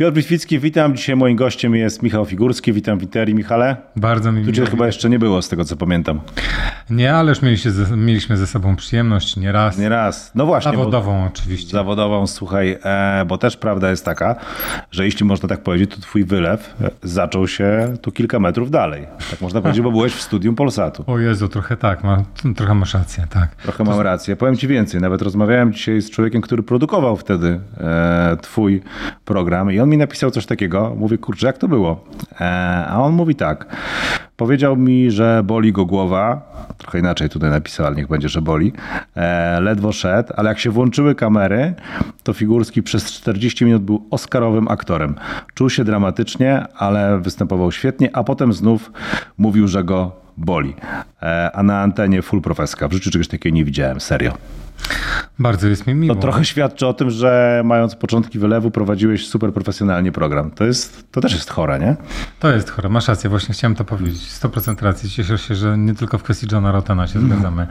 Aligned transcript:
Piotr 0.00 0.16
Bitwicki, 0.16 0.58
witam. 0.58 0.96
Dzisiaj 0.96 1.16
moim 1.16 1.36
gościem 1.36 1.74
jest 1.74 2.02
Michał 2.02 2.24
Figurski. 2.24 2.72
Witam 2.72 2.98
Witerii, 2.98 3.34
Michale. 3.34 3.76
Bardzo 3.96 4.32
mi 4.32 4.44
Tu 4.44 4.52
cię 4.52 4.60
miło. 4.60 4.70
chyba 4.70 4.86
jeszcze 4.86 5.10
nie 5.10 5.18
było, 5.18 5.42
z 5.42 5.48
tego 5.48 5.64
co 5.64 5.76
pamiętam. 5.76 6.20
Nie, 6.90 7.14
ale 7.14 7.28
już 7.28 7.42
mieliśmy 7.42 7.70
ze, 7.70 7.96
mieliśmy 7.96 8.36
ze 8.36 8.46
sobą 8.46 8.76
przyjemność, 8.76 9.36
nie 9.36 9.52
raz. 9.52 9.78
Nie 9.78 9.88
raz. 9.88 10.32
No 10.34 10.46
właśnie. 10.46 10.70
Zawodową 10.70 11.26
oczywiście. 11.26 11.70
Zawodową, 11.70 12.26
słuchaj, 12.26 12.78
e, 12.84 13.24
bo 13.26 13.38
też 13.38 13.56
prawda 13.56 13.90
jest 13.90 14.04
taka, 14.04 14.36
że 14.90 15.04
jeśli 15.04 15.26
można 15.26 15.48
tak 15.48 15.62
powiedzieć, 15.62 15.90
to 15.94 16.00
twój 16.00 16.24
wylew 16.24 16.74
e, 16.80 16.90
zaczął 17.02 17.48
się 17.48 17.94
tu 18.02 18.12
kilka 18.12 18.40
metrów 18.40 18.70
dalej. 18.70 19.06
Tak 19.30 19.40
można 19.40 19.60
powiedzieć, 19.60 19.82
bo 19.82 19.90
byłeś 19.90 20.12
w 20.14 20.22
studium 20.22 20.54
Polsatu. 20.54 21.04
O 21.06 21.18
Jezu, 21.18 21.48
trochę 21.48 21.76
tak, 21.76 22.04
ma, 22.04 22.22
trochę 22.56 22.74
masz 22.74 22.94
rację, 22.94 23.26
tak. 23.30 23.54
Trochę 23.54 23.84
mam 23.84 24.00
rację. 24.00 24.36
Powiem 24.36 24.56
ci 24.56 24.68
więcej. 24.68 25.00
Nawet 25.00 25.22
rozmawiałem 25.22 25.72
dzisiaj 25.72 26.00
z 26.00 26.10
człowiekiem, 26.10 26.40
który 26.40 26.62
produkował 26.62 27.16
wtedy 27.16 27.60
e, 27.80 28.36
twój 28.42 28.82
program 29.24 29.72
i 29.72 29.80
on 29.80 29.88
mi 29.88 29.96
napisał 29.96 30.30
coś 30.30 30.46
takiego. 30.46 30.94
Mówię, 30.96 31.18
kurczę, 31.18 31.46
jak 31.46 31.58
to 31.58 31.68
było? 31.68 32.04
E, 32.40 32.86
a 32.88 33.00
on 33.00 33.12
mówi 33.12 33.34
tak. 33.34 33.76
Powiedział 34.40 34.76
mi, 34.76 35.10
że 35.10 35.42
boli 35.44 35.72
go 35.72 35.86
głowa. 35.86 36.42
Trochę 36.78 36.98
inaczej 36.98 37.28
tutaj 37.28 37.50
napisał, 37.50 37.86
ale 37.86 37.96
niech 37.96 38.08
będzie, 38.08 38.28
że 38.28 38.42
boli. 38.42 38.72
E, 39.16 39.60
ledwo 39.60 39.92
szedł, 39.92 40.32
ale 40.36 40.48
jak 40.48 40.58
się 40.58 40.70
włączyły 40.70 41.14
kamery, 41.14 41.74
to 42.22 42.32
Figurski 42.32 42.82
przez 42.82 43.12
40 43.12 43.64
minut 43.64 43.82
był 43.82 44.06
oscarowym 44.10 44.68
aktorem. 44.68 45.14
Czuł 45.54 45.70
się 45.70 45.84
dramatycznie, 45.84 46.64
ale 46.76 47.20
występował 47.20 47.72
świetnie, 47.72 48.16
a 48.16 48.24
potem 48.24 48.52
znów 48.52 48.92
mówił, 49.38 49.68
że 49.68 49.84
go 49.84 50.12
boli. 50.36 50.74
E, 51.22 51.50
a 51.54 51.62
na 51.62 51.80
antenie 51.80 52.22
full 52.22 52.40
profeska. 52.40 52.88
W 52.88 52.92
życiu 52.92 53.10
czegoś 53.10 53.28
takiego 53.28 53.56
nie 53.56 53.64
widziałem, 53.64 54.00
serio. 54.00 54.32
Bardzo 55.38 55.68
jest 55.68 55.86
mi 55.86 55.94
miło. 55.94 56.14
To 56.14 56.20
trochę 56.20 56.44
świadczy 56.44 56.86
o 56.86 56.94
tym, 56.94 57.10
że 57.10 57.62
mając 57.64 57.94
początki 57.94 58.38
wylewu 58.38 58.70
prowadziłeś 58.70 59.28
super 59.28 59.52
profesjonalnie 59.52 60.12
program. 60.12 60.50
To, 60.50 60.64
jest, 60.64 61.12
to 61.12 61.20
też 61.20 61.32
jest 61.32 61.50
chore, 61.50 61.78
nie? 61.78 61.96
To 62.40 62.52
jest 62.52 62.70
chore, 62.70 62.88
masz 62.88 63.08
rację, 63.08 63.30
właśnie 63.30 63.54
chciałem 63.54 63.74
to 63.74 63.84
powiedzieć. 63.84 64.22
100% 64.22 64.82
racji. 64.82 65.10
Cieszę 65.10 65.38
się, 65.38 65.54
że 65.54 65.78
nie 65.78 65.94
tylko 65.94 66.18
w 66.18 66.22
kwestii 66.22 66.46
Johna 66.52 66.72
Rotana 66.72 67.06
się 67.06 67.20
zgadzamy. 67.20 67.66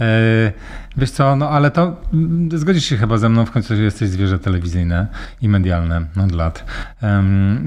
E, 0.00 0.52
wiesz 0.96 1.10
co, 1.10 1.36
no 1.36 1.50
ale 1.50 1.70
to 1.70 1.96
mm, 2.12 2.58
zgodzisz 2.58 2.84
się 2.84 2.96
chyba 2.96 3.18
ze 3.18 3.28
mną, 3.28 3.46
w 3.46 3.50
końcu 3.50 3.74
jesteś 3.74 4.08
zwierzę 4.08 4.38
telewizyjne 4.38 5.06
i 5.42 5.48
medialne 5.48 6.06
od 6.24 6.32
lat. 6.32 6.64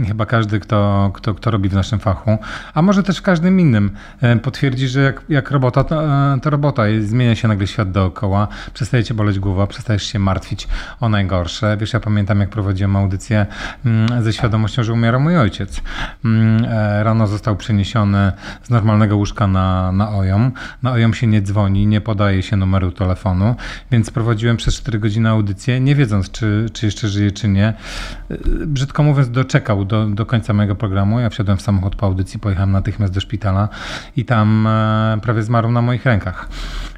Chyba 0.08 0.26
każdy, 0.26 0.60
kto, 0.60 1.12
kto, 1.14 1.34
kto 1.34 1.52
robi 1.52 1.70
w 1.70 1.74
naszym 1.74 2.00
fachu, 2.00 2.38
a 2.74 2.82
może 2.82 3.04
też 3.04 3.18
w 3.18 3.22
każdym 3.22 3.60
innym, 3.60 3.92
e, 4.22 4.36
potwierdzi, 4.36 4.88
że 4.88 5.02
jak, 5.02 5.22
jak 5.30 5.52
robota, 5.52 5.84
to, 5.84 6.04
e, 6.04 6.40
to 6.42 6.50
robota. 6.50 6.90
I 6.90 7.02
Zmienia 7.02 7.36
się 7.36 7.48
nagle 7.48 7.68
świat 7.68 7.92
dookoła, 7.92 8.48
przestaje 8.74 9.04
cię 9.04 9.14
boleć 9.14 9.40
głowa, 9.40 9.68
przestajesz 9.68 10.04
się 10.04 10.20
martwić 10.20 10.68
o 11.00 11.10
najgorsze. 11.10 11.78
Wiesz, 11.78 11.94
ja 11.94 12.00
pamiętam, 12.00 12.40
jak 12.40 12.50
prowadziłem 12.50 12.96
audycję 12.96 13.46
mm, 13.86 14.24
ze 14.24 14.34
świadomością, 14.34 14.84
że 14.84 14.94
umiera 14.94 15.20
mój 15.20 15.38
ojciec. 15.38 15.82
Mm, 16.26 16.66
e, 16.66 17.04
Rano 17.04 17.28
został 17.28 17.56
przeniesiony 17.56 18.32
z 18.64 18.70
normalnego 18.70 19.18
łóżka 19.18 19.48
na, 19.48 19.92
na 19.92 20.10
OJOM. 20.10 20.52
Na 20.84 20.92
OJOM 20.92 21.14
się 21.14 21.28
nie 21.28 21.42
dzwoni, 21.42 21.88
nie 21.88 22.02
podaje 22.02 22.44
się 22.44 22.58
numeru 22.58 22.92
telefonu, 22.92 23.56
więc 23.92 24.12
prowadziłem 24.12 24.58
przez 24.58 24.76
4 24.76 25.00
godziny 25.00 25.30
audycję, 25.30 25.80
nie 25.80 25.96
wiedząc, 25.96 26.32
czy, 26.32 26.66
czy 26.74 26.86
jeszcze 26.86 27.08
żyje, 27.08 27.32
czy 27.32 27.48
nie. 27.48 27.68
E, 27.68 28.38
Brzydko 28.66 29.04
mówiąc, 29.04 29.30
doczekał 29.30 29.86
do, 29.86 30.06
do 30.06 30.26
końca 30.26 30.54
mojego 30.54 30.76
programu. 30.76 31.20
Ja 31.20 31.30
wsiadłem 31.30 31.58
w 31.58 31.62
samochód 31.62 31.96
po 31.96 32.06
audycji, 32.06 32.40
pojechałem 32.40 32.72
natychmiast 32.72 33.14
do 33.14 33.20
szpitala 33.20 33.70
i 34.18 34.26
tam 34.26 34.68
e, 34.68 35.20
prawie 35.22 35.44
zmarł 35.44 35.72
na 35.72 35.82
moich 35.82 36.06
rękach. 36.06 36.50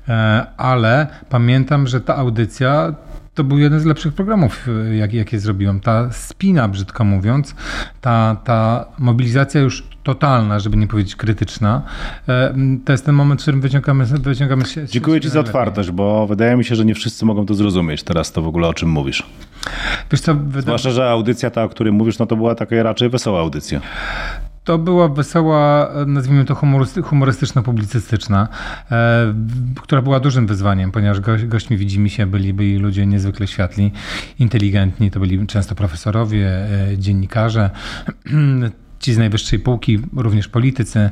E, 0.10 0.46
Ale 0.58 1.08
pamiętam, 1.30 1.88
że 1.88 2.02
ta 2.02 2.16
audycja 2.16 2.94
to 3.34 3.44
był 3.44 3.58
jeden 3.58 3.80
z 3.80 3.86
lepszych 3.86 4.14
programów, 4.14 4.68
jak, 5.00 5.14
jakie 5.14 5.40
zrobiłem. 5.40 5.80
Ta 5.80 6.12
spina, 6.12 6.68
brzydko 6.68 7.04
mówiąc, 7.04 7.56
ta, 8.02 8.38
ta 8.44 8.86
mobilizacja 9.00 9.62
już 9.62 9.84
totalna, 10.04 10.60
żeby 10.60 10.78
nie 10.78 10.88
powiedzieć 10.88 11.16
krytyczna, 11.16 11.82
e, 12.30 12.54
to 12.86 12.92
jest 12.92 13.06
ten 13.06 13.16
moment, 13.16 13.42
w 13.42 13.44
którym 13.44 13.62
wyciągamy, 13.62 14.06
wyciągamy 14.06 14.66
się. 14.66 14.86
Dziękuję 14.88 15.22
ci 15.22 15.30
za 15.30 15.40
otwartość, 15.40 15.92
bo 15.92 16.28
wydaje 16.28 16.56
mi 16.58 16.66
się, 16.66 16.76
że 16.76 16.86
nie 16.86 16.96
wszyscy 16.96 17.26
mogą 17.26 17.46
to 17.46 17.54
zrozumieć 17.54 18.04
teraz 18.04 18.32
to 18.32 18.42
w 18.42 18.48
ogóle, 18.48 18.68
o 18.68 18.74
czym 18.74 18.90
mówisz. 18.90 19.24
Wiesz 20.12 20.22
co, 20.22 20.36
wyda- 20.36 20.62
Zwłaszcza, 20.62 20.92
że 20.92 21.10
audycja 21.10 21.50
ta, 21.50 21.64
o 21.64 21.70
której 21.70 21.94
mówisz, 21.94 22.20
no 22.20 22.26
to 22.26 22.36
była 22.36 22.56
taka 22.56 22.84
raczej 22.84 23.10
wesoła 23.10 23.40
audycja. 23.40 23.82
To 24.66 24.78
była 24.78 25.08
wesoła, 25.08 25.90
nazwijmy 26.08 26.46
to 26.46 26.56
humorysty, 26.56 27.02
humorystyczno-publicystyczna, 27.02 28.48
e, 28.92 29.34
która 29.82 30.02
była 30.02 30.20
dużym 30.20 30.48
wyzwaniem, 30.48 30.92
ponieważ 30.92 31.20
goś, 31.20 31.46
gośćmi 31.46 31.78
widzimy 31.78 32.10
się 32.10 32.26
byli, 32.26 32.54
byli 32.54 32.78
ludzie 32.78 33.06
niezwykle 33.06 33.48
światli, 33.48 33.92
inteligentni, 34.40 35.12
to 35.12 35.20
byli 35.20 35.48
często 35.48 35.76
profesorowie, 35.76 36.48
e, 36.48 36.98
dziennikarze, 36.98 37.70
ci 39.00 39.14
z 39.14 39.18
najwyższej 39.18 39.60
półki, 39.60 40.00
również 40.16 40.48
politycy, 40.48 41.10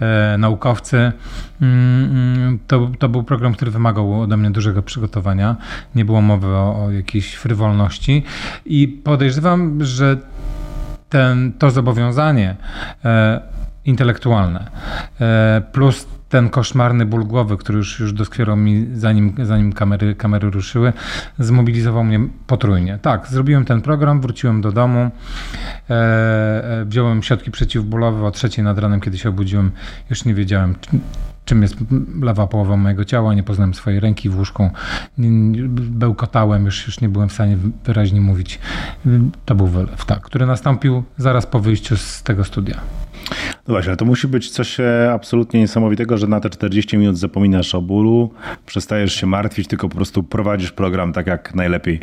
e, 0.00 0.36
naukowcy. 0.38 1.12
Mm, 1.62 2.04
mm, 2.10 2.58
To, 2.66 2.90
to 2.98 3.08
był 3.08 3.22
program, 3.22 3.54
który 3.54 3.70
wymagał 3.70 4.20
ode 4.20 4.36
mnie 4.36 4.50
dużego 4.50 4.82
przygotowania. 4.82 5.56
Nie 5.94 6.04
było 6.04 6.20
mowy 6.20 6.46
o, 6.46 6.84
o 6.84 6.90
jakiejś 6.90 7.34
frywolności 7.34 8.22
i 8.64 8.88
podejrzewam, 8.88 9.84
że 9.84 10.16
ten, 11.08 11.52
to 11.52 11.70
zobowiązanie 11.70 12.56
e, 13.04 13.40
intelektualne 13.84 14.70
e, 15.20 15.62
plus 15.72 16.06
ten 16.28 16.48
koszmarny 16.48 17.06
ból 17.06 17.24
głowy, 17.24 17.56
który 17.56 17.78
już, 17.78 18.00
już 18.00 18.12
doskwierał 18.12 18.56
mi 18.56 18.86
zanim, 18.94 19.34
zanim 19.42 19.72
kamery, 19.72 20.14
kamery 20.14 20.50
ruszyły, 20.50 20.92
zmobilizował 21.38 22.04
mnie 22.04 22.20
potrójnie. 22.46 22.98
Tak, 23.02 23.26
zrobiłem 23.26 23.64
ten 23.64 23.82
program, 23.82 24.20
wróciłem 24.20 24.60
do 24.60 24.72
domu, 24.72 24.98
e, 25.00 25.94
e, 25.94 26.84
wziąłem 26.84 27.22
środki 27.22 27.50
przeciwbólowe 27.50 28.26
o 28.26 28.30
trzeciej 28.30 28.64
nad 28.64 28.78
ranem, 28.78 29.00
kiedy 29.00 29.18
się 29.18 29.28
obudziłem, 29.28 29.70
już 30.10 30.24
nie 30.24 30.34
wiedziałem, 30.34 30.74
czym- 31.46 31.62
jest 31.62 31.76
lewa 32.20 32.46
połowa 32.46 32.76
mojego 32.76 33.04
ciała, 33.04 33.34
nie 33.34 33.42
poznałem 33.42 33.74
swojej 33.74 34.00
ręki 34.00 34.28
w 34.28 34.38
łóżku, 34.38 34.70
bełkotałem, 35.72 36.64
już, 36.64 36.86
już 36.86 37.00
nie 37.00 37.08
byłem 37.08 37.28
w 37.28 37.32
stanie 37.32 37.58
wyraźnie 37.84 38.20
mówić. 38.20 38.58
To 39.44 39.54
był 39.54 39.66
wylew, 39.66 40.04
tak, 40.04 40.20
który 40.20 40.46
nastąpił 40.46 41.02
zaraz 41.18 41.46
po 41.46 41.60
wyjściu 41.60 41.96
z 41.96 42.22
tego 42.22 42.44
studia. 42.44 42.80
No 43.68 43.74
właśnie, 43.74 43.90
ale 43.90 43.96
to 43.96 44.04
musi 44.04 44.28
być 44.28 44.50
coś 44.50 44.80
e, 44.80 45.10
absolutnie 45.12 45.60
niesamowitego, 45.60 46.18
że 46.18 46.26
na 46.26 46.40
te 46.40 46.50
40 46.50 46.98
minut 46.98 47.18
zapominasz 47.18 47.74
o 47.74 47.82
bólu, 47.82 48.30
przestajesz 48.66 49.14
się 49.14 49.26
martwić, 49.26 49.68
tylko 49.68 49.88
po 49.88 49.96
prostu 49.96 50.22
prowadzisz 50.22 50.72
program 50.72 51.12
tak, 51.12 51.26
jak 51.26 51.54
najlepiej 51.54 52.00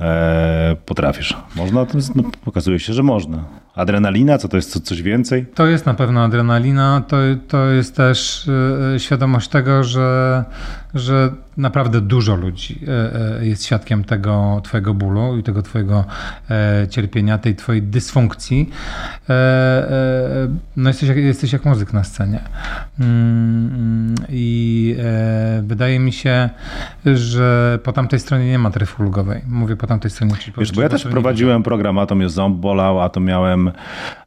e, 0.00 0.76
potrafisz. 0.86 1.36
Można? 1.56 1.86
No, 2.14 2.22
pokazuje 2.44 2.78
się, 2.78 2.92
że 2.92 3.02
można. 3.02 3.44
Adrenalina, 3.74 4.38
co 4.38 4.48
to 4.48 4.56
jest 4.56 4.72
co, 4.72 4.80
coś 4.80 5.02
więcej? 5.02 5.46
To 5.54 5.66
jest 5.66 5.86
na 5.86 5.94
pewno 5.94 6.24
adrenalina, 6.24 7.02
to, 7.08 7.16
to 7.48 7.66
jest 7.66 7.96
też 7.96 8.48
e, 8.94 8.98
świadomość 9.00 9.48
tego, 9.48 9.84
że, 9.84 10.44
że 10.94 11.32
naprawdę 11.56 12.00
dużo 12.00 12.36
ludzi 12.36 12.80
e, 12.88 13.38
e, 13.40 13.46
jest 13.46 13.64
świadkiem 13.64 14.04
tego 14.04 14.60
twojego 14.64 14.94
bólu 14.94 15.38
i 15.38 15.42
tego 15.42 15.62
twojego 15.62 16.04
e, 16.50 16.86
cierpienia, 16.90 17.38
tej 17.38 17.56
twojej 17.56 17.82
dysfunkcji. 17.82 18.70
No 20.76 20.90
jesteś 20.90 21.08
jak, 21.08 21.18
jesteś 21.18 21.52
jak 21.52 21.64
muzyk 21.64 21.92
na 21.92 22.04
scenie. 22.04 22.40
Mm, 23.00 24.14
I 24.28 24.96
wydaje 25.62 25.98
mi 25.98 26.12
się, 26.12 26.50
że 27.14 27.78
po 27.82 27.92
tamtej 27.92 28.20
stronie 28.20 28.46
nie 28.46 28.58
ma 28.58 28.70
tryfy 28.70 29.02
ulgowej. 29.02 29.42
Mówię 29.48 29.76
po 29.76 29.86
tamtej 29.86 30.10
stronie. 30.10 30.34
Czyli 30.36 30.52
Wiesz, 30.58 30.72
bo 30.72 30.82
ja 30.82 30.88
też 30.88 31.04
prowadziłem 31.04 31.62
program, 31.62 31.98
a 31.98 32.06
to 32.06 32.14
mnie 32.14 32.28
ząb 32.28 32.56
bolał, 32.56 33.00
a 33.00 33.08
to 33.08 33.20
miałem 33.20 33.70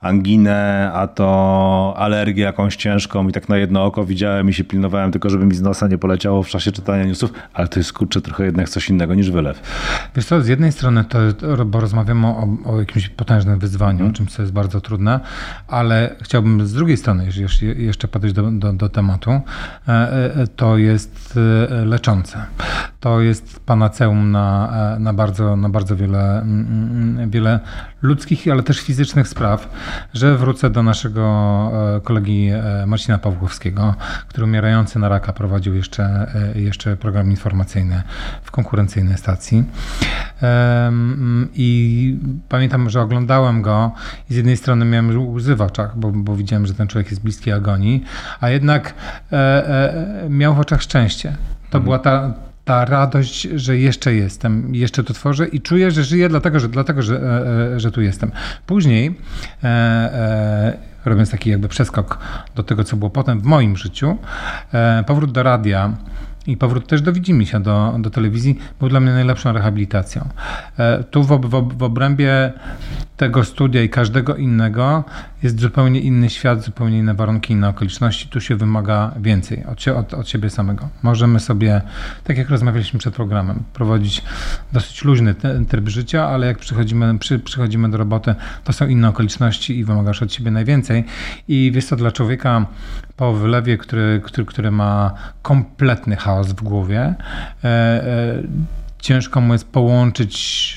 anginę, 0.01 0.91
a 0.93 1.07
to 1.07 1.93
alergię 1.97 2.43
jakąś 2.43 2.75
ciężką 2.75 3.27
i 3.27 3.31
tak 3.31 3.49
na 3.49 3.57
jedno 3.57 3.85
oko 3.85 4.05
widziałem 4.05 4.49
i 4.49 4.53
się 4.53 4.63
pilnowałem 4.63 5.11
tylko, 5.11 5.29
żeby 5.29 5.45
mi 5.45 5.55
z 5.55 5.61
nosa 5.61 5.87
nie 5.87 5.97
poleciało 5.97 6.43
w 6.43 6.49
czasie 6.53 6.71
czytania 6.71 7.05
newsów, 7.05 7.33
ale 7.53 7.67
to 7.67 7.79
jest 7.79 7.93
kurczę 7.93 8.21
trochę 8.21 8.45
jednak 8.45 8.69
coś 8.69 8.89
innego 8.89 9.15
niż 9.15 9.31
wylew. 9.31 9.61
Wiesz 10.15 10.25
co, 10.25 10.41
z 10.41 10.47
jednej 10.47 10.71
strony 10.71 11.03
to, 11.03 11.19
bo 11.65 11.79
rozmawiamy 11.79 12.27
o, 12.27 12.47
o 12.65 12.79
jakimś 12.79 13.09
potężnym 13.09 13.59
wyzwaniu, 13.59 13.99
Mhm. 13.99 14.13
czymś, 14.13 14.31
co 14.31 14.41
jest 14.41 14.53
bardzo 14.53 14.81
trudne, 14.81 15.19
ale 15.67 16.15
chciałbym 16.21 16.67
z 16.67 16.73
drugiej 16.73 16.97
strony 16.97 17.27
jeszcze 17.77 18.07
podejść 18.07 18.35
do, 18.35 18.51
do, 18.51 18.73
do 18.73 18.89
tematu, 18.89 19.31
e, 19.31 19.41
e, 19.87 20.47
to 20.47 20.77
jest 20.77 21.39
e, 21.71 21.85
leczące. 21.85 22.45
To 22.99 23.21
jest 23.21 23.59
panaceum 23.59 24.31
na, 24.31 24.71
na, 24.99 25.13
bardzo, 25.13 25.55
na 25.55 25.69
bardzo 25.69 25.95
wiele, 25.95 26.41
mm, 26.41 26.67
mm, 27.17 27.29
wiele 27.29 27.59
ludzkich, 28.01 28.47
ale 28.51 28.63
też 28.63 28.79
fizycznych 28.79 29.27
spraw, 29.27 29.69
że 30.13 30.37
wrócę 30.37 30.69
do 30.69 30.83
naszego 30.83 31.23
kolegi 32.03 32.49
Marcina 32.87 33.17
Pawłowskiego, 33.17 33.95
który 34.27 34.45
umierający 34.45 34.99
na 34.99 35.09
raka 35.09 35.33
prowadził 35.33 35.75
jeszcze, 35.75 36.27
jeszcze 36.55 36.97
program 36.97 37.31
informacyjny 37.31 38.01
w 38.43 38.51
konkurencyjnej 38.51 39.17
stacji. 39.17 39.63
I 41.55 42.17
pamiętam, 42.49 42.89
że 42.89 43.01
oglądałem 43.01 43.61
go 43.61 43.91
i 44.29 44.33
z 44.33 44.37
jednej 44.37 44.57
strony 44.57 44.85
miałem 44.85 45.33
łzy 45.33 45.55
w 45.55 45.61
oczach, 45.61 45.97
bo, 45.97 46.11
bo 46.11 46.35
widziałem, 46.35 46.67
że 46.67 46.73
ten 46.73 46.87
człowiek 46.87 47.11
jest 47.11 47.23
bliski 47.23 47.51
agonii, 47.51 48.03
a 48.41 48.49
jednak 48.49 48.93
e, 49.31 49.35
e, 50.25 50.29
miał 50.29 50.55
w 50.55 50.59
oczach 50.59 50.81
szczęście. 50.81 51.35
To 51.69 51.79
była 51.79 51.99
ta, 51.99 52.33
ta 52.65 52.85
radość, 52.85 53.41
że 53.41 53.77
jeszcze 53.77 54.13
jestem, 54.13 54.75
jeszcze 54.75 55.03
to 55.03 55.13
tworzę 55.13 55.47
i 55.47 55.61
czuję, 55.61 55.91
że 55.91 56.03
żyję 56.03 56.29
dlatego, 56.29 56.59
że, 56.59 56.69
dlatego, 56.69 57.01
że, 57.01 57.21
e, 57.75 57.79
że 57.79 57.91
tu 57.91 58.01
jestem. 58.01 58.31
Później 58.65 59.15
e, 59.63 59.67
e, 59.67 60.77
robiąc 61.05 61.31
taki 61.31 61.49
jakby 61.49 61.67
przeskok 61.67 62.19
do 62.55 62.63
tego, 62.63 62.83
co 62.83 62.97
było 62.97 63.09
potem 63.09 63.39
w 63.39 63.43
moim 63.43 63.77
życiu, 63.77 64.17
e, 64.73 65.03
powrót 65.07 65.31
do 65.31 65.43
radia 65.43 65.93
i 66.47 66.57
powrót 66.57 66.87
też 66.87 67.01
do 67.01 67.13
Widzimisia, 67.13 67.59
do, 67.59 67.95
do 67.99 68.09
telewizji 68.09 68.57
był 68.79 68.89
dla 68.89 68.99
mnie 68.99 69.11
najlepszą 69.11 69.53
rehabilitacją. 69.53 70.29
E, 70.77 71.03
tu 71.03 71.23
w, 71.23 71.27
w, 71.27 71.77
w 71.77 71.83
obrębie 71.83 72.53
tego 73.17 73.43
studia 73.43 73.83
i 73.83 73.89
każdego 73.89 74.35
innego 74.35 75.03
jest 75.43 75.59
zupełnie 75.59 75.99
inny 75.99 76.29
świat, 76.29 76.63
zupełnie 76.63 76.97
inne 76.97 77.13
warunki, 77.13 77.53
inne 77.53 77.69
okoliczności. 77.69 78.27
Tu 78.27 78.41
się 78.41 78.55
wymaga 78.55 79.11
więcej 79.19 79.65
od, 79.65 79.87
od, 79.87 80.13
od 80.13 80.29
siebie 80.29 80.49
samego. 80.49 80.89
Możemy 81.03 81.39
sobie, 81.39 81.81
tak 82.23 82.37
jak 82.37 82.49
rozmawialiśmy 82.49 82.99
przed 82.99 83.15
programem, 83.15 83.63
prowadzić 83.73 84.23
dosyć 84.73 85.03
luźny 85.03 85.35
tryb 85.69 85.89
życia, 85.89 86.27
ale 86.27 86.47
jak 86.47 86.57
przychodzimy, 86.57 87.19
przy, 87.19 87.39
przychodzimy 87.39 87.91
do 87.91 87.97
roboty, 87.97 88.35
to 88.63 88.73
są 88.73 88.87
inne 88.87 89.09
okoliczności 89.09 89.77
i 89.79 89.83
wymagasz 89.83 90.21
od 90.21 90.33
siebie 90.33 90.51
najwięcej. 90.51 91.03
I 91.47 91.71
wiesz 91.73 91.85
co, 91.85 91.95
dla 91.95 92.11
człowieka 92.11 92.65
po 93.17 93.33
wylewie, 93.33 93.77
który, 93.77 94.21
który, 94.23 94.45
który 94.45 94.71
ma 94.71 95.13
kompletny 95.41 96.15
chaos 96.15 96.47
w 96.47 96.63
głowie, 96.63 97.15
e, 97.63 97.67
e, 97.67 98.43
ciężko 98.99 99.41
mu 99.41 99.53
jest 99.53 99.71
połączyć 99.71 100.75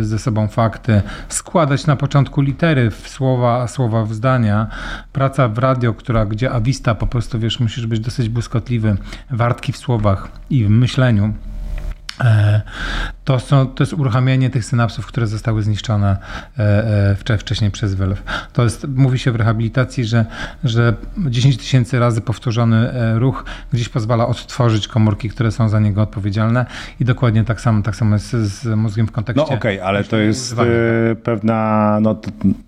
y, 0.00 0.04
ze 0.04 0.18
sobą 0.18 0.48
fakty, 0.48 1.02
składać 1.28 1.86
na 1.86 1.96
początku 1.96 2.40
litery 2.40 2.90
w 2.90 3.08
słowa, 3.08 3.68
słowa 3.68 4.04
w 4.04 4.14
zdania. 4.14 4.66
Praca 5.12 5.48
w 5.48 5.58
radio, 5.58 5.94
która, 5.94 6.26
gdzie 6.26 6.50
awista 6.50 6.94
po 6.94 7.06
prostu, 7.06 7.38
wiesz, 7.38 7.60
musisz 7.60 7.86
być 7.86 8.00
dosyć 8.00 8.28
błyskotliwy, 8.28 8.96
wartki 9.30 9.72
w 9.72 9.76
słowach 9.76 10.28
i 10.50 10.64
w 10.64 10.70
myśleniu 10.70 11.32
E, 11.48 11.51
to, 13.24 13.38
są, 13.38 13.66
to 13.66 13.82
jest 13.82 13.92
uruchamianie 13.92 14.50
tych 14.50 14.64
synapsów, 14.64 15.06
które 15.06 15.26
zostały 15.26 15.62
zniszczone 15.62 16.16
e, 16.58 17.16
e, 17.30 17.38
wcześniej 17.38 17.70
przez 17.70 17.94
wylew. 17.94 18.22
To 18.52 18.64
jest, 18.64 18.88
mówi 18.88 19.18
się 19.18 19.32
w 19.32 19.36
rehabilitacji, 19.36 20.04
że, 20.04 20.26
że 20.64 20.94
10 21.18 21.58
tysięcy 21.58 21.98
razy 21.98 22.20
powtórzony 22.20 22.92
ruch 23.18 23.44
gdzieś 23.72 23.88
pozwala 23.88 24.26
odtworzyć 24.26 24.88
komórki, 24.88 25.28
które 25.28 25.50
są 25.50 25.68
za 25.68 25.80
niego 25.80 26.02
odpowiedzialne 26.02 26.66
i 27.00 27.04
dokładnie 27.04 27.44
tak 27.44 27.60
samo, 27.60 27.82
tak 27.82 27.96
samo 27.96 28.14
jest 28.14 28.30
z 28.30 28.66
mózgiem 28.76 29.06
w 29.06 29.12
kontekście. 29.12 29.46
No 29.50 29.56
okej, 29.56 29.76
okay, 29.76 29.88
ale 29.88 30.04
to 30.04 30.16
jest 30.16 30.56
pewna, 31.22 31.98
no 32.02 32.20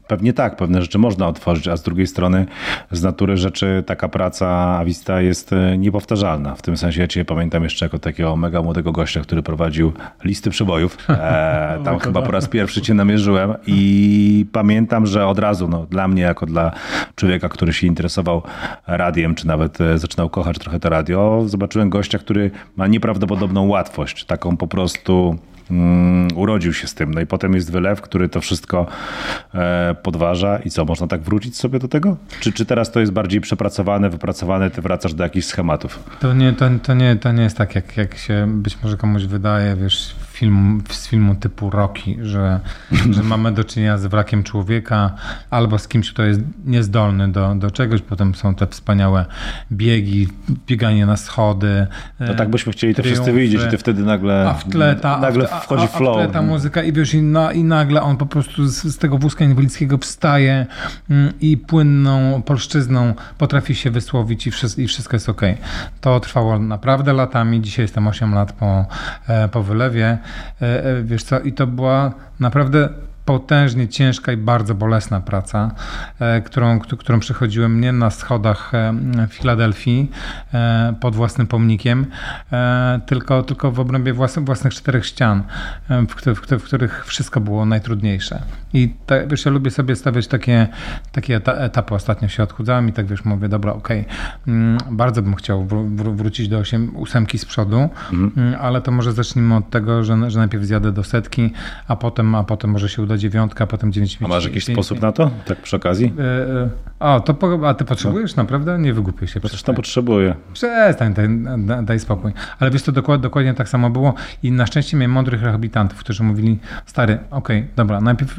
pewnie 0.06 0.33
tak, 0.33 0.56
pewne 0.56 0.83
rzeczy 0.83 0.99
można 0.99 1.27
otworzyć, 1.29 1.69
a 1.69 1.77
z 1.77 1.83
drugiej 1.83 2.06
strony 2.06 2.47
z 2.91 3.03
natury 3.03 3.37
rzeczy 3.37 3.83
taka 3.87 4.09
praca 4.09 4.49
awista 4.79 5.21
jest 5.21 5.51
niepowtarzalna. 5.79 6.55
W 6.55 6.62
tym 6.62 6.77
sensie 6.77 7.01
ja 7.01 7.09
cię 7.09 7.25
pamiętam 7.25 7.65
jeszcze 7.65 7.87
jako 7.87 7.99
takiego 7.99 8.37
mega 8.37 8.62
młodego 8.62 8.93
gościa, 8.93 9.21
który 9.21 9.43
prowadził 9.43 9.93
listy 10.25 10.51
przebojów. 10.51 10.99
E, 11.09 11.79
tam 11.85 11.99
chyba 11.99 12.23
po 12.23 12.33
raz 12.33 12.49
pierwszy 12.49 12.83
cię 12.83 12.95
namierzyłem 12.95 13.55
i 13.67 14.47
pamiętam, 14.53 15.06
że 15.06 15.27
od 15.27 15.39
razu 15.39 15.69
no, 15.69 15.87
dla 15.87 16.09
mnie, 16.09 16.23
jako 16.23 16.47
dla 16.47 16.73
człowieka, 17.15 17.49
który 17.49 17.73
się 17.73 17.87
interesował 17.87 18.43
radiem, 18.87 19.35
czy 19.35 19.47
nawet 19.47 19.81
e, 19.81 19.99
zaczynał 19.99 20.31
kochać 20.31 20.59
trochę 20.59 20.81
to 20.81 20.89
radio, 20.89 21.43
zobaczyłem 21.47 21.91
gościa, 21.91 22.19
który 22.19 22.51
ma 22.77 22.87
nieprawdopodobną 22.87 23.69
łatwość, 23.69 24.25
taką 24.25 24.56
po 24.56 24.67
prostu 24.67 25.39
urodził 26.34 26.72
się 26.72 26.87
z 26.87 26.94
tym. 26.94 27.14
No 27.14 27.20
i 27.20 27.26
potem 27.26 27.55
jest 27.55 27.72
wylew, 27.72 28.00
który 28.00 28.28
to 28.28 28.40
wszystko 28.40 28.87
e, 29.55 29.96
podważa 30.02 30.58
i 30.58 30.70
co, 30.70 30.84
można 30.84 31.06
tak 31.06 31.20
wrócić 31.20 31.56
sobie 31.56 31.78
do 31.78 31.88
tego? 31.88 32.16
Czy, 32.40 32.52
czy 32.52 32.66
teraz 32.66 32.93
to 32.93 33.00
jest 33.00 33.12
bardziej 33.12 33.40
przepracowane, 33.40 34.11
wypracowane, 34.11 34.70
ty 34.70 34.82
wracasz 34.82 35.14
do 35.14 35.25
jakichś 35.25 35.46
schematów? 35.46 35.99
To 36.20 36.34
nie, 36.34 36.52
to, 36.52 36.70
to 36.82 36.94
nie, 36.94 37.16
to 37.16 37.32
nie 37.32 37.43
jest 37.43 37.56
tak, 37.56 37.75
jak, 37.75 37.96
jak 37.96 38.16
się 38.16 38.46
być 38.49 38.82
może 38.82 38.96
komuś 38.96 39.25
wydaje, 39.25 39.76
wiesz, 39.76 40.14
film, 40.34 40.82
z 40.90 41.08
filmu 41.08 41.34
typu 41.34 41.70
Rocky, 41.70 42.16
że, 42.22 42.60
że 43.10 43.22
mamy 43.32 43.52
do 43.52 43.64
czynienia 43.64 43.98
z 43.98 44.06
wrakiem 44.06 44.42
człowieka 44.42 45.14
albo 45.50 45.78
z 45.78 45.88
kimś, 45.88 46.12
kto 46.12 46.22
jest 46.22 46.40
niezdolny 46.64 47.32
do, 47.32 47.54
do 47.54 47.70
czegoś. 47.70 48.02
Potem 48.02 48.34
są 48.34 48.54
te 48.54 48.66
wspaniałe 48.66 49.26
biegi, 49.72 50.28
bieganie 50.66 51.06
na 51.06 51.16
schody. 51.16 51.86
No 52.20 52.34
tak 52.34 52.50
byśmy 52.50 52.72
chcieli 52.72 52.94
to 52.94 53.02
wszyscy 53.02 53.32
widzieć 53.32 53.62
i 53.62 53.70
ty 53.70 53.78
wtedy 53.78 54.02
nagle, 54.02 54.48
a 54.50 54.54
w 54.54 54.64
tle 54.64 54.96
ta, 54.96 55.19
nagle 55.19 55.46
wchodzi 55.46 55.84
a, 55.84 55.86
flow. 55.86 56.16
A 56.16 56.20
w 56.20 56.25
tle 56.25 56.32
ta 56.32 56.42
muzyka 56.42 56.82
i 56.82 56.92
wiesz, 56.92 57.14
i, 57.14 57.22
na, 57.22 57.52
i 57.52 57.64
nagle 57.64 58.02
on 58.02 58.16
po 58.16 58.26
prostu 58.26 58.66
z, 58.66 58.82
z 58.82 58.98
tego 58.98 59.19
wózka 59.19 59.44
inwalidzkiego 59.44 59.98
wstaje 59.98 60.66
mm, 61.10 61.32
i 61.40 61.56
płynną 61.56 62.42
polszczyzną 62.42 63.14
potrafi 63.38 63.75
się 63.75 63.90
wysłowić 63.90 64.46
i, 64.46 64.50
wszystko, 64.50 64.82
i 64.82 64.86
wszystko 64.86 65.16
jest 65.16 65.28
ok. 65.28 65.42
To 66.00 66.20
trwało 66.20 66.58
naprawdę 66.58 67.12
latami. 67.12 67.60
Dzisiaj 67.60 67.84
jestem 67.84 68.06
8 68.06 68.34
lat 68.34 68.52
po, 68.52 68.86
e, 69.28 69.48
po 69.48 69.62
wylewie. 69.62 70.19
E, 70.62 70.85
e, 70.85 71.03
wiesz 71.03 71.25
co, 71.25 71.41
i 71.41 71.53
to 71.53 71.67
była 71.67 72.12
naprawdę 72.41 72.88
potężnie 73.25 73.88
ciężka 73.88 74.32
i 74.32 74.37
bardzo 74.37 74.75
bolesna 74.75 75.21
praca, 75.21 75.71
e, 76.21 76.41
którą, 76.41 76.81
którą 76.81 77.21
przechodziłem 77.21 77.81
nie 77.81 77.93
na 77.93 78.11
schodach 78.11 78.73
Filadelfii 79.29 80.11
pod 81.00 81.15
własnym 81.15 81.47
pomnikiem, 81.47 82.06
tylko, 83.06 83.43
tylko 83.43 83.73
w 83.73 83.81
obrębie 83.81 84.12
własnych, 84.12 84.47
własnych 84.47 84.75
czterech 84.75 85.06
ścian, 85.06 85.43
w, 85.88 86.35
w, 86.41 86.61
w, 86.61 86.65
których 86.65 87.06
wszystko 87.06 87.41
było 87.41 87.67
najtrudniejsze. 87.67 88.43
I 88.73 88.94
tak, 89.06 89.29
wiesz, 89.29 89.44
ja 89.44 89.50
lubię 89.50 89.70
sobie 89.70 89.97
stawiać 89.97 90.27
takie, 90.27 90.69
takie 91.12 91.37
etapy. 91.47 91.94
Ostatnio 91.94 92.29
się 92.29 92.43
odchudzałem 92.43 92.88
i 92.88 92.93
tak 92.93 93.06
wiesz, 93.06 93.25
mówię, 93.25 93.49
dobra, 93.49 93.73
okej, 93.73 94.00
okay, 94.00 94.15
mm, 94.55 94.79
bardzo 94.91 95.23
bym 95.23 95.35
chciał 95.35 95.67
wr 95.67 96.12
wrócić 96.12 96.49
do 96.49 96.59
osiem, 96.59 96.97
ósemki 96.97 97.38
z 97.38 97.44
przodu, 97.44 97.77
mhm. 98.12 98.32
Mm, 98.37 98.61
ale 98.61 98.81
to 98.81 98.91
może 98.91 99.12
zacznijmy 99.12 99.56
od 99.56 99.70
tego, 99.70 100.05
że, 100.05 100.31
że 100.31 100.38
najpierw 100.38 100.65
zjadę 100.65 100.93
do 100.93 101.05
setki, 101.05 101.53
a 101.88 101.97
potem, 101.97 102.35
a 102.35 102.44
potem 102.44 102.70
może 102.70 102.88
się 102.88 103.03
uda 103.03 103.13
dziewiątka, 103.19 103.64
a 103.64 103.66
potem 103.66 103.93
dziewięć. 103.93 104.19
A 104.25 104.28
masz 104.28 104.44
jakiś 104.44 104.64
sposób 104.64 105.00
na 105.00 105.12
to? 105.12 105.31
Tak 105.46 105.62
przy 105.62 105.76
okazji? 105.76 106.12
E, 106.19 106.69
a, 106.99 107.20
to, 107.20 107.37
a 107.66 107.75
ty 107.75 107.84
potrzebujesz 107.84 108.37
no. 108.37 108.43
naprawdę? 108.43 108.78
Nie 108.78 108.94
wygłupię 108.94 109.26
się. 109.26 109.40
Przecież 109.40 109.62
tam 109.62 109.75
potrzebuję. 109.75 110.34
Przestań, 110.52 111.14
daj, 111.14 111.28
daj 111.84 112.00
spokój. 112.00 112.32
Ale 112.61 112.70
wiesz, 112.70 112.82
to 112.82 112.93
dokładnie, 112.93 113.22
dokładnie 113.22 113.55
tak 113.55 113.69
samo 113.69 113.90
było 113.90 114.14
i 114.43 114.52
na 114.52 114.66
szczęście 114.66 114.96
miałem 114.96 115.11
mądrych 115.11 115.43
rehabilitantów, 115.43 115.99
którzy 115.99 116.22
mówili, 116.22 116.58
stary, 116.87 117.19
okej, 117.31 117.58
okay, 117.58 117.69
dobra, 117.76 118.00
najpierw 118.00 118.38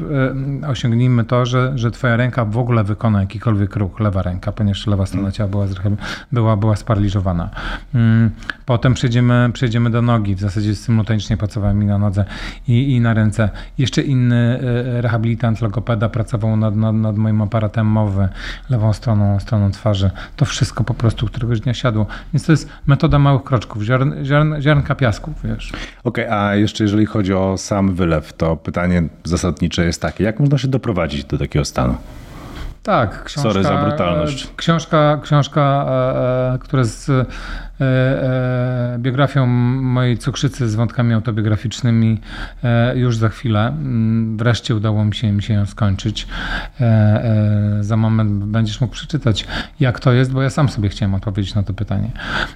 e, 0.62 0.68
osiągnijmy 0.68 1.24
to, 1.24 1.46
że, 1.46 1.72
że 1.74 1.90
twoja 1.90 2.16
ręka 2.16 2.44
w 2.44 2.58
ogóle 2.58 2.84
wykona 2.84 3.20
jakikolwiek 3.20 3.76
ruch, 3.76 4.00
lewa 4.00 4.22
ręka, 4.22 4.52
ponieważ 4.52 4.86
lewa 4.86 5.06
strona 5.06 5.32
ciała 5.32 5.50
była, 5.50 5.66
była, 6.32 6.56
była 6.56 6.76
sparaliżowana. 6.76 7.50
Mm, 7.94 8.30
potem 8.66 8.94
przejdziemy, 8.94 9.50
przejdziemy 9.52 9.90
do 9.90 10.02
nogi, 10.02 10.34
w 10.34 10.40
zasadzie 10.40 10.74
symultanicznie 10.74 11.36
pracowałem 11.36 11.82
i 11.82 11.86
na 11.86 11.98
nodze 11.98 12.24
i, 12.68 12.92
i 12.92 13.00
na 13.00 13.14
ręce. 13.14 13.48
Jeszcze 13.78 14.02
inny 14.02 14.60
rehabilitant, 15.00 15.60
logopeda 15.60 16.08
pracował 16.08 16.56
nad, 16.56 16.76
nad, 16.76 16.94
nad 16.94 17.16
moim 17.16 17.42
aparatem 17.42 17.86
mowy, 17.86 18.28
lewą 18.70 18.92
stroną, 18.92 19.40
stroną 19.40 19.70
twarzy. 19.70 20.10
To 20.36 20.44
wszystko 20.44 20.84
po 20.84 20.94
prostu 20.94 21.26
któregoś 21.26 21.60
dnia 21.60 21.74
siadło. 21.74 22.06
Więc 22.32 22.46
to 22.46 22.52
jest 22.52 22.68
metoda 22.86 23.18
małych 23.18 23.44
kroczków, 23.44 23.82
ziarn, 23.82 24.24
ziarn, 24.24 24.60
ziarnka 24.60 24.94
piasków, 24.94 25.34
wiesz. 25.44 25.72
Okej, 26.04 26.24
okay, 26.24 26.38
a 26.38 26.54
jeszcze 26.54 26.84
jeżeli 26.84 27.06
chodzi 27.06 27.34
o 27.34 27.58
sam 27.58 27.94
wylew, 27.94 28.32
to 28.32 28.56
pytanie 28.56 29.02
zasadnicze 29.24 29.84
jest 29.84 30.02
takie, 30.02 30.24
jak 30.24 30.40
można 30.40 30.58
się 30.58 30.68
doprowadzić 30.68 31.24
do 31.24 31.38
takiego 31.38 31.64
stanu? 31.64 31.94
Tak, 32.82 33.24
książka, 33.24 33.50
Sorry 33.50 33.62
za 33.62 33.76
brutalność. 33.76 34.48
Książka, 34.56 35.20
książka 35.22 35.86
e, 35.88 36.54
e, 36.54 36.58
która 36.58 36.84
z 36.84 37.08
E, 37.08 37.12
e, 37.20 37.26
biografią 38.98 39.46
mojej 39.46 40.18
cukrzycy 40.18 40.68
z 40.68 40.74
wątkami 40.74 41.14
autobiograficznymi 41.14 42.20
e, 42.64 42.98
już 42.98 43.16
za 43.16 43.28
chwilę. 43.28 43.66
Mm, 43.68 44.36
wreszcie 44.36 44.74
udało 44.74 45.04
mi 45.04 45.14
się, 45.14 45.32
mi 45.32 45.42
się 45.42 45.54
ją 45.54 45.66
skończyć. 45.66 46.26
Za 47.80 47.96
moment 47.96 48.44
będziesz 48.44 48.80
mógł 48.80 48.92
przeczytać, 48.92 49.46
jak 49.80 50.00
to 50.00 50.12
jest, 50.12 50.32
bo 50.32 50.42
ja 50.42 50.50
sam 50.50 50.68
sobie 50.68 50.88
chciałem 50.88 51.14
odpowiedzieć 51.14 51.54
na 51.54 51.62
to 51.62 51.74
pytanie. 51.74 52.10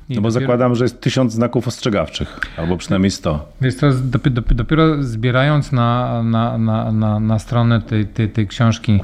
I 0.08 0.14
no 0.14 0.20
bo 0.20 0.28
dopiero... 0.28 0.40
zakładam, 0.40 0.74
że 0.74 0.84
jest 0.84 1.00
tysiąc 1.00 1.32
znaków 1.32 1.68
ostrzegawczych, 1.68 2.40
albo 2.56 2.76
przynajmniej 2.76 3.10
sto. 3.10 3.48
Więc 3.60 3.76
to 3.76 3.92
dopiero, 3.92 4.42
dopiero 4.54 5.02
zbierając 5.02 5.72
na, 5.72 6.22
na, 6.22 6.58
na, 6.58 6.92
na, 6.92 7.20
na 7.20 7.38
stronę 7.38 7.80
tej, 7.80 8.06
tej, 8.06 8.28
tej 8.28 8.46
książki 8.46 9.00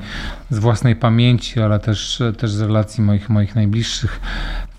z 0.50 0.58
własnej 0.58 0.96
pamięci, 0.96 1.60
ale 1.60 1.78
też, 1.78 2.22
też 2.38 2.50
z 2.50 2.60
relacji 2.60 3.04
moich, 3.04 3.28
moich 3.28 3.54
najbliższych, 3.54 4.20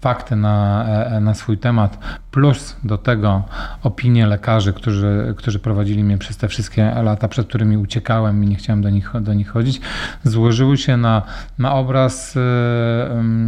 fakty 0.02 0.36
na, 0.36 0.86
e, 0.86 1.20
na 1.20 1.34
swój 1.34 1.58
temat, 1.58 1.98
plus 2.32 2.78
do 2.84 2.98
tego 2.98 3.44
opinie 3.84 4.28
lekarzy, 4.28 4.74
którzy, 4.74 5.34
którzy 5.38 5.60
prowadzili 5.60 6.04
mnie 6.04 6.18
przez 6.18 6.38
te 6.38 6.48
wszystkie 6.48 6.92
lata, 7.04 7.28
przed 7.28 7.48
którymi 7.48 7.78
uciekałem 7.78 8.44
i 8.44 8.48
nie 8.48 8.56
chciałem 8.56 8.82
do 8.82 8.90
nich, 8.90 9.12
do 9.22 9.34
nich 9.34 9.50
chodzić, 9.50 9.82
złożyły 10.24 10.78
się 10.78 10.98
na, 10.98 11.22
na 11.60 11.74
obraz 11.74 12.36
um, 12.36 13.47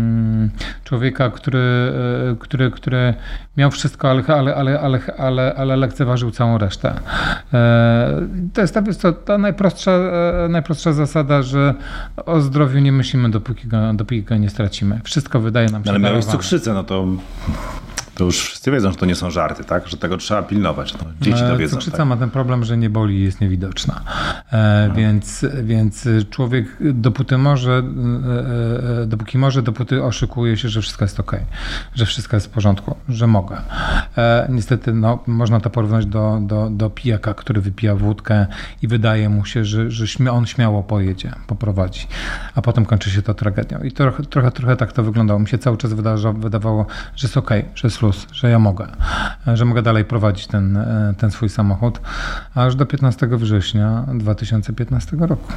człowieka, 0.90 1.30
który, 1.30 1.94
który, 2.40 2.72
który 2.72 3.14
miał 3.58 3.72
wszystko, 3.72 4.10
ale, 4.10 4.24
ale, 4.28 4.56
ale, 4.56 4.80
ale, 4.80 5.02
ale, 5.18 5.56
ale 5.56 5.78
lekceważył 5.78 6.32
całą 6.32 6.58
resztę. 6.58 6.94
To 8.54 8.62
jest 8.62 8.74
ta, 8.74 8.82
to, 9.02 9.14
ta 9.14 9.38
najprostsza, 9.38 10.00
najprostsza 10.50 10.94
zasada, 10.94 11.42
że 11.42 11.74
o 12.26 12.42
zdrowiu 12.42 12.80
nie 12.80 12.92
myślimy, 12.92 13.30
dopóki 13.30 13.68
go, 13.68 13.94
dopóki 13.94 14.24
go 14.24 14.38
nie 14.38 14.50
stracimy. 14.50 15.02
Wszystko 15.04 15.40
wydaje 15.40 15.70
nam 15.70 15.84
się 15.84 15.90
Ale 15.90 16.00
miałeś 16.00 16.26
cukrzycę, 16.26 16.74
no 16.74 16.84
to 16.84 17.08
To 18.20 18.26
już 18.26 18.42
wszyscy 18.42 18.72
wiedzą, 18.72 18.92
że 18.92 18.98
to 18.98 19.06
nie 19.06 19.16
są 19.16 19.32
żarty, 19.32 19.64
tak? 19.64 19.88
Że 19.88 19.98
tego 19.98 20.18
trzeba 20.18 20.44
pilnować. 20.44 20.94
No, 20.94 21.00
dzieci 21.22 21.40
to 21.40 21.58
wiedzą. 21.58 21.72
Cukrzyca 21.72 21.98
tak? 21.98 22.08
ma 22.08 22.18
ten 22.18 22.30
problem, 22.30 22.64
że 22.64 22.78
nie 22.78 22.90
boli 22.90 23.16
i 23.16 23.24
jest 23.24 23.42
niewidoczna. 23.42 24.02
E, 24.52 24.92
więc, 24.96 25.46
więc 25.64 26.08
człowiek 26.30 26.66
dopóty 26.82 27.38
może, 27.38 27.72
e, 27.72 29.02
e, 29.02 29.06
dopóki 29.06 29.38
może, 29.38 29.62
dopóty 29.62 30.04
oszukuje 30.04 30.58
się, 30.58 30.70
że 30.70 30.82
wszystko 30.82 31.06
jest 31.06 31.20
ok, 31.20 31.36
że 31.96 32.06
wszystko 32.06 32.38
jest 32.38 32.48
w 32.48 32.50
porządku, 32.50 32.96
że 33.10 33.28
mogę. 33.28 33.58
E, 34.18 34.48
niestety 34.50 34.94
no, 34.94 35.24
można 35.28 35.60
to 35.60 35.70
porównać 35.70 36.06
do, 36.06 36.40
do, 36.42 36.70
do 36.70 36.90
pijaka, 36.90 37.34
który 37.34 37.62
wypija 37.62 37.96
wódkę 37.96 38.46
i 38.82 38.88
wydaje 38.88 39.30
mu 39.30 39.46
się, 39.46 39.66
że, 39.66 39.92
że 39.92 40.08
śmia, 40.08 40.32
on 40.32 40.46
śmiało 40.46 40.84
pojedzie, 40.84 41.32
poprowadzi, 41.48 42.08
a 42.56 42.62
potem 42.62 42.86
kończy 42.86 43.12
się 43.12 43.22
to 43.22 43.34
tragedią. 43.34 43.80
I 43.80 43.92
trochę, 43.92 44.24
trochę, 44.24 44.52
trochę 44.52 44.76
tak 44.76 44.94
to 44.94 45.04
wyglądało. 45.04 45.40
Mi 45.40 45.48
się 45.48 45.58
cały 45.58 45.78
czas 45.78 45.94
wydawało, 45.94 46.34
wydawało 46.34 46.86
że 47.16 47.28
jest 47.28 47.38
ok, 47.38 47.50
że 47.76 47.88
jest 47.88 48.02
luz, 48.02 48.09
że 48.32 48.50
ja 48.50 48.60
mogę, 48.60 48.88
że 49.54 49.66
mogę 49.66 49.82
dalej 49.82 50.06
prowadzić 50.06 50.48
ten, 50.48 50.78
e, 50.78 51.14
ten 51.18 51.32
swój 51.32 51.50
samochód, 51.50 52.02
aż 52.56 52.76
do 52.76 52.86
15 52.86 53.28
września 53.38 54.06
2015 54.14 55.18
roku. 55.18 55.54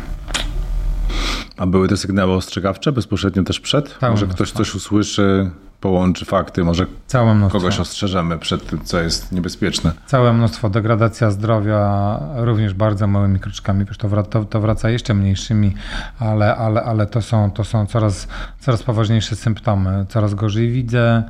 A 1.56 1.66
były 1.66 1.88
te 1.88 1.96
sygnały 1.96 2.32
ostrzegawcze 2.32 2.92
bezpośrednio 2.92 3.42
też 3.42 3.60
przed? 3.60 3.98
Tak, 3.98 4.10
Może 4.10 4.26
no, 4.26 4.34
ktoś 4.34 4.52
tak. 4.52 4.56
coś 4.56 4.74
usłyszy, 4.74 5.50
połączy 5.82 6.24
fakty, 6.24 6.64
może 6.64 6.86
Całe 7.06 7.34
mnóstwo. 7.34 7.58
kogoś 7.58 7.80
ostrzeżemy 7.80 8.38
przed 8.38 8.66
tym, 8.66 8.84
co 8.84 9.00
jest 9.00 9.32
niebezpieczne. 9.32 9.92
Całe 10.06 10.32
mnóstwo. 10.32 10.70
Degradacja 10.70 11.30
zdrowia 11.30 12.20
również 12.36 12.74
bardzo 12.74 13.06
małymi 13.06 13.40
kroczkami. 13.40 13.86
To, 13.98 14.08
wraca, 14.08 14.30
to, 14.30 14.44
to 14.44 14.60
wraca 14.60 14.90
jeszcze 14.90 15.14
mniejszymi, 15.14 15.74
ale, 16.18 16.56
ale, 16.56 16.82
ale 16.82 17.06
to 17.06 17.22
są, 17.22 17.50
to 17.50 17.64
są 17.64 17.86
coraz, 17.86 18.28
coraz 18.60 18.82
poważniejsze 18.82 19.36
symptomy. 19.36 20.06
Coraz 20.08 20.34
gorzej 20.34 20.70
widzę, 20.70 21.22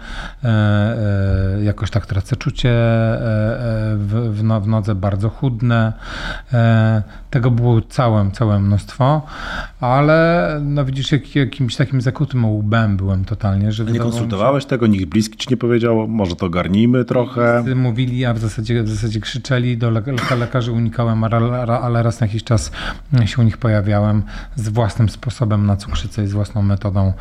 e, 0.44 0.48
e, 0.48 1.64
jakoś 1.64 1.90
tak 1.90 2.06
tracę 2.06 2.36
czucie 2.36 2.70
e, 2.70 2.72
e, 2.72 3.96
w, 3.96 4.30
w, 4.34 4.42
no, 4.44 4.60
w 4.60 4.68
nodze, 4.68 4.94
bardzo 4.94 5.28
chudne. 5.28 5.92
E, 6.52 7.02
tego 7.30 7.50
było 7.50 7.80
całe, 7.80 8.30
całe 8.30 8.58
mnóstwo, 8.58 9.22
ale 9.80 10.48
no 10.64 10.84
widzisz, 10.84 11.12
jak, 11.12 11.36
jakimś 11.36 11.76
takim 11.76 12.00
zakutym 12.00 12.44
łbem 12.44 12.96
byłem 12.96 13.24
totalnie, 13.24 13.72
że 13.72 13.84
Nie 13.84 13.92
wydawało 13.92 14.41
konsultowałeś 14.42 14.64
tego? 14.64 14.86
Nikt 14.86 15.04
bliski 15.04 15.36
ci 15.38 15.46
nie 15.50 15.56
powiedział? 15.56 16.08
Może 16.08 16.36
to 16.36 16.46
ogarnijmy 16.46 17.04
trochę? 17.04 17.64
Mówili, 17.74 18.24
a 18.24 18.34
w 18.34 18.38
zasadzie, 18.38 18.82
w 18.82 18.88
zasadzie 18.88 19.20
krzyczeli, 19.20 19.78
do 19.78 19.90
le- 19.90 20.02
le- 20.06 20.36
lekarzy 20.36 20.72
unikałem, 20.72 21.24
ale, 21.24 22.02
raz 22.02 22.20
na 22.20 22.26
jakiś 22.26 22.44
czas 22.44 22.72
się 23.24 23.42
u 23.42 23.44
nich 23.44 23.56
pojawiałem 23.56 24.22
z 24.56 24.68
własnym 24.68 25.08
sposobem 25.08 25.66
na 25.66 25.76
cukrzycę 25.76 26.24
i 26.24 26.26
z 26.26 26.32
własną 26.32 26.62
metodą 26.62 27.12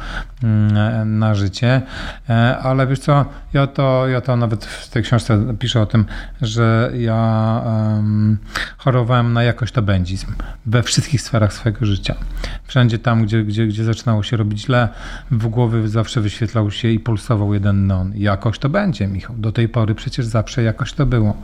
mm, 0.43 1.19
na 1.19 1.35
życie. 1.35 1.81
E, 2.29 2.57
Ale 2.57 2.87
wiesz 2.87 2.99
co, 2.99 3.25
ja 3.53 3.67
to, 3.67 4.07
ja 4.07 4.21
to 4.21 4.35
nawet 4.35 4.65
w 4.65 4.89
tej 4.89 5.03
książce 5.03 5.55
piszę 5.59 5.81
o 5.81 5.85
tym, 5.85 6.05
że 6.41 6.91
ja 6.97 7.61
em, 7.99 8.37
chorowałem 8.77 9.33
na 9.33 9.43
jakość 9.43 9.73
tabędzizm 9.73 10.27
we 10.65 10.83
wszystkich 10.83 11.21
sferach 11.21 11.53
swojego 11.53 11.85
życia. 11.85 12.15
Wszędzie 12.67 12.99
tam, 12.99 13.23
gdzie, 13.23 13.43
gdzie, 13.43 13.67
gdzie 13.67 13.83
zaczynało 13.83 14.23
się 14.23 14.37
robić 14.37 14.61
źle, 14.61 14.89
w 15.31 15.47
głowie 15.47 15.87
zawsze 15.87 16.21
wyświetlał 16.21 16.71
się 16.71 16.87
i 16.87 16.99
pulsował 17.11 17.53
jeden 17.53 17.87
non. 17.87 18.11
Jakoś 18.15 18.59
to 18.59 18.69
będzie, 18.69 19.07
Michał. 19.07 19.35
Do 19.35 19.51
tej 19.51 19.69
pory 19.69 19.95
przecież 19.95 20.25
zawsze 20.25 20.63
jakoś 20.63 20.93
to 20.93 21.05
było. 21.05 21.37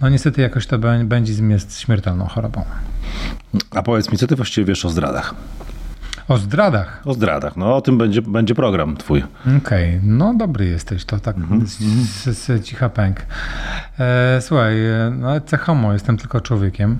No 0.00 0.08
niestety 0.08 0.42
jakoś 0.42 0.66
to 0.66 0.78
bę- 0.78 1.04
będzizm 1.04 1.50
jest 1.50 1.80
śmiertelną 1.80 2.26
chorobą. 2.26 2.64
A 3.70 3.82
powiedz 3.82 4.12
mi, 4.12 4.18
co 4.18 4.26
ty 4.26 4.36
właściwie 4.36 4.64
wiesz 4.64 4.84
o 4.84 4.90
zdradach? 4.90 5.34
O 6.28 6.36
zdradach. 6.38 7.02
O 7.04 7.14
zdradach. 7.14 7.56
No 7.56 7.76
o 7.76 7.80
tym 7.80 7.98
będzie, 7.98 8.22
będzie 8.22 8.54
program 8.54 8.96
twój. 8.96 9.24
Okej, 9.58 10.00
no 10.02 10.34
dobry 10.34 10.66
jesteś, 10.66 11.04
to 11.04 11.18
tak 11.18 11.36
z, 11.64 12.38
z 12.38 12.64
cicha 12.64 12.88
pęk. 12.88 13.26
E, 14.00 14.38
słuchaj, 14.40 14.86
e, 14.86 15.12
no 15.18 15.40
cechomo, 15.40 15.92
jestem 15.92 16.16
tylko 16.16 16.40
człowiekiem 16.40 16.98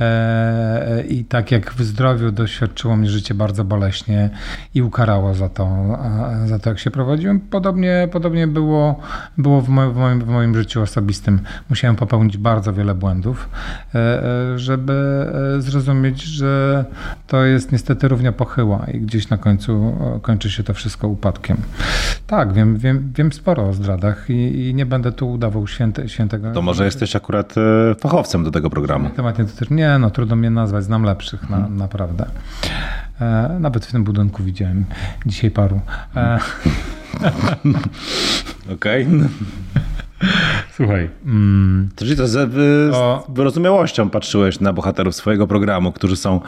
e, 0.00 1.04
i 1.08 1.24
tak 1.24 1.50
jak 1.50 1.74
w 1.74 1.82
zdrowiu 1.82 2.32
doświadczyło 2.32 2.96
mnie 2.96 3.10
życie 3.10 3.34
bardzo 3.34 3.64
boleśnie 3.64 4.30
i 4.74 4.82
ukarało 4.82 5.34
za 5.34 5.48
to, 5.48 5.68
a, 6.02 6.46
za 6.46 6.58
to 6.58 6.70
jak 6.70 6.78
się 6.78 6.90
prowadziłem, 6.90 7.40
podobnie, 7.40 8.08
podobnie 8.12 8.46
było, 8.46 9.00
było 9.38 9.60
w, 9.60 9.68
moim, 9.68 9.92
w, 9.92 9.96
moim, 9.96 10.20
w 10.20 10.28
moim 10.28 10.54
życiu 10.54 10.82
osobistym. 10.82 11.40
Musiałem 11.70 11.96
popełnić 11.96 12.36
bardzo 12.36 12.72
wiele 12.72 12.94
błędów, 12.94 13.48
e, 13.94 13.98
e, 13.98 14.58
żeby 14.58 14.92
e, 15.56 15.60
zrozumieć, 15.60 16.22
że 16.22 16.84
to 17.26 17.44
jest 17.44 17.72
niestety 17.72 18.08
równia 18.08 18.32
pochyła 18.58 18.86
i 18.94 19.00
gdzieś 19.00 19.28
na 19.28 19.38
końcu 19.38 19.96
e, 20.16 20.20
kończy 20.20 20.50
się 20.50 20.62
to 20.62 20.74
wszystko 20.74 21.08
upadkiem. 21.08 21.56
Tak, 22.26 22.52
wiem, 22.52 22.76
wiem, 22.76 23.12
wiem 23.16 23.32
sporo 23.32 23.68
o 23.68 23.72
zdradach 23.72 24.30
i, 24.30 24.68
i 24.68 24.74
nie 24.74 24.86
będę 24.86 25.12
tu 25.12 25.32
udawał 25.32 25.66
święte, 25.66 26.08
świętego. 26.08 26.52
To 26.52 26.62
może 26.62 26.84
jesteś 26.84 27.16
akurat 27.16 27.54
e, 27.58 27.94
fachowcem 27.94 28.44
do 28.44 28.50
tego 28.50 28.70
programu. 28.70 29.10
Temat 29.10 29.38
nie 29.38 29.44
dotyczy. 29.44 29.74
Nie, 29.74 29.98
no 29.98 30.10
trudno 30.10 30.36
mnie 30.36 30.50
nazwać, 30.50 30.84
znam 30.84 31.02
lepszych, 31.02 31.50
na, 31.50 31.68
naprawdę. 31.68 32.26
E, 33.20 33.56
nawet 33.60 33.86
w 33.86 33.92
tym 33.92 34.04
budynku 34.04 34.42
widziałem 34.42 34.84
dzisiaj 35.26 35.50
paru. 35.50 35.80
E, 36.16 36.38
Okej. 38.74 39.06
słuchaj. 40.78 41.10
Mm, 41.26 41.88
Czyli 41.96 42.16
to 42.16 42.28
z, 42.28 42.52
z 42.52 42.96
wyrozumiałością 43.28 44.10
patrzyłeś 44.10 44.60
na 44.60 44.72
bohaterów 44.72 45.14
swojego 45.14 45.46
programu, 45.46 45.92
którzy 45.92 46.16
są 46.16 46.40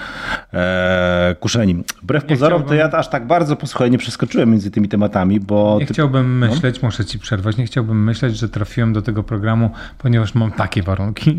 e, 0.55 1.37
kuszeni. 1.41 1.85
Wbrew 2.03 2.25
pozorom, 2.25 2.63
to 2.63 2.75
ja 2.75 2.91
aż 2.91 3.09
tak 3.09 3.27
bardzo 3.27 3.57
posłuchaj, 3.57 3.91
nie 3.91 3.99
przeskoczyłem 3.99 4.51
między 4.51 4.71
tymi 4.71 4.89
tematami, 4.89 5.41
bo 5.41 5.77
nie 5.81 5.87
ty, 5.87 5.95
chciałbym 5.95 6.39
myśleć, 6.39 6.83
muszę 6.83 7.05
ci 7.05 7.19
przerwać, 7.19 7.57
nie 7.57 7.65
chciałbym 7.65 8.05
myśleć, 8.05 8.37
że 8.37 8.49
trafiłem 8.49 8.93
do 8.93 9.03
tego 9.03 9.23
programu, 9.23 9.71
ponieważ 9.99 10.35
mam 10.35 10.53
takie 10.53 10.83
warunki. 10.83 11.39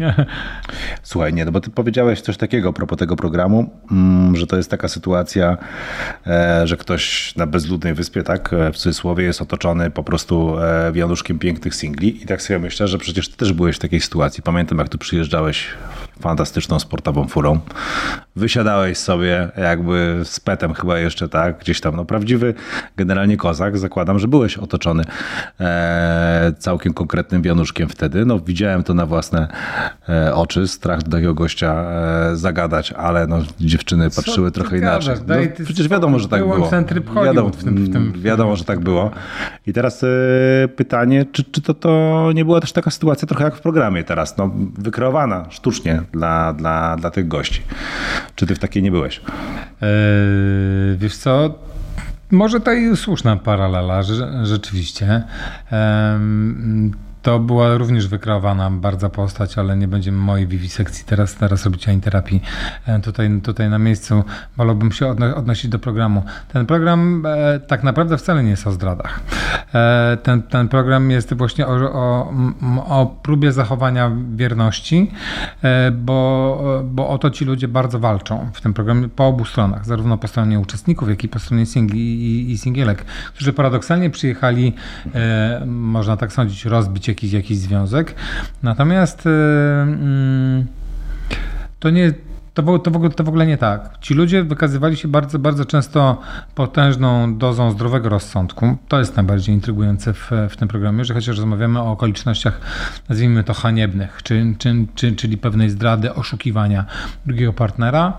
Słuchaj, 1.03 1.33
nie, 1.33 1.45
no 1.45 1.51
bo 1.51 1.62
ty 1.62 1.69
powiedziałeś 1.69 2.21
coś 2.21 2.38
takiego 2.38 2.69
a 2.69 2.74
propos 2.74 3.00
tego 3.00 3.15
programu, 3.15 3.69
mm, 3.91 4.36
że 4.36 4.48
to 4.48 4.57
jest 4.57 4.71
taka 4.71 4.88
sytuacja, 4.88 5.57
e, 6.27 6.67
że 6.67 6.77
ktoś 6.77 7.36
na 7.36 7.48
bezludnej 7.48 7.93
wyspie, 7.93 8.24
tak, 8.24 8.53
e, 8.53 8.71
w 8.71 8.77
cudzysłowie, 8.77 9.24
jest 9.24 9.41
otoczony 9.41 9.91
po 9.91 10.03
prostu 10.03 10.60
e, 10.60 10.91
wianuszkiem 10.91 11.39
pięknych 11.39 11.75
singli 11.75 12.24
i 12.24 12.25
tak 12.25 12.41
sobie 12.41 12.60
myślę, 12.60 12.81
że 12.88 12.98
przecież 12.98 13.30
ty 13.30 13.38
też 13.38 13.54
byłeś 13.54 13.76
w 13.76 13.80
takiej 13.80 14.02
sytuacji. 14.02 14.44
Pamiętam, 14.44 14.78
jak 14.78 14.90
tu 14.90 14.98
przyjeżdżałeś 14.98 15.68
fantastyczną 16.20 16.80
sportową 16.80 17.27
furą, 17.27 17.60
wysiadałeś 18.36 18.98
sobie 18.98 19.50
jakby 19.58 20.20
z 20.24 20.39
petem 20.39 20.74
chyba 20.74 21.00
jeszcze, 21.00 21.30
tak, 21.30 21.60
gdzieś 21.60 21.82
tam, 21.82 21.96
no 21.96 22.06
prawdziwy 22.06 22.53
generalnie 22.98 23.38
kozak, 23.38 23.77
zakładam, 23.77 24.20
że 24.20 24.27
byłeś 24.27 24.58
otoczony 24.58 25.03
e, 25.60 26.53
całkiem 26.60 26.94
konkretnym 26.94 27.41
wianuszkiem 27.41 27.89
wtedy, 27.89 28.25
no 28.25 28.39
widziałem 28.39 28.84
to 28.84 28.94
na 28.94 29.06
własne 29.06 29.48
e, 30.10 30.36
oczy, 30.36 30.68
strach 30.68 31.03
do 31.03 31.12
takiego 31.12 31.34
gościa 31.34 31.74
e, 32.32 32.36
zagadać, 32.36 32.91
ale 32.91 33.27
no 33.27 33.38
dziewczyny 33.60 34.10
patrzyły 34.15 34.51
trochę 34.51 34.80
gadasz? 34.80 35.06
inaczej. 35.06 35.25
Daj 35.25 35.53
No, 35.60 35.65
przecież 35.65 35.88
wiadomo, 35.88 36.20
że 36.20 36.27
tak 36.27 36.39
było. 36.48 36.70
wiadomo, 37.25 37.50
w 37.50 37.63
tym- 37.63 37.75
w 37.75 37.91
tym- 37.94 38.13
wiadomo, 38.22 38.56
że 38.56 38.63
tak 38.63 38.80
było. 38.80 39.12
I 39.68 39.74
teraz 39.74 40.03
e, 40.03 40.08
pytanie, 40.75 41.25
czy, 41.32 41.44
czy 41.44 41.62
to, 41.62 41.74
to 41.74 42.30
nie 42.36 42.46
była 42.46 42.60
też 42.62 42.72
taka 42.72 42.91
sytuacja 42.91 43.27
trochę 43.27 43.44
jak 43.44 43.56
w 43.56 43.62
programie 43.62 44.03
teraz, 44.03 44.38
no 44.38 44.51
wykreowana 44.77 45.46
sztucznie 45.50 46.00
dla, 46.13 46.53
dla, 46.53 46.98
dla 46.98 47.12
tych 47.12 47.27
gości. 47.27 47.62
Czy 48.36 48.46
ty 48.46 48.55
w 48.55 48.60
takiej 48.60 48.84
nie 48.84 48.91
byłeś? 48.91 49.22
Eee, 49.81 50.98
wiesz 50.98 51.17
co? 51.17 51.60
Może 52.31 52.60
to 52.60 52.74
i 52.74 52.98
słuszna 52.98 53.36
paralela, 53.36 54.01
rzeczywiście. 54.43 55.24
To 57.22 57.40
była 57.40 57.78
również 57.78 58.08
wykreowana 58.08 58.72
bardzo 58.72 59.10
postać, 59.10 59.58
ale 59.58 59.78
nie 59.78 59.88
będziemy 59.88 60.18
mojej 60.18 60.48
wiwisekcji 60.48 61.06
teraz, 61.06 61.36
teraz 61.36 61.66
robić 61.66 61.90
ani 61.90 62.01
terapii 62.01 62.42
e, 62.86 63.00
tutaj, 63.00 63.42
tutaj 63.44 63.70
na 63.70 63.80
miejscu. 63.80 64.24
Wolałbym 64.58 64.92
się 64.92 65.06
odno- 65.06 65.36
odnosić 65.36 65.72
do 65.72 65.80
programu. 65.80 66.24
Ten 66.54 66.66
program 66.66 67.24
e, 67.25 67.60
tak 67.60 67.84
naprawdę 67.84 68.18
wcale 68.18 68.44
nie 68.44 68.50
jest 68.50 68.68
o 68.68 68.72
zdradach. 68.72 69.20
E, 69.74 70.18
ten, 70.24 70.44
ten 70.44 70.68
program 70.68 71.12
jest 71.12 71.34
właśnie 71.34 71.68
o, 71.68 71.94
o, 71.94 72.34
o 72.86 73.06
próbie 73.24 73.51
zachowania 73.51 74.12
wierności, 74.36 75.12
e, 75.63 75.92
bo, 75.92 76.82
bo 76.86 77.10
o 77.10 77.18
to 77.18 77.30
ci 77.30 77.46
ludzie 77.46 77.68
bardzo 77.68 78.00
walczą 78.00 78.50
w 78.54 78.62
tym 78.62 78.74
programie 78.74 79.10
po 79.10 79.28
obu 79.28 79.46
stronach, 79.46 79.86
zarówno 79.86 80.18
po 80.18 80.28
stronie 80.28 80.60
uczestników, 80.60 81.10
jak 81.10 81.24
i 81.24 81.28
po 81.28 81.40
stronie 81.40 81.66
singli 81.66 82.00
i, 82.00 82.51
i 82.51 82.58
singielek, 82.58 83.06
którzy 83.34 83.54
paradoksalnie 83.54 84.10
przyjechali, 84.10 84.74
e, 85.16 85.63
można 85.66 86.18
tak 86.18 86.34
sądzić, 86.34 86.66
rozbić 86.66 87.11
jakiś, 87.12 87.32
jakiś 87.32 87.58
związek. 87.58 88.15
Natomiast 88.63 89.27
e, 89.27 89.30
mm, 89.82 90.65
to 91.80 91.89
nie. 91.89 92.13
To, 92.53 92.80
to, 92.80 92.91
w 92.91 92.96
ogóle, 92.96 93.12
to 93.12 93.24
w 93.24 93.30
ogóle 93.30 93.48
nie 93.48 93.58
tak. 93.58 93.98
Ci 94.01 94.13
ludzie 94.13 94.44
wykazywali 94.44 94.98
się 94.98 95.08
bardzo, 95.08 95.39
bardzo 95.39 95.65
często 95.65 96.22
potężną 96.56 97.38
dozą 97.38 97.72
zdrowego 97.72 98.10
rozsądku. 98.10 98.77
To 98.88 99.00
jest 99.00 99.15
najbardziej 99.15 99.56
intrygujące 99.56 100.13
w, 100.13 100.32
w 100.50 100.56
tym 100.56 100.68
programie, 100.68 101.06
że 101.06 101.13
chociaż 101.13 101.38
rozmawiamy 101.38 101.80
o 101.80 101.91
okolicznościach, 101.91 102.62
nazwijmy 103.10 103.44
to 103.44 103.53
haniebnych, 103.53 104.20
czy, 104.24 104.56
czy, 104.58 104.86
czy, 104.96 105.15
czyli 105.15 105.38
pewnej 105.38 105.70
zdrady, 105.70 106.13
oszukiwania 106.13 106.86
drugiego 107.25 107.53
partnera, 107.53 108.18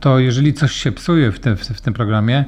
to 0.00 0.18
jeżeli 0.18 0.54
coś 0.54 0.72
się 0.72 0.92
psuje 0.92 1.32
w, 1.32 1.40
te, 1.40 1.56
w, 1.56 1.60
w 1.60 1.80
tym 1.80 1.94
programie, 1.94 2.44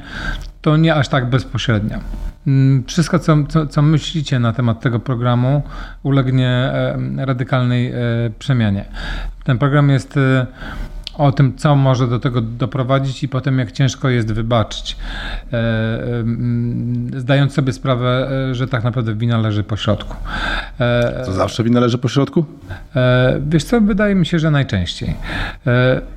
to 0.61 0.77
nie 0.77 0.95
aż 0.95 1.09
tak 1.09 1.31
bezpośrednio. 1.31 1.99
Mm, 2.47 2.85
wszystko, 2.87 3.19
co, 3.19 3.37
co, 3.49 3.67
co, 3.67 3.83
myślicie 3.83 4.39
na 4.39 4.53
temat 4.53 4.81
tego 4.81 5.01
programu, 5.01 5.63
ulegnie 6.03 6.73
radykalnej 7.17 7.93
e, 7.93 7.97
przemianie. 8.39 8.85
Ten 9.45 9.59
program 9.59 9.91
jest 9.91 10.17
e, 10.17 10.47
o 11.15 11.33
tym, 11.33 11.57
co 11.57 11.77
może 11.77 12.09
do 12.09 12.19
tego 12.19 12.41
doprowadzić 12.41 13.23
i 13.23 13.29
potem 13.29 13.59
jak 13.59 13.73
ciężko 13.73 14.09
jest 14.09 14.33
wybaczyć. 14.33 14.97
Zdając 17.17 17.53
sobie 17.53 17.73
sprawę, 17.73 18.29
że 18.53 18.69
tak 18.69 18.85
naprawdę 18.85 19.15
wina 19.15 19.39
leży 19.39 19.63
po 19.63 19.77
środku. 19.77 20.17
To 21.27 21.33
zawsze 21.33 21.65
wina 21.65 21.81
leży 21.81 21.99
po 21.99 22.09
środku? 22.09 22.45
Wiesz 23.47 23.65
co, 23.65 23.81
wydaje 23.81 24.15
mi 24.15 24.27
się, 24.27 24.39
że 24.39 24.51
najczęściej. 24.51 25.15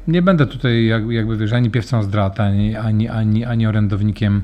Nie 0.08 0.22
będę 0.22 0.46
tutaj 0.46 0.86
jakby, 0.86 1.38
wiesz, 1.38 1.54
ani 1.54 1.70
piewcą 1.70 2.04
zdrad, 2.04 2.40
ani, 2.40 2.76
ani, 2.76 3.10
ani, 3.10 3.46
ani 3.46 3.68
orędownikiem 3.68 4.42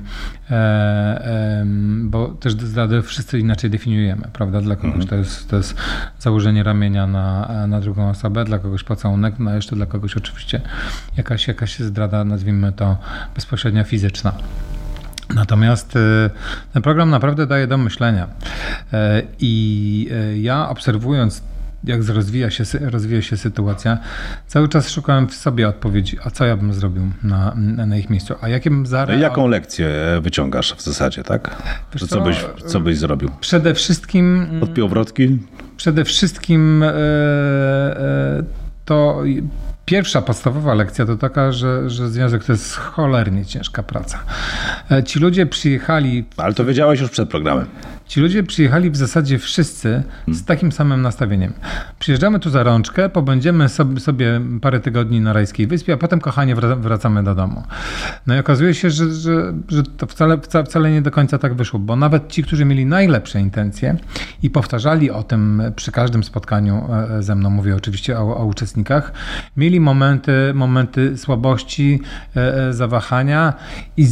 E, 0.50 1.64
bo 2.04 2.28
też 2.28 2.52
zdradę 2.52 3.02
wszyscy 3.02 3.38
inaczej 3.38 3.70
definiujemy, 3.70 4.22
prawda? 4.32 4.60
Dla 4.60 4.76
kogoś 4.76 5.02
mhm. 5.02 5.08
to, 5.08 5.16
jest, 5.16 5.50
to 5.50 5.56
jest 5.56 5.76
założenie 6.18 6.62
ramienia 6.62 7.06
na, 7.06 7.48
na 7.68 7.80
drugą 7.80 8.10
osobę, 8.10 8.44
dla 8.44 8.58
kogoś 8.58 8.84
pocałunek, 8.84 9.34
no 9.38 9.54
jeszcze 9.54 9.76
dla 9.76 9.86
kogoś 9.86 10.16
oczywiście 10.16 10.39
jakaś, 11.16 11.48
jakaś 11.48 11.78
zdrada, 11.78 12.24
nazwijmy 12.24 12.72
to 12.72 12.98
bezpośrednio 13.34 13.84
fizyczna. 13.84 14.32
Natomiast 15.34 15.96
e, 15.96 16.30
ten 16.72 16.82
program 16.82 17.10
naprawdę 17.10 17.46
daje 17.46 17.66
do 17.66 17.78
myślenia. 17.78 18.26
E, 18.92 19.22
I 19.38 20.10
ja 20.34 20.68
obserwując 20.68 21.42
jak 21.84 22.08
rozwija 22.08 22.50
się, 22.50 22.64
rozwija 22.80 23.22
się 23.22 23.36
sytuacja, 23.36 23.98
cały 24.46 24.68
czas 24.68 24.90
szukałem 24.90 25.28
w 25.28 25.34
sobie 25.34 25.68
odpowiedzi, 25.68 26.16
a 26.24 26.30
co 26.30 26.44
ja 26.44 26.56
bym 26.56 26.74
zrobił 26.74 27.02
na, 27.22 27.54
na 27.86 27.96
ich 27.96 28.10
miejscu, 28.10 28.34
a 28.40 28.48
jakie 28.48 28.70
bym 28.70 28.86
zareagował. 28.86 29.30
Jaką 29.30 29.48
lekcję 29.48 29.88
wyciągasz 30.22 30.74
w 30.74 30.82
zasadzie, 30.82 31.22
tak? 31.22 31.62
Wiesz 31.94 32.06
co, 32.06 32.20
byś, 32.20 32.44
co 32.66 32.80
byś 32.80 32.98
zrobił? 32.98 33.30
Przede 33.40 33.74
wszystkim... 33.74 34.46
Odpiął 34.62 34.88
wrotki? 34.88 35.38
Przede 35.76 36.04
wszystkim 36.04 36.84
to 38.84 39.22
pierwsza 39.90 40.22
podstawowa 40.22 40.74
lekcja 40.74 41.06
to 41.06 41.16
taka, 41.16 41.52
że, 41.52 41.90
że 41.90 42.08
związek 42.08 42.44
to 42.44 42.52
jest 42.52 42.74
cholernie 42.74 43.46
ciężka 43.46 43.82
praca. 43.82 44.18
E, 44.90 45.02
ci 45.02 45.18
ludzie 45.18 45.46
przyjechali... 45.46 46.24
Ale 46.36 46.54
to 46.54 46.64
wiedziałeś 46.64 47.00
już 47.00 47.10
przed 47.10 47.28
programem. 47.28 47.66
Ci 48.10 48.20
ludzie 48.20 48.42
przyjechali 48.42 48.90
w 48.90 48.96
zasadzie 48.96 49.38
wszyscy 49.38 50.02
z 50.28 50.44
takim 50.44 50.72
samym 50.72 51.02
nastawieniem. 51.02 51.52
Przyjeżdżamy 51.98 52.40
tu 52.40 52.50
za 52.50 52.62
rączkę, 52.62 53.08
pobędziemy 53.08 53.68
sobie 53.98 54.40
parę 54.60 54.80
tygodni 54.80 55.20
na 55.20 55.32
Rajskiej 55.32 55.66
Wyspie, 55.66 55.92
a 55.92 55.96
potem, 55.96 56.20
kochanie, 56.20 56.54
wracamy 56.56 57.22
do 57.22 57.34
domu. 57.34 57.62
No 58.26 58.36
i 58.36 58.38
okazuje 58.38 58.74
się, 58.74 58.90
że, 58.90 59.12
że, 59.12 59.52
że 59.68 59.82
to 59.82 60.06
wcale, 60.06 60.38
wcale 60.66 60.90
nie 60.90 61.02
do 61.02 61.10
końca 61.10 61.38
tak 61.38 61.54
wyszło, 61.54 61.80
bo 61.80 61.96
nawet 61.96 62.28
ci, 62.28 62.42
którzy 62.42 62.64
mieli 62.64 62.86
najlepsze 62.86 63.40
intencje 63.40 63.96
i 64.42 64.50
powtarzali 64.50 65.10
o 65.10 65.22
tym 65.22 65.62
przy 65.76 65.92
każdym 65.92 66.24
spotkaniu 66.24 66.88
e, 66.92 67.16
e, 67.18 67.22
ze 67.22 67.34
mną, 67.34 67.50
mówię 67.50 67.76
oczywiście 67.76 68.18
o, 68.18 68.36
o 68.36 68.44
uczestnikach, 68.44 69.12
mieli 69.56 69.80
momenty, 69.80 70.32
momenty 70.54 71.18
słabości, 71.18 72.00
e, 72.36 72.72
zawahania 72.72 73.52
i 73.96 74.06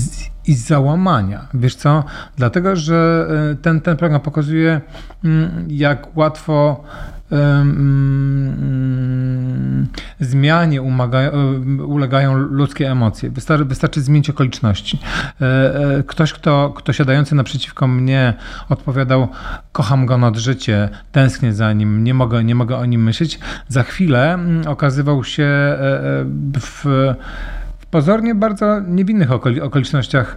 i 0.49 0.55
załamania. 0.55 1.49
Wiesz 1.55 1.75
co? 1.75 2.05
Dlatego, 2.37 2.77
że 2.77 3.29
e, 3.53 3.55
ten, 3.55 3.81
ten 3.81 3.97
program 3.97 4.21
pokazuje, 4.21 4.81
mm, 5.25 5.67
jak 5.69 6.17
łatwo 6.17 6.85
mm, 7.31 8.59
zmianie 10.21 10.83
umaga, 10.83 11.21
ulegają 11.87 12.37
ludzkie 12.37 12.91
emocje. 12.91 13.31
Wystarczy, 13.31 13.65
wystarczy 13.65 14.01
zmienić 14.01 14.31
okoliczności. 14.31 14.99
E, 15.41 15.45
e, 15.99 16.03
ktoś, 16.03 16.33
kto, 16.33 16.73
kto 16.77 16.93
siadający 16.93 17.35
naprzeciwko 17.35 17.89
mnie 17.89 18.35
odpowiadał, 18.69 19.29
kocham 19.73 20.07
go 20.07 20.19
nad 20.19 20.37
życie, 20.37 20.89
tęsknię 21.13 21.53
za 21.53 21.73
nim, 21.73 22.05
nie 22.05 22.15
mogę, 22.15 22.45
nie 22.45 22.55
mogę 22.55 22.77
o 22.77 22.85
nim 22.85 23.03
myśleć, 23.03 23.39
za 23.69 23.83
chwilę 23.83 24.35
mm, 24.35 24.69
okazywał 24.69 25.25
się 25.25 25.49
w 26.61 26.85
pozornie 27.91 28.35
bardzo 28.35 28.81
niewinnych 28.81 29.31
okolicznościach 29.63 30.37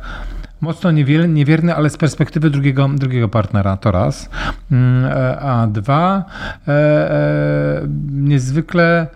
mocno 0.62 0.92
niewierny, 0.92 1.76
ale 1.76 1.90
z 1.90 1.98
perspektywy 1.98 2.50
drugiego, 2.50 2.90
drugiego 2.96 3.30
partnera, 3.30 3.78
to 3.78 3.92
raz. 3.92 4.30
Mm, 4.72 5.06
e, 5.06 5.40
a 5.40 5.68
dwa, 5.68 6.26
e, 6.68 6.72
e, 6.72 7.88
niezwykle 8.12 9.08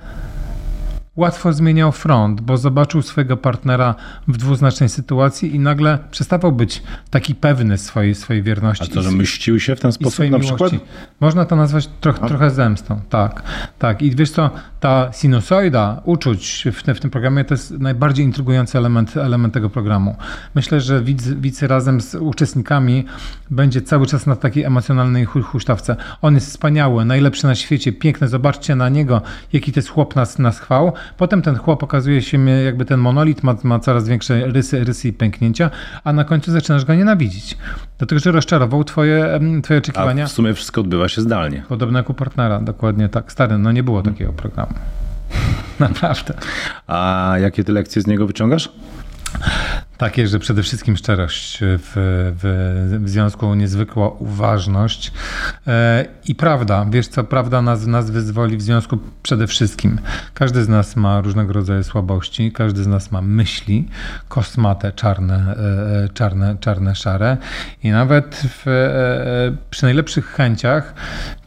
łatwo 1.16 1.54
zmieniał 1.54 1.92
front, 1.92 2.42
bo 2.42 2.58
zobaczył 2.58 3.02
swojego 3.02 3.38
partnera 3.38 3.96
w 4.28 4.38
dwuznacznej 4.38 4.90
sytuacji 4.90 5.56
i 5.56 5.60
nagle 5.60 6.00
przestawał 6.12 6.52
być 6.52 6.84
taki 7.10 7.36
pewny 7.36 7.78
swojej, 7.78 8.16
swojej 8.16 8.44
wierności. 8.44 8.88
A 8.92 8.94
to, 8.94 9.02
że 9.02 9.12
mścił 9.12 9.60
się 9.60 9.76
w 9.76 9.80
ten 9.80 9.92
sposób 9.92 10.20
na 10.20 10.26
miłości. 10.26 10.56
przykład? 10.56 10.74
Można 11.20 11.46
to 11.46 11.56
nazwać 11.56 11.90
troch, 12.02 12.20
trochę 12.20 12.50
zemstą, 12.50 13.00
tak. 13.10 13.44
tak. 13.80 14.02
I 14.02 14.16
wiesz 14.16 14.32
co, 14.32 14.50
ta 14.80 15.14
sinusoida 15.14 16.02
uczuć 16.06 16.64
w, 16.72 16.94
w 16.96 17.00
tym 17.00 17.12
programie 17.12 17.44
to 17.44 17.54
jest 17.54 17.72
najbardziej 17.72 18.26
intrygujący 18.26 18.78
element, 18.78 19.18
element 19.18 19.54
tego 19.54 19.70
programu. 19.70 20.16
Myślę, 20.56 20.82
że 20.82 21.02
widz, 21.02 21.28
widz 21.28 21.62
razem 21.62 22.02
z 22.02 22.16
uczestnikami 22.16 23.06
będzie 23.50 23.82
cały 23.82 24.06
czas 24.06 24.26
na 24.26 24.36
takiej 24.36 24.64
emocjonalnej 24.64 25.26
huśtawce. 25.26 25.96
On 26.22 26.36
jest 26.36 26.48
wspaniały, 26.48 27.06
najlepszy 27.06 27.48
na 27.48 27.56
świecie, 27.56 27.94
piękny, 27.94 28.28
zobaczcie 28.28 28.76
na 28.76 28.90
niego, 28.90 29.22
jaki 29.54 29.72
to 29.72 29.80
jest 29.80 29.90
chłop 29.90 30.16
nas, 30.16 30.40
nas 30.40 30.60
chwał. 30.60 30.94
Potem 31.18 31.42
ten 31.42 31.56
chłop 31.56 31.84
okazuje 31.84 32.22
się, 32.22 32.50
jakby 32.50 32.86
ten 32.86 33.00
monolit 33.00 33.44
ma, 33.44 33.56
ma 33.64 33.80
coraz 33.80 34.08
większe 34.08 34.48
rysy, 34.48 34.84
rysy 34.84 35.08
i 35.08 35.14
pęknięcia, 35.14 35.70
a 36.04 36.14
na 36.14 36.24
końcu 36.24 36.52
zaczynasz 36.52 36.86
go 36.86 36.96
nienawidzić. 36.96 37.58
Dlatego, 37.98 38.20
że 38.22 38.32
rozczarował 38.32 38.84
twoje, 38.84 39.40
twoje 39.64 39.80
oczekiwania. 39.80 40.24
A 40.24 40.28
w 40.28 40.32
sumie 40.32 40.54
wszystko 40.54 40.82
odbywa 40.82 41.08
się 41.08 41.22
zdalnie. 41.22 41.64
Podobne 41.70 42.00
jak 42.00 42.10
u 42.10 42.14
partnera, 42.14 42.60
dokładnie 42.60 43.10
tak. 43.10 43.32
Stary, 43.32 43.58
no 43.58 43.72
nie 43.72 43.84
było 43.84 44.02
takiego 44.02 44.34
programu. 44.34 44.74
Naprawdę. 45.80 46.34
A 46.88 47.34
jakie 47.42 47.64
ty 47.64 47.72
lekcje 47.72 48.02
z 48.02 48.08
niego 48.08 48.28
wyciągasz? 48.28 48.70
Takie, 49.98 50.28
że 50.28 50.40
przede 50.40 50.64
wszystkim 50.64 50.98
szczerość 50.98 51.60
w, 51.62 51.92
w, 52.42 53.00
w 53.04 53.10
związku, 53.10 53.56
niezwykła 53.56 54.10
uważność 54.10 55.12
e, 55.68 56.06
i 56.26 56.36
prawda. 56.36 56.86
Wiesz 56.90 57.08
co, 57.08 57.24
prawda 57.24 57.62
nas, 57.62 57.86
nas 57.86 58.12
wyzwoli 58.12 58.58
w 58.58 58.62
związku 58.62 58.98
przede 59.24 59.48
wszystkim. 59.48 60.00
Każdy 60.34 60.64
z 60.64 60.70
nas 60.70 60.96
ma 60.96 61.22
różnego 61.22 61.54
rodzaju 61.54 61.84
słabości, 61.84 62.52
każdy 62.52 62.84
z 62.84 62.88
nas 62.88 63.12
ma 63.12 63.22
myśli 63.22 63.88
kosmate, 64.28 64.92
czarne, 64.92 65.56
e, 65.58 66.04
e 66.04 66.10
czarne, 66.10 66.58
czarne, 66.60 66.96
szare 66.96 67.38
i 67.84 67.90
nawet 67.90 68.36
w, 68.36 68.68
e, 68.68 68.72
e, 68.72 69.58
przy 69.70 69.84
najlepszych 69.84 70.26
chęciach 70.26 70.94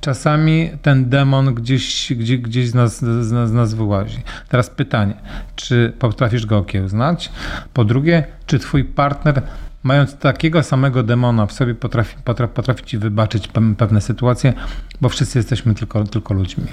czasami 0.00 0.70
ten 0.82 1.08
demon 1.08 1.54
gdzieś, 1.54 2.12
gdzieś, 2.16 2.38
gdzieś 2.38 2.68
z, 2.68 2.74
nas, 2.74 2.98
z, 3.00 3.32
nas, 3.32 3.50
z 3.50 3.52
nas 3.52 3.74
wyłazi. 3.74 4.22
Teraz 4.48 4.70
pytanie, 4.70 5.14
czy 5.56 5.92
potrafisz 5.98 6.46
go 6.46 6.58
okiełznać? 6.58 7.30
Po 7.72 7.84
drugie, 7.84 8.37
czy 8.48 8.58
twój 8.58 8.84
partner 8.84 9.42
mając 9.82 10.16
takiego 10.16 10.62
samego 10.62 11.02
demona 11.02 11.46
w 11.46 11.52
sobie 11.52 11.74
potrafi, 11.74 12.16
potrafi, 12.24 12.54
potrafi 12.54 12.84
ci 12.84 12.98
wybaczyć 12.98 13.48
pewne 13.78 14.00
sytuacje, 14.00 14.52
bo 15.00 15.08
wszyscy 15.08 15.38
jesteśmy 15.38 15.74
tylko, 15.74 16.04
tylko 16.04 16.34
ludźmi. 16.34 16.64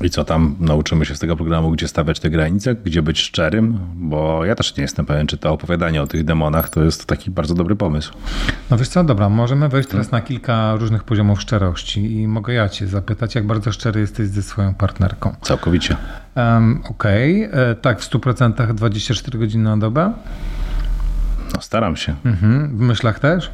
I 0.00 0.10
co 0.10 0.24
tam 0.24 0.56
nauczymy 0.60 1.06
się 1.06 1.14
z 1.14 1.18
tego 1.18 1.36
programu, 1.36 1.70
gdzie 1.70 1.88
stawiać 1.88 2.20
te 2.20 2.30
granice, 2.30 2.74
gdzie 2.74 3.02
być 3.02 3.20
szczerym? 3.20 3.78
Bo 3.94 4.44
ja 4.44 4.54
też 4.54 4.76
nie 4.76 4.82
jestem 4.82 5.06
pewien, 5.06 5.26
czy 5.26 5.38
to 5.38 5.52
opowiadanie 5.52 6.02
o 6.02 6.06
tych 6.06 6.24
demonach 6.24 6.70
to 6.70 6.84
jest 6.84 7.06
taki 7.06 7.30
bardzo 7.30 7.54
dobry 7.54 7.76
pomysł. 7.76 8.12
No 8.70 8.76
wiesz 8.76 8.88
co, 8.88 9.04
dobra, 9.04 9.28
możemy 9.28 9.68
wejść 9.68 9.88
teraz 9.88 10.10
na 10.10 10.20
kilka 10.20 10.76
różnych 10.76 11.04
poziomów 11.04 11.40
szczerości 11.40 12.20
i 12.20 12.28
mogę 12.28 12.54
ja 12.54 12.68
cię 12.68 12.86
zapytać, 12.86 13.34
jak 13.34 13.46
bardzo 13.46 13.72
szczery 13.72 14.00
jesteś 14.00 14.28
ze 14.28 14.42
swoją 14.42 14.74
partnerką. 14.74 15.34
Całkowicie. 15.42 15.96
Um, 16.36 16.82
Okej, 16.90 17.46
okay. 17.46 17.60
E, 17.60 17.74
tak 17.74 18.00
w 18.00 18.10
100% 18.10 18.74
24 18.74 19.38
godziny 19.38 19.64
na 19.64 19.76
dobę? 19.76 20.12
No 21.54 21.60
staram 21.60 21.96
się. 21.96 22.14
Mhm. 22.24 22.76
W 22.76 22.80
myślach 22.80 23.18
też? 23.20 23.50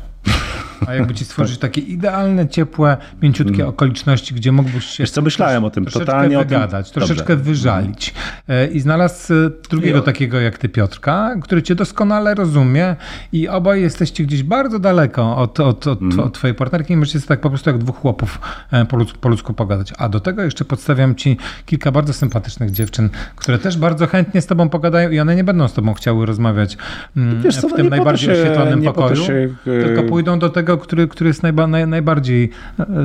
A 0.87 0.95
jakby 0.95 1.15
ci 1.15 1.25
stworzyć 1.25 1.59
takie 1.59 1.81
idealne, 1.81 2.49
ciepłe, 2.49 2.97
mięciutkie 3.23 3.55
mm. 3.55 3.69
okoliczności, 3.69 4.35
gdzie 4.35 4.53
mógłbyś 4.53 4.85
się 4.85 5.03
Wiesz 5.03 5.11
co, 5.11 5.23
myślałem 5.23 5.65
o 5.65 5.71
tym, 5.71 5.85
totalnie 5.85 6.39
wygadać, 6.39 6.91
o 6.91 6.93
tym. 6.93 7.01
troszeczkę 7.01 7.37
wyżalić. 7.37 8.15
E, 8.49 8.67
I 8.67 8.81
znalazł 8.81 9.35
e, 9.35 9.51
drugiego 9.71 9.97
jo. 9.97 10.03
takiego 10.03 10.41
jak 10.41 10.59
ty, 10.59 10.69
Piotrka, 10.69 11.35
który 11.43 11.63
cię 11.63 11.75
doskonale 11.75 12.35
rozumie 12.35 12.97
i 13.33 13.49
obaj 13.49 13.83
jesteście 13.83 14.25
gdzieś 14.25 14.43
bardzo 14.43 14.79
daleko 14.79 15.37
od, 15.37 15.61
od, 15.61 15.87
od, 15.87 16.03
mm. 16.03 16.21
od 16.21 16.35
twojej 16.35 16.55
partnerki 16.55 16.93
i 16.93 16.97
możecie 16.97 17.21
tak 17.21 17.41
po 17.41 17.49
prostu 17.49 17.71
jak 17.71 17.79
dwóch 17.79 17.97
chłopów 17.97 18.41
e, 18.71 18.85
po 18.85 18.97
ludzku, 18.97 19.19
po 19.19 19.29
ludzku 19.29 19.55
pogadać. 19.55 19.93
A 19.99 20.09
do 20.09 20.21
tego 20.21 20.43
jeszcze 20.43 20.65
podstawiam 20.65 21.15
ci 21.15 21.37
kilka 21.67 21.93
bardzo 21.93 22.13
sympatycznych 22.13 22.71
dziewczyn, 22.71 23.09
które 23.37 23.59
też 23.59 23.79
bardzo 23.79 24.07
chętnie 24.07 24.41
z 24.41 24.47
tobą 24.47 24.69
pogadają 24.69 25.11
i 25.11 25.21
one 25.21 25.37
nie 25.37 25.45
będą 25.45 25.69
z 25.69 25.73
tobą 25.73 25.95
chciały 25.95 26.27
rozmawiać 26.27 26.77
mm, 27.17 27.43
Wiesz, 27.43 27.57
w 27.57 27.73
tym 27.73 27.89
najbardziej 27.89 28.35
się, 28.35 28.43
oświetlonym 28.43 28.83
pokoju, 28.83 29.17
się, 29.17 29.49
tylko 29.65 30.03
pójdą 30.03 30.39
do 30.39 30.49
tego 30.49 30.79
który, 30.79 31.09
który 31.09 31.29
jest 31.29 31.43
najba, 31.43 31.67
naj, 31.67 31.87
najbardziej, 31.87 32.51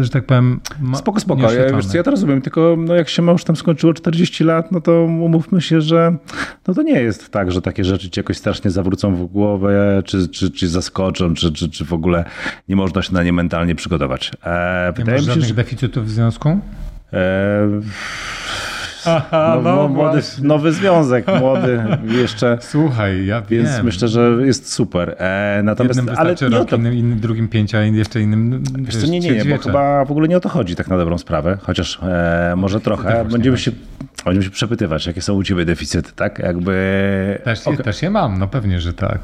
że 0.01 0.09
tak 0.09 0.25
powiem, 0.25 0.59
ma, 0.79 0.97
Spoko, 0.97 1.19
spoko. 1.19 1.51
Ja, 1.51 1.77
wiesz, 1.77 1.93
ja 1.93 2.03
to 2.03 2.11
rozumiem, 2.11 2.41
tylko 2.41 2.75
no, 2.77 2.95
jak 2.95 3.09
się 3.09 3.21
ma 3.21 3.31
już 3.31 3.43
tam 3.43 3.55
skończyło 3.55 3.93
40 3.93 4.43
lat, 4.43 4.71
no 4.71 4.81
to 4.81 5.07
umówmy 5.27 5.61
się, 5.61 5.81
że 5.81 6.17
no 6.67 6.73
to 6.73 6.81
nie 6.81 7.01
jest 7.01 7.29
tak, 7.29 7.51
że 7.51 7.61
takie 7.61 7.83
rzeczy 7.83 8.09
ci 8.09 8.19
jakoś 8.19 8.37
strasznie 8.37 8.71
zawrócą 8.71 9.15
w 9.15 9.25
głowę, 9.25 10.01
czy, 10.05 10.27
czy, 10.27 10.51
czy 10.51 10.67
zaskoczą, 10.67 11.33
czy, 11.33 11.51
czy, 11.53 11.69
czy 11.69 11.85
w 11.85 11.93
ogóle 11.93 12.25
nie 12.67 12.75
można 12.75 13.01
się 13.01 13.13
na 13.13 13.23
nie 13.23 13.33
mentalnie 13.33 13.75
przygotować. 13.75 14.31
E, 14.45 14.93
nie 14.97 15.05
masz 15.05 15.23
żadnych 15.23 15.47
że... 15.47 15.53
deficytów 15.53 16.05
w 16.05 16.09
związku? 16.09 16.59
E, 17.13 17.81
Aha, 19.07 19.59
no, 19.63 19.75
no, 19.75 19.87
młody, 19.87 20.21
nowy 20.41 20.71
związek, 20.71 21.25
młody 21.39 21.83
jeszcze. 22.21 22.57
Słuchaj, 22.61 23.25
ja 23.25 23.41
Więc 23.41 23.69
wiem. 23.69 23.85
myślę, 23.85 24.07
że 24.07 24.37
jest 24.39 24.73
super. 24.73 25.15
E, 25.19 25.61
natomiast, 25.63 25.97
Jednym 25.97 26.15
ale 26.17 26.35
rok, 26.41 26.69
to... 26.69 26.75
innym, 26.75 26.93
innym, 26.93 27.19
drugim 27.19 27.47
pięcia, 27.47 27.83
jeszcze 27.83 28.21
innym 28.21 28.63
wiesz, 28.75 28.95
wiesz 28.95 29.09
nie, 29.09 29.19
nie, 29.19 29.31
nie, 29.31 29.45
bo 29.45 29.57
chyba 29.57 30.05
w 30.05 30.11
ogóle 30.11 30.27
nie 30.27 30.37
o 30.37 30.39
to 30.39 30.49
chodzi 30.49 30.75
tak 30.75 30.87
na 30.87 30.97
dobrą 30.97 31.17
sprawę, 31.17 31.57
chociaż 31.61 31.99
e, 32.03 32.53
może 32.57 32.79
trochę. 32.79 33.25
Będziemy 33.31 33.57
się, 33.57 33.71
będziemy 34.25 34.43
się 34.43 34.51
przepytywać, 34.51 35.07
jakie 35.07 35.21
są 35.21 35.33
u 35.33 35.43
ciebie 35.43 35.65
deficyty, 35.65 36.11
tak? 36.15 36.39
Jakby... 36.39 37.41
Też, 37.43 37.65
je, 37.65 37.71
okay. 37.71 37.83
też 37.83 38.01
je 38.01 38.09
mam, 38.09 38.39
no 38.39 38.47
pewnie, 38.47 38.81
że 38.81 38.93
tak. 38.93 39.19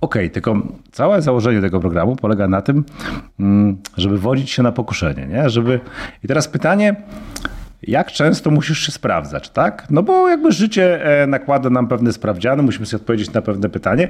Okej, 0.00 0.22
okay, 0.22 0.30
tylko 0.30 0.56
całe 0.92 1.22
założenie 1.22 1.60
tego 1.60 1.80
programu 1.80 2.16
polega 2.16 2.48
na 2.48 2.62
tym, 2.62 2.84
mm, 3.40 3.76
żeby 3.96 4.18
wodzić 4.18 4.50
się 4.50 4.62
na 4.62 4.72
pokuszenie, 4.72 5.26
nie? 5.26 5.50
Żeby... 5.50 5.80
I 6.24 6.28
teraz 6.28 6.48
pytanie, 6.48 6.96
jak 7.82 8.12
często 8.12 8.50
musisz 8.50 8.86
się 8.86 8.92
sprawdzać, 8.92 9.50
tak? 9.50 9.86
No 9.90 10.02
bo 10.02 10.28
jakby 10.28 10.52
życie 10.52 11.04
e, 11.22 11.26
nakłada 11.26 11.70
nam 11.70 11.88
pewne 11.88 12.12
sprawdziany, 12.12 12.62
musimy 12.62 12.86
sobie 12.86 13.00
odpowiedzieć 13.00 13.32
na 13.32 13.42
pewne 13.42 13.68
pytanie, 13.68 14.08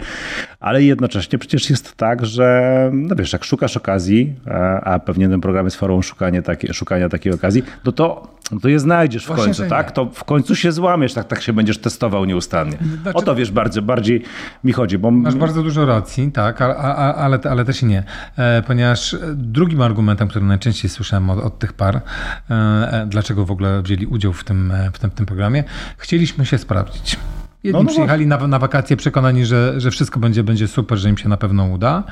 ale 0.60 0.82
jednocześnie 0.82 1.38
przecież 1.38 1.70
jest 1.70 1.96
tak, 1.96 2.26
że 2.26 2.90
no 2.92 3.16
wiesz, 3.16 3.32
jak 3.32 3.44
szukasz 3.44 3.76
okazji, 3.76 4.34
a 4.82 4.98
pewnie 4.98 5.28
ten 5.28 5.40
program 5.40 5.64
jest 5.64 5.76
formą 5.76 6.02
szukania, 6.02 6.42
takie, 6.42 6.74
szukania 6.74 7.08
takiej 7.08 7.32
okazji, 7.32 7.62
no 7.84 7.92
to 7.92 8.37
no 8.52 8.60
to 8.60 8.68
je 8.68 8.80
znajdziesz 8.80 9.24
w 9.24 9.26
Właśnie, 9.26 9.44
końcu, 9.44 9.66
tak? 9.66 9.92
To 9.92 10.06
w 10.06 10.24
końcu 10.24 10.56
się 10.56 10.72
złamiesz, 10.72 11.14
tak, 11.14 11.28
tak 11.28 11.42
się 11.42 11.52
będziesz 11.52 11.78
testował 11.78 12.24
nieustannie. 12.24 12.78
Znaczy, 13.02 13.18
o 13.18 13.22
to 13.22 13.34
wiesz, 13.34 13.50
bardziej, 13.50 13.82
bardziej 13.82 14.22
mi 14.64 14.72
chodzi. 14.72 14.98
Bo... 14.98 15.10
Masz 15.10 15.34
bardzo 15.34 15.62
dużo 15.62 15.86
racji, 15.86 16.32
tak, 16.32 16.62
ale, 16.62 16.74
ale, 17.14 17.38
ale 17.50 17.64
też 17.64 17.82
i 17.82 17.86
nie. 17.86 18.02
E, 18.36 18.62
ponieważ 18.62 19.16
drugim 19.34 19.82
argumentem, 19.82 20.28
który 20.28 20.44
najczęściej 20.44 20.90
słyszałem 20.90 21.30
od, 21.30 21.38
od 21.38 21.58
tych 21.58 21.72
par, 21.72 21.96
e, 21.96 22.02
e, 22.50 23.06
dlaczego 23.06 23.44
w 23.44 23.50
ogóle 23.50 23.82
wzięli 23.82 24.06
udział 24.06 24.32
w 24.32 24.44
tym, 24.44 24.72
w 24.92 24.98
tym, 24.98 25.10
w 25.10 25.14
tym 25.14 25.26
programie, 25.26 25.64
chcieliśmy 25.98 26.46
się 26.46 26.58
sprawdzić. 26.58 27.16
Jedni 27.64 27.78
no, 27.78 27.84
no 27.84 27.90
przyjechali 27.90 28.26
na, 28.26 28.46
na 28.46 28.58
wakacje 28.58 28.96
przekonani, 28.96 29.46
że, 29.46 29.80
że 29.80 29.90
wszystko 29.90 30.20
będzie, 30.20 30.42
będzie 30.42 30.68
super, 30.68 30.98
że 30.98 31.08
im 31.08 31.18
się 31.18 31.28
na 31.28 31.36
pewno 31.36 31.64
uda. 31.64 32.04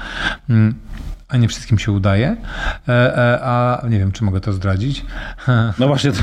A 1.29 1.37
nie 1.37 1.49
wszystkim 1.49 1.79
się 1.79 1.93
udaje. 1.93 2.37
E, 2.89 3.17
e, 3.17 3.41
a 3.43 3.83
nie 3.89 3.99
wiem, 3.99 4.13
czy 4.13 4.25
mogę 4.25 4.41
to 4.41 4.53
zdradzić. 4.53 5.05
No 5.79 5.89
właśnie, 5.89 6.13
to, 6.13 6.23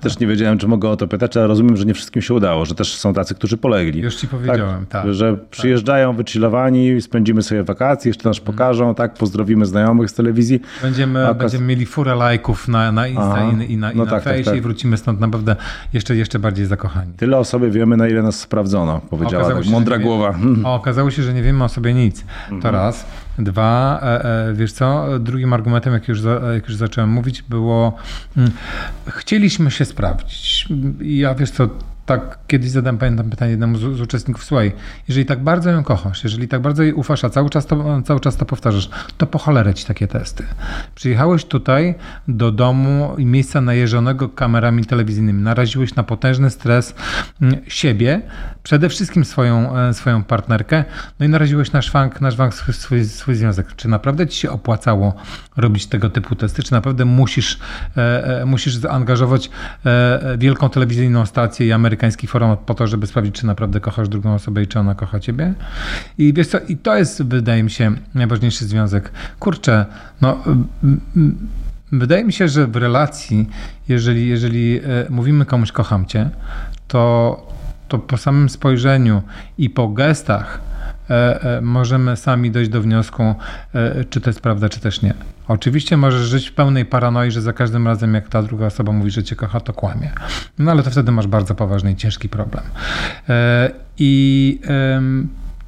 też 0.00 0.18
nie 0.18 0.26
wiedziałem, 0.26 0.58
czy 0.58 0.68
mogę 0.68 0.88
o 0.88 0.96
to 0.96 1.08
pytać, 1.08 1.36
ale 1.36 1.46
rozumiem, 1.46 1.76
że 1.76 1.84
nie 1.84 1.94
wszystkim 1.94 2.22
się 2.22 2.34
udało, 2.34 2.64
że 2.64 2.74
też 2.74 2.96
są 2.96 3.14
tacy, 3.14 3.34
którzy 3.34 3.56
polegli. 3.56 4.02
Już 4.02 4.16
ci 4.16 4.28
powiedziałem, 4.28 4.86
tak. 4.86 5.02
tak 5.02 5.14
że 5.14 5.36
tak. 5.36 5.48
przyjeżdżają 5.48 6.12
wychillowani, 6.12 7.02
spędzimy 7.02 7.42
sobie 7.42 7.64
wakacje, 7.64 8.08
jeszcze 8.08 8.28
nas 8.28 8.40
pokażą, 8.40 8.94
tak, 8.94 9.14
pozdrowimy 9.14 9.66
znajomych 9.66 10.10
z 10.10 10.14
telewizji. 10.14 10.60
Będziemy, 10.82 11.34
będziemy 11.34 11.66
mieli 11.66 11.86
furę 11.86 12.14
lajków 12.14 12.68
na, 12.68 12.92
na 12.92 13.06
Insta 13.06 13.36
Aha. 13.36 13.52
i, 13.68 13.76
na, 13.76 13.92
i 13.92 13.96
no 13.96 14.04
na 14.04 14.10
tak, 14.10 14.24
tak 14.24 14.36
Face 14.36 14.50
tak, 14.50 14.58
i 14.58 14.60
wrócimy 14.60 14.96
stąd 14.96 15.20
naprawdę 15.20 15.56
jeszcze, 15.92 16.16
jeszcze 16.16 16.38
bardziej 16.38 16.66
zakochani. 16.66 17.12
Tyle 17.16 17.38
o 17.38 17.44
sobie 17.44 17.70
wiemy, 17.70 17.96
na 17.96 18.08
ile 18.08 18.22
nas 18.22 18.40
sprawdzono, 18.40 19.00
powiedziała 19.10 19.54
tak, 19.54 19.66
mądra 19.66 19.98
głowa. 19.98 20.34
O, 20.64 20.74
okazało 20.74 21.10
się, 21.10 21.22
że 21.22 21.34
nie 21.34 21.42
wiemy 21.42 21.64
o 21.64 21.68
sobie 21.68 21.94
nic. 21.94 22.24
To 22.48 22.54
mhm. 22.54 22.74
raz. 22.74 23.06
Dwa, 23.38 24.00
e, 24.02 24.24
e, 24.24 24.54
wiesz 24.54 24.72
co, 24.72 25.18
drugim 25.18 25.52
argumentem, 25.52 25.92
jak 25.92 26.08
już, 26.08 26.20
jak 26.54 26.68
już 26.68 26.76
zacząłem 26.76 27.10
mówić, 27.10 27.42
było 27.42 27.96
mm, 28.36 28.50
chcieliśmy 29.08 29.70
się 29.70 29.84
sprawdzić. 29.84 30.68
Ja 31.00 31.34
wiesz 31.34 31.50
co, 31.50 31.68
tak 32.08 32.38
kiedyś 32.46 32.70
zadałem, 32.70 32.98
pamiętam 32.98 33.30
pytanie 33.30 33.50
jednemu 33.50 33.78
z, 33.78 33.80
z, 33.80 34.00
uczestników, 34.00 34.44
słuchaj, 34.44 34.72
jeżeli 35.08 35.26
tak 35.26 35.42
bardzo 35.42 35.70
ją 35.70 35.84
kochasz, 35.84 36.24
jeżeli 36.24 36.48
tak 36.48 36.62
bardzo 36.62 36.82
jej 36.82 36.92
ufasz, 36.92 37.24
a 37.24 37.30
cały 37.30 37.50
czas 37.50 37.66
to, 37.66 38.02
cały 38.02 38.20
czas 38.20 38.36
to 38.36 38.44
powtarzasz, 38.44 38.90
to 39.18 39.26
po 39.26 39.38
cholerę 39.38 39.74
ci 39.74 39.84
takie 39.86 40.06
testy. 40.06 40.44
Przyjechałeś 40.94 41.44
tutaj 41.44 41.94
do 42.28 42.52
domu 42.52 43.14
i 43.18 43.26
miejsca 43.26 43.60
najeżonego 43.60 44.28
kamerami 44.28 44.84
telewizyjnymi, 44.84 45.42
naraziłeś 45.42 45.94
na 45.94 46.02
potężny 46.02 46.50
stres 46.50 46.94
mm, 47.42 47.60
siebie, 47.66 48.20
przede 48.62 48.88
wszystkim 48.88 49.24
swoją, 49.24 49.76
e, 49.76 49.94
swoją 49.94 50.24
partnerkę, 50.24 50.84
no 51.20 51.26
i 51.26 51.28
naraziłeś 51.28 51.72
na 51.72 51.82
szwank, 51.82 52.20
na 52.20 52.30
szwank 52.30 52.54
swój, 52.54 53.04
swój 53.04 53.34
związek. 53.34 53.76
Czy 53.76 53.88
naprawdę 53.88 54.26
ci 54.26 54.40
się 54.40 54.50
opłacało 54.50 55.14
robić 55.56 55.86
tego 55.86 56.10
typu 56.10 56.34
testy? 56.34 56.62
Czy 56.62 56.72
naprawdę 56.72 57.04
musisz, 57.04 57.58
e, 57.96 58.40
e 58.40 58.44
musisz 58.44 58.76
zaangażować 58.76 59.50
e, 59.86 60.36
wielką 60.38 60.70
telewizyjną 60.70 61.26
stację 61.26 61.66
i 61.66 61.72
Amerykę 61.72 61.97
amerykański 61.98 62.26
format 62.26 62.58
po 62.58 62.74
to, 62.74 62.86
żeby 62.86 63.06
sprawdzić, 63.06 63.34
czy 63.34 63.46
naprawdę 63.46 63.80
kochasz 63.80 64.08
drugą 64.08 64.34
osobę 64.34 64.62
i 64.62 64.66
czy 64.66 64.78
ona 64.78 64.94
kocha 64.94 65.20
ciebie. 65.20 65.54
I 66.18 66.32
wiesz 66.32 66.46
co, 66.46 66.58
i 66.68 66.76
to 66.76 66.96
jest, 66.96 67.22
wydaje 67.22 67.62
mi 67.62 67.70
się, 67.70 67.92
najważniejszy 68.14 68.64
związek. 68.64 69.12
Kurczę, 69.38 69.86
no... 70.20 70.44
Wydaje 71.92 72.24
mi 72.24 72.32
się, 72.32 72.48
że 72.48 72.66
w 72.66 72.76
relacji, 72.76 73.48
jeżeli, 73.88 74.28
jeżeli 74.28 74.78
e, 74.78 74.82
mówimy 75.10 75.44
komuś 75.44 75.72
kocham 75.72 76.06
cię, 76.06 76.30
to, 76.88 77.46
to 77.88 77.98
po 77.98 78.16
samym 78.16 78.48
spojrzeniu 78.48 79.22
i 79.58 79.70
po 79.70 79.88
gestach 79.88 80.60
E, 81.10 81.42
e, 81.56 81.60
możemy 81.60 82.16
sami 82.16 82.50
dojść 82.50 82.70
do 82.70 82.80
wniosku, 82.80 83.34
czy 84.10 84.20
to 84.20 84.30
jest 84.30 84.40
prawda, 84.40 84.68
czy 84.68 84.80
też 84.80 85.02
nie. 85.02 85.14
Oczywiście 85.48 85.96
możesz 85.96 86.28
żyć 86.28 86.48
w 86.48 86.52
pełnej 86.52 86.84
paranoi, 86.84 87.30
że 87.30 87.42
za 87.42 87.52
każdym 87.52 87.86
razem, 87.86 88.14
jak 88.14 88.28
ta 88.28 88.42
druga 88.42 88.66
osoba 88.66 88.92
mówi, 88.92 89.10
że 89.10 89.24
cię 89.24 89.36
kocha, 89.36 89.60
to 89.60 89.72
kłamie. 89.72 90.10
No 90.58 90.70
ale 90.70 90.82
to 90.82 90.90
wtedy 90.90 91.12
masz 91.12 91.26
bardzo 91.26 91.54
poważny 91.54 91.92
i 91.92 91.96
ciężki 91.96 92.28
problem. 92.28 92.64
I 93.98 94.60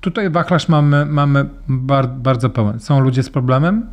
Tutaj 0.01 0.31
wachlarz 0.31 0.69
mamy, 0.69 1.07
mamy 1.07 1.45
bar, 1.69 2.09
bardzo 2.09 2.51
pełen. 2.51 2.81
Są 2.81 3.01
ludzie 3.01 3.23
z 3.23 3.31
problemem, 3.31 3.87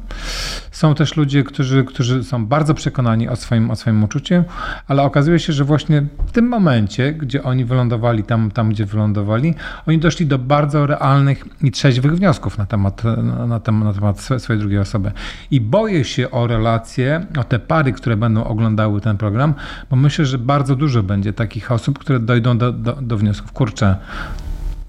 są 0.71 0.95
też 0.95 1.17
ludzie, 1.17 1.43
którzy, 1.43 1.83
którzy 1.83 2.23
są 2.23 2.45
bardzo 2.45 2.73
przekonani 2.73 3.29
o 3.29 3.35
swoim, 3.35 3.71
o 3.71 3.75
swoim 3.75 4.03
uczuciu, 4.03 4.43
ale 4.87 5.03
okazuje 5.03 5.39
się, 5.39 5.53
że 5.53 5.63
właśnie 5.63 6.03
w 6.27 6.31
tym 6.31 6.47
momencie, 6.47 7.13
gdzie 7.13 7.43
oni 7.43 7.65
wylądowali 7.65 8.23
tam, 8.23 8.51
tam 8.51 8.69
gdzie 8.69 8.85
wylądowali, 8.85 9.55
oni 9.87 9.99
doszli 9.99 10.25
do 10.25 10.39
bardzo 10.39 10.85
realnych 10.85 11.45
i 11.61 11.71
trzeźwych 11.71 12.15
wniosków 12.15 12.57
na 12.57 12.65
temat, 12.65 13.03
na 13.47 13.59
temat, 13.59 13.83
na 13.83 13.93
temat 13.93 14.41
swojej 14.41 14.59
drugiej 14.59 14.79
osoby. 14.79 15.11
I 15.51 15.61
boję 15.61 16.03
się 16.03 16.31
o 16.31 16.47
relacje, 16.47 17.25
o 17.39 17.43
te 17.43 17.59
pary, 17.59 17.93
które 17.93 18.17
będą 18.17 18.43
oglądały 18.43 19.01
ten 19.01 19.17
program, 19.17 19.53
bo 19.89 19.95
myślę, 19.95 20.25
że 20.25 20.37
bardzo 20.37 20.75
dużo 20.75 21.03
będzie 21.03 21.33
takich 21.33 21.71
osób, 21.71 21.99
które 21.99 22.19
dojdą 22.19 22.57
do, 22.57 22.71
do, 22.71 22.93
do 23.01 23.17
wniosków. 23.17 23.51
Kurczę, 23.51 23.95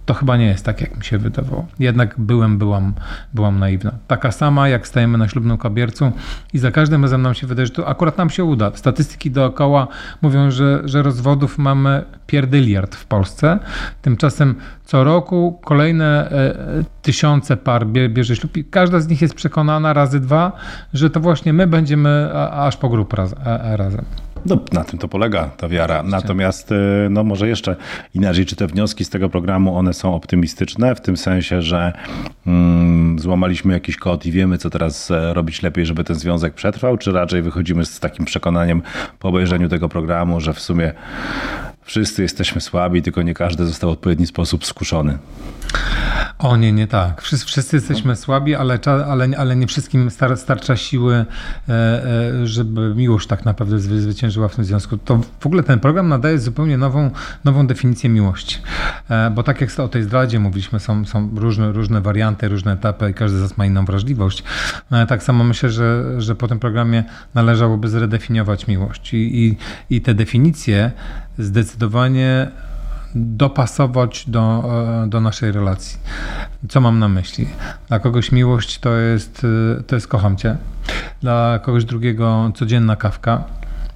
to 0.09 0.15
chyba 0.15 0.37
nie 0.37 0.47
jest 0.47 0.65
tak, 0.65 0.81
jak 0.81 0.97
mi 0.97 1.05
się 1.05 1.19
wydawało. 1.19 1.67
Jednak 1.79 2.15
byłem, 2.19 2.59
byłam, 2.59 2.95
byłam 3.35 3.59
naiwna. 3.59 3.93
Taka 4.07 4.33
sama, 4.33 4.69
jak 4.69 4.87
stajemy 4.87 5.19
na 5.19 5.29
ślubnym 5.29 5.57
kobiercu 5.57 6.13
i 6.53 6.59
za 6.59 6.71
każdym 6.71 7.03
razem 7.03 7.23
nam 7.23 7.35
się 7.35 7.47
wydaje, 7.47 7.67
że 7.67 7.73
to 7.73 7.89
akurat 7.89 8.19
nam 8.19 8.31
się 8.31 8.45
uda. 8.45 8.71
Statystyki 8.75 9.31
dookoła 9.31 9.89
mówią, 10.23 10.51
że, 10.51 10.83
że 10.85 11.03
rozwodów 11.03 11.59
mamy 11.59 12.05
pierdyliard 12.27 12.95
w 12.95 13.07
Polsce. 13.07 13.59
Tymczasem 14.03 14.55
co 14.85 15.05
roku 15.05 15.61
kolejne 15.65 16.31
e, 16.31 16.55
tysiące 17.03 17.57
par 17.57 17.87
bierze 17.87 18.37
ślub 18.37 18.57
i 18.57 18.65
każda 18.65 19.01
z 19.01 19.09
nich 19.09 19.23
jest 19.23 19.35
przekonana 19.35 19.93
razy 19.93 20.21
dwa, 20.21 20.53
że 20.95 21.11
to 21.11 21.21
właśnie 21.21 21.53
my 21.53 21.67
będziemy 21.67 22.31
aż 22.53 22.77
po 22.77 22.89
grób 22.89 23.13
raz, 23.13 23.35
razem. 23.63 24.05
No, 24.47 24.59
na 24.73 24.85
tym 24.85 24.99
to 24.99 25.09
polega 25.09 25.45
ta 25.57 25.69
wiara. 25.69 26.03
Natomiast, 26.03 26.73
y, 26.73 26.75
no 27.11 27.25
może 27.25 27.49
jeszcze 27.49 27.77
inaczej, 28.15 28.47
czy 28.47 28.57
te 28.57 28.67
wnioski 28.67 29.05
z 29.05 29.11
tego 29.11 29.29
programu, 29.29 29.77
one 29.77 29.95
są 29.95 30.15
optymistyczne, 30.15 30.95
w 30.95 31.01
tym 31.01 31.17
sensie, 31.17 31.63
że 31.63 31.93
mm, 32.47 33.19
złamaliśmy 33.19 33.73
jakiś 33.73 33.97
kod 33.97 34.27
i 34.27 34.33
wiemy, 34.33 34.59
co 34.59 34.71
teraz 34.71 35.11
e, 35.11 35.35
robić 35.35 35.63
lepiej, 35.63 35.87
żeby 35.87 36.05
ten 36.05 36.17
związek 36.17 36.55
przetrwał, 36.55 36.99
czy 36.99 37.13
raczej 37.13 37.43
wychodzimy 37.43 37.87
z 37.87 38.01
takim 38.01 38.25
przekonaniem 38.25 38.83
po 39.19 39.29
obejrzeniu 39.29 39.69
tego 39.69 39.89
programu, 39.89 40.41
że 40.41 40.53
w 40.53 40.61
sumie 40.61 40.93
wszyscy 41.83 42.23
jesteśmy 42.23 42.61
słabi, 42.61 43.03
tylko 43.03 43.23
nie 43.23 43.35
każdy 43.35 43.67
został 43.67 43.91
w 43.91 43.93
odpowiedni 43.93 44.27
sposób 44.27 44.67
skuszony. 44.67 45.19
O 46.39 46.57
nie, 46.57 46.73
nie 46.73 46.87
tak. 46.87 47.23
Wszyscy, 47.23 47.47
wszyscy 47.47 47.77
jesteśmy 47.77 48.17
słabi, 48.17 48.55
ale, 48.55 48.79
ale, 49.07 49.29
ale 49.39 49.57
nie 49.57 49.67
wszystkim 49.67 50.11
star, 50.11 50.37
starcza 50.37 50.77
siły, 50.77 51.15
e, 51.15 51.73
e, 51.73 52.47
żeby 52.47 52.95
miłość 52.95 53.27
tak 53.27 53.45
naprawdę 53.45 53.79
zwyciężyła 53.79 54.49
w 54.49 54.57
tym 54.57 54.65
związku. 54.65 54.99
To 54.99 55.21
w 55.41 55.47
ogóle 55.47 55.63
ten 55.63 55.81
program 55.81 56.09
nadaje 56.09 56.39
zupełnie 56.39 56.79
nową, 56.79 57.11
nową 57.45 57.67
definicję 57.67 58.11
miłości. 58.11 58.59
E, 59.11 59.31
bo 59.31 59.43
tak 59.43 59.61
jak 59.61 59.81
o 59.81 59.89
tej 59.89 60.03
zdradzie 60.03 60.41
mówiliśmy, 60.41 60.81
są, 60.81 61.05
są 61.05 61.31
różne, 61.37 61.73
różne 61.73 62.01
warianty, 62.01 62.49
różne 62.49 62.73
etapy 62.73 63.11
i 63.11 63.15
każdy 63.15 63.39
z 63.39 63.43
nas 63.43 63.57
ma 63.57 63.67
inną 63.67 63.85
wrażliwość. 63.85 64.45
Tak 65.09 65.23
samo 65.23 65.45
myślę, 65.45 65.71
że, 65.71 66.05
że 66.19 66.35
po 66.35 66.49
tym 66.49 66.59
programie 66.59 67.05
należałoby 67.35 67.89
zredefiniować 67.89 68.67
miłość. 68.67 69.15
I, 69.15 69.47
i, 69.47 69.57
i 69.97 70.01
te 70.01 70.15
definicje 70.15 70.91
zdecydowanie 71.39 72.51
dopasować 73.15 74.25
do, 74.31 74.65
e, 75.05 75.09
do 75.09 75.21
naszej 75.21 75.53
relacji. 75.53 75.99
Co 76.69 76.81
mam 76.81 76.99
na 76.99 77.09
myśli? 77.09 77.49
Dla 77.89 77.99
kogoś 77.99 78.33
miłość 78.33 78.79
to 78.79 78.97
jest, 78.97 79.47
e, 79.79 79.83
to 79.83 79.95
jest 79.95 80.09
kocham 80.09 80.37
cię, 80.37 80.57
dla 81.21 81.59
kogoś 81.63 81.85
drugiego 81.85 82.53
codzienna 82.55 82.97
kawka 82.97 83.45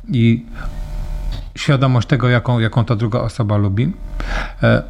i 0.09 0.47
świadomość 1.55 2.09
tego, 2.09 2.29
jaką, 2.29 2.59
jaką 2.59 2.85
ta 2.85 2.97
druga 2.97 3.21
osoba 3.21 3.57
lubi, 3.57 3.93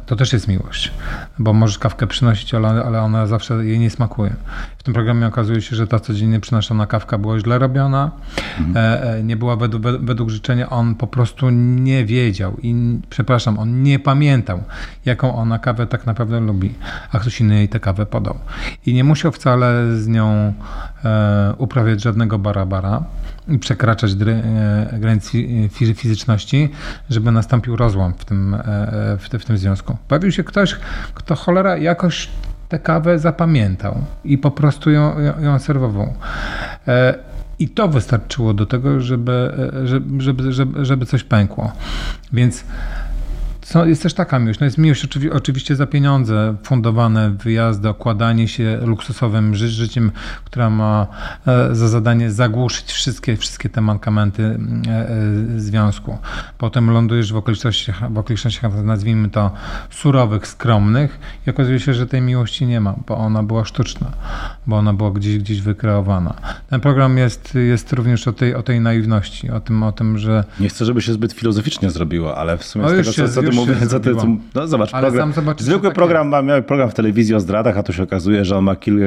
to 0.05 0.15
też 0.15 0.33
jest 0.33 0.47
miłość. 0.47 0.91
Bo 1.39 1.53
możesz 1.53 1.77
kawkę 1.77 2.07
przynosić, 2.07 2.53
ale, 2.53 2.67
ale 2.67 3.01
ona 3.01 3.27
zawsze 3.27 3.65
jej 3.65 3.79
nie 3.79 3.89
smakuje. 3.89 4.33
W 4.77 4.83
tym 4.83 4.93
programie 4.93 5.27
okazuje 5.27 5.61
się, 5.61 5.75
że 5.75 5.87
ta 5.87 5.99
codziennie 5.99 6.39
przynoszona 6.39 6.87
kawka 6.87 7.17
była 7.17 7.39
źle 7.39 7.59
robiona, 7.59 8.11
mhm. 8.59 9.27
nie 9.27 9.37
była 9.37 9.55
według, 9.55 9.83
według 9.83 10.29
życzenia, 10.29 10.69
on 10.69 10.95
po 10.95 11.07
prostu 11.07 11.49
nie 11.49 12.05
wiedział 12.05 12.57
i 12.63 12.99
przepraszam, 13.09 13.59
on 13.59 13.83
nie 13.83 13.99
pamiętał, 13.99 14.63
jaką 15.05 15.35
ona 15.35 15.59
kawę 15.59 15.87
tak 15.87 16.05
naprawdę 16.05 16.39
lubi, 16.39 16.73
a 17.11 17.19
ktoś 17.19 17.41
inny 17.41 17.55
jej 17.55 17.69
tę 17.69 17.79
kawę 17.79 18.05
podał. 18.05 18.39
I 18.85 18.93
nie 18.93 19.03
musiał 19.03 19.31
wcale 19.31 19.97
z 19.97 20.07
nią 20.07 20.53
e, 21.05 21.53
uprawiać 21.57 22.01
żadnego 22.01 22.39
barabara 22.39 23.03
przekraczać 23.59 24.11
e, 24.11 24.99
granic 24.99 25.31
fizyczności, 25.95 26.69
żeby 27.09 27.31
nastąpił 27.31 27.75
rozłam 27.75 28.13
w 28.13 28.25
tym, 28.25 28.57
w, 29.19 29.39
w 29.39 29.45
tym 29.45 29.57
związku. 29.57 29.97
Pojawił 30.07 30.31
się 30.31 30.43
ktoś, 30.43 30.75
kto 31.13 31.35
cholera 31.35 31.77
jakoś 31.77 32.29
tę 32.73 32.79
kawę 32.79 33.19
zapamiętał 33.19 33.95
i 34.23 34.37
po 34.37 34.51
prostu 34.51 34.91
ją, 34.91 35.19
ją 35.19 35.59
serwował. 35.59 36.13
E, 36.87 37.15
I 37.59 37.69
to 37.69 37.87
wystarczyło 37.87 38.53
do 38.53 38.65
tego, 38.65 38.99
żeby, 38.99 39.53
e, 39.83 39.87
żeby, 39.87 40.53
żeby, 40.53 40.85
żeby 40.85 41.05
coś 41.05 41.23
pękło. 41.23 41.71
Więc 42.33 42.63
co, 43.63 43.85
jest 43.85 44.03
też 44.03 44.13
taka 44.13 44.39
miłość. 44.39 44.59
No 44.59 44.65
jest 44.65 44.77
miłość 44.77 45.05
oczywi 45.05 45.31
oczywiście 45.31 45.75
za 45.75 45.87
pieniądze, 45.87 46.55
fundowane 46.63 47.29
wyjazdy, 47.29 47.89
okładanie 47.89 48.47
się 48.47 48.79
luksusowym 48.81 49.55
ży 49.55 49.69
życiem, 49.69 50.11
która 50.45 50.69
ma 50.69 51.07
e, 51.47 51.75
za 51.75 51.87
zadanie 51.87 52.31
zagłuszyć 52.31 52.91
wszystkie, 52.91 53.37
wszystkie 53.37 53.69
te 53.69 53.81
mankamenty 53.81 54.43
e, 54.43 55.09
e, 55.09 55.59
związku. 55.59 56.17
Potem 56.57 56.89
lądujesz 56.89 57.33
w 57.33 57.37
okolicznościach, 57.37 58.11
w 58.13 58.17
okolicznościach, 58.17 58.83
nazwijmy 58.83 59.29
to, 59.29 59.51
surowych, 59.89 60.47
skromnych 60.47 61.19
i 61.47 61.49
okazuje 61.49 61.79
się, 61.79 61.93
że 61.93 62.07
tej 62.07 62.21
miłości 62.21 62.65
nie 62.65 62.81
ma, 62.81 62.95
bo 63.07 63.17
ona 63.17 63.43
była 63.43 63.65
sztuczna, 63.65 64.11
bo 64.67 64.77
ona 64.77 64.93
była 64.93 65.11
gdzieś, 65.11 65.37
gdzieś 65.37 65.61
wykreowana. 65.61 66.33
Ten 66.69 66.81
program 66.81 67.17
jest, 67.17 67.55
jest 67.55 67.93
również 67.93 68.27
o 68.27 68.33
tej, 68.33 68.55
o 68.55 68.63
tej 68.63 68.79
naiwności, 68.79 69.51
o 69.51 69.59
tym, 69.59 69.83
o 69.83 69.91
tym, 69.91 70.17
że... 70.17 70.43
Nie 70.59 70.69
chcę, 70.69 70.85
żeby 70.85 71.01
się 71.01 71.13
zbyt 71.13 71.33
filozoficznie 71.33 71.89
zrobiło, 71.89 72.37
ale 72.37 72.57
w 72.57 72.63
sumie 72.63 72.89
z 72.89 72.91
tego, 72.91 73.13
co, 73.13 73.33
co 73.33 73.52
mówię, 73.53 73.75
co 73.87 73.99
ty, 73.99 74.15
co, 74.15 74.27
no 74.55 74.67
zobacz, 74.67 74.91
program, 74.91 75.33
zwykły 75.57 75.91
program, 75.91 76.27
ma, 76.27 76.41
miał 76.41 76.63
program 76.63 76.89
w 76.89 76.93
telewizji 76.93 77.35
o 77.35 77.39
zdradach, 77.39 77.77
a 77.77 77.83
tu 77.83 77.93
się 77.93 78.03
okazuje, 78.03 78.45
że 78.45 78.57
on 78.57 78.63
ma 78.63 78.75
kilka, 78.75 79.05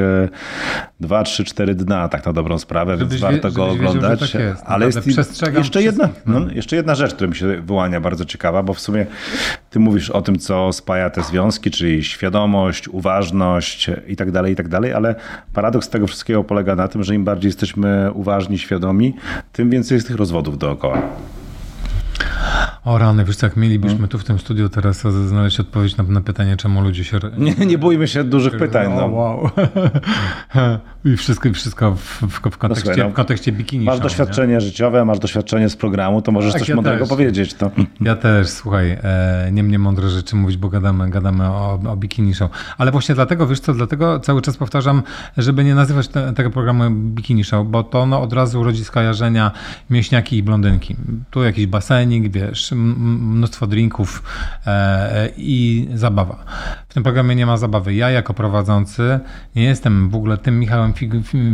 dwa, 1.01 1.23
trzy, 1.23 1.45
cztery 1.45 1.75
dna, 1.75 2.09
tak 2.09 2.27
na 2.27 2.33
dobrą 2.33 2.59
sprawę, 2.59 2.97
żebyś 2.99 3.21
więc 3.21 3.23
warto 3.23 3.51
wie, 3.51 3.57
go 3.57 3.69
oglądać. 3.69 4.21
Wiedział, 4.21 4.41
tak 4.41 4.41
jest. 4.41 4.63
Ale 4.67 4.87
jest 4.87 5.07
jeszcze 5.57 5.83
jedna, 5.83 6.09
no. 6.27 6.41
no, 6.41 6.53
jeszcze 6.53 6.77
jedna 6.77 6.95
rzecz, 6.95 7.15
która 7.15 7.29
mi 7.29 7.37
się 7.37 7.61
wyłania 7.61 8.01
bardzo 8.01 8.25
ciekawa, 8.25 8.63
bo 8.63 8.75
w 8.75 8.81
sumie 8.81 9.07
ty 9.71 9.79
mówisz 9.79 10.11
o 10.11 10.23
tym, 10.23 10.39
co 10.39 10.73
spaja 10.73 11.11
te 11.11 11.23
związki, 11.23 11.71
czyli 11.71 12.05
świadomość, 12.05 12.89
uważność 12.89 13.91
i 14.07 14.17
tak 14.17 14.31
dalej, 14.31 14.53
i 14.53 14.57
tak 14.57 14.69
dalej, 14.69 14.93
ale 14.93 15.15
paradoks 15.53 15.89
tego 15.89 16.07
wszystkiego 16.07 16.45
polega 16.45 16.77
na 16.77 16.89
tym, 16.89 17.03
że 17.03 17.15
im 17.15 17.25
bardziej 17.25 17.49
jesteśmy 17.49 18.11
uważni, 18.13 18.59
świadomi, 18.59 19.15
tym 19.53 19.71
więcej 19.71 19.97
jest 19.97 20.07
tych 20.07 20.17
rozwodów 20.17 20.59
dookoła. 20.59 21.03
O 22.87 22.99
rany, 22.99 23.25
wiesz 23.25 23.43
jak 23.43 23.57
mielibyśmy 23.57 23.97
hmm. 23.97 24.09
tu 24.09 24.19
w 24.19 24.25
tym 24.25 24.39
studiu 24.39 24.69
teraz 24.69 25.01
znaleźć 25.01 25.61
odpowiedź 25.61 25.97
na, 25.97 26.05
na 26.05 26.21
pytanie, 26.21 26.57
czemu 26.57 26.83
ludzie 26.83 27.05
się... 27.05 27.19
Nie, 27.39 27.67
nie 27.67 27.79
bójmy 27.79 28.09
się 28.09 28.25
dużych 28.25 28.57
pytań. 28.57 28.93
No. 28.97 29.07
wow. 29.07 29.51
I 31.05 31.17
wszystko, 31.17 31.53
wszystko 31.53 31.95
w, 31.95 32.23
w, 32.23 32.51
w, 32.51 32.59
kontekście, 32.59 32.91
no 32.91 32.95
słuchaj, 32.95 33.09
no, 33.09 33.11
w 33.11 33.13
kontekście 33.15 33.53
bikini. 33.53 33.85
Masz 33.85 33.95
show, 33.95 34.03
doświadczenie 34.03 34.55
nie? 34.55 34.61
życiowe, 34.61 35.05
masz 35.05 35.19
doświadczenie 35.19 35.69
z 35.69 35.77
programu, 35.77 36.23
to 36.23 36.33
możesz 36.33 36.53
tak, 36.53 36.61
coś 36.61 36.69
ja 36.69 36.75
mądrego 36.75 37.01
też. 37.01 37.09
powiedzieć. 37.09 37.55
To. 37.55 37.71
Ja 38.01 38.17
też, 38.17 38.49
słuchaj, 38.49 38.91
e, 39.03 39.49
nie 39.53 39.63
mnie 39.63 39.79
mądre 39.79 40.09
rzeczy 40.09 40.37
mówić, 40.37 40.57
bo 40.57 40.69
gadamy, 40.69 41.11
gadamy 41.11 41.45
o, 41.45 41.81
o 41.89 41.97
bikini 41.97 42.35
show. 42.35 42.51
Ale 42.79 42.91
właśnie 42.91 43.15
dlatego, 43.15 43.47
wiesz 43.47 43.61
co, 43.61 43.75
dlatego 43.75 44.21
cały 44.21 44.43
czas 44.43 44.57
powtarzam, 44.57 45.03
żeby 45.37 45.65
nie 45.65 45.75
nazywać 45.75 46.09
te, 46.09 46.33
tego 46.33 46.51
programu 46.51 46.91
bikini 46.91 47.45
show, 47.45 47.67
bo 47.67 47.83
to 47.83 48.07
no, 48.07 48.23
od 48.23 48.33
razu 48.33 48.65
rodzi 48.65 48.85
skojarzenia 48.85 49.51
mięśniaki 49.91 50.37
i 50.37 50.43
blondynki. 50.43 50.97
Tu 51.31 51.43
jakiś 51.45 51.67
basenik, 51.67 52.33
wiesz, 52.33 52.73
mnóstwo 52.77 53.67
drinków 53.67 54.23
e, 54.67 55.29
i 55.37 55.89
zabawa. 55.95 56.45
W 56.89 56.95
tym 56.95 57.03
programie 57.03 57.35
nie 57.35 57.47
ma 57.47 57.57
zabawy. 57.57 57.95
Ja 57.95 58.11
jako 58.11 58.35
prowadzący 58.35 59.21
nie 59.57 59.65
jestem 59.65 60.09
w 60.09 60.15
ogóle 60.15 60.39
tym 60.39 60.61
Michałem 60.61 60.93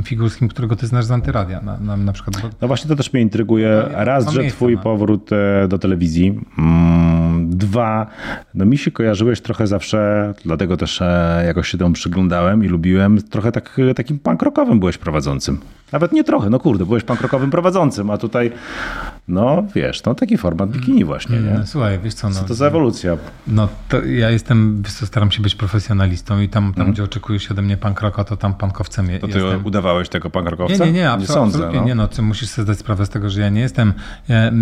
Figurskim, 0.05 0.49
którego 0.49 0.77
ty 0.77 0.87
znasz 0.87 1.05
z 1.05 1.11
Antyradia 1.11 1.61
na, 1.61 1.79
na, 1.79 1.97
na 1.97 2.13
przykład. 2.13 2.43
No 2.61 2.69
właśnie 2.69 2.89
to 2.89 2.97
też 2.97 3.13
mnie 3.13 3.23
intryguje. 3.23 3.89
No, 3.93 4.05
Raz, 4.05 4.33
że 4.33 4.45
twój 4.45 4.77
no. 4.77 4.83
powrót 4.83 5.31
e, 5.33 5.69
do 5.69 5.79
telewizji. 5.79 6.41
Mm, 6.59 7.32
dwa, 7.51 8.07
no 8.55 8.64
mi 8.64 8.79
się 8.79 8.90
kojarzyłeś 8.90 9.40
trochę 9.40 9.66
zawsze, 9.66 10.35
dlatego 10.45 10.77
też 10.77 11.01
jakoś 11.47 11.68
się 11.68 11.79
temu 11.79 11.92
przyglądałem 11.92 12.64
i 12.64 12.68
lubiłem, 12.68 13.23
trochę 13.23 13.53
tak, 13.53 13.77
takim 13.97 14.18
punk 14.18 14.42
rockowym 14.42 14.81
byłeś 14.81 14.99
prowadzącym. 14.99 15.59
Nawet 15.92 16.12
nie 16.12 16.25
trochę, 16.25 16.51
no 16.51 16.59
kurde, 16.59 16.87
byłeś 16.87 17.05
punk 17.05 17.21
rockowym 17.21 17.51
prowadzącym, 17.51 18.11
a 18.11 18.18
tutaj, 18.18 18.53
no 19.29 19.64
wiesz, 19.75 20.05
no 20.05 20.14
taki 20.14 20.38
format 20.38 20.71
bikini 20.71 21.05
właśnie, 21.05 21.37
nie? 21.40 21.51
No, 21.51 21.66
słuchaj, 21.66 21.99
wiesz 21.99 22.14
co, 22.14 22.29
no, 22.29 22.35
co 22.35 22.45
to 22.45 22.55
za 22.55 22.66
ewolucja? 22.66 23.16
No 23.47 23.68
to 23.88 24.05
ja 24.05 24.31
jestem, 24.31 24.83
wiesz 24.83 24.92
co, 24.92 25.07
staram 25.07 25.31
się 25.31 25.42
być 25.42 25.55
profesjonalistą 25.55 26.40
i 26.40 26.49
tam, 26.49 26.64
tam 26.64 26.75
hmm. 26.75 26.92
gdzie 26.92 27.05
oczekujesz 27.05 27.51
ode 27.51 27.62
mnie 27.62 27.77
punk 27.77 28.01
rocka, 28.01 28.25
to 28.25 28.37
tam 28.37 28.55
punkowcem 28.55 29.09
To 29.21 29.29
ty 29.29 29.38
jestem. 29.38 29.66
udawałeś 29.66 30.09
tego 30.09 30.31
punk 30.31 30.51
rockowca? 30.51 30.85
Nie, 30.85 30.92
nie, 30.92 30.99
nie, 30.99 31.07
absol- 31.07 31.21
nie 31.21 31.27
sądzę. 31.27 31.59
Absolutnie 31.59 31.81
no. 31.81 31.87
nie, 31.87 31.95
no 31.95 32.09
ty 32.09 32.23
musisz 32.23 32.49
sobie 32.49 32.64
zdać 32.64 32.79
sprawę 32.79 33.07
z 33.07 33.09
tego, 33.09 33.31
że 33.31 33.40
ja 33.40 33.49
nie 33.49 33.61
jestem, 33.61 33.92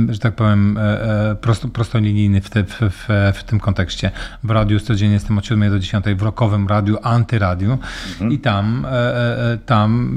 że 0.09 0.19
tak 0.19 0.35
powiem, 0.35 0.79
e, 0.79 1.31
e, 1.31 1.35
prosto, 1.35 1.69
prostolinijny 1.69 2.41
w, 2.41 2.51
te, 2.51 2.60
w, 2.65 2.81
w, 2.81 3.09
w, 3.39 3.45
tym 3.45 3.61
kontekście. 3.61 4.11
W 4.45 4.51
radiu 4.51 4.81
codziennie 4.81 5.15
jestem 5.15 5.39
od 5.39 5.47
7 5.47 5.71
do 5.71 5.79
10 5.79 6.05
w 6.17 6.23
rockowym 6.23 6.69
radiu, 6.69 6.99
antyradiu 7.03 7.79
hmm. 8.19 8.33
i 8.33 8.39
tam, 8.39 8.87
e, 8.91 9.59
tam 9.67 10.11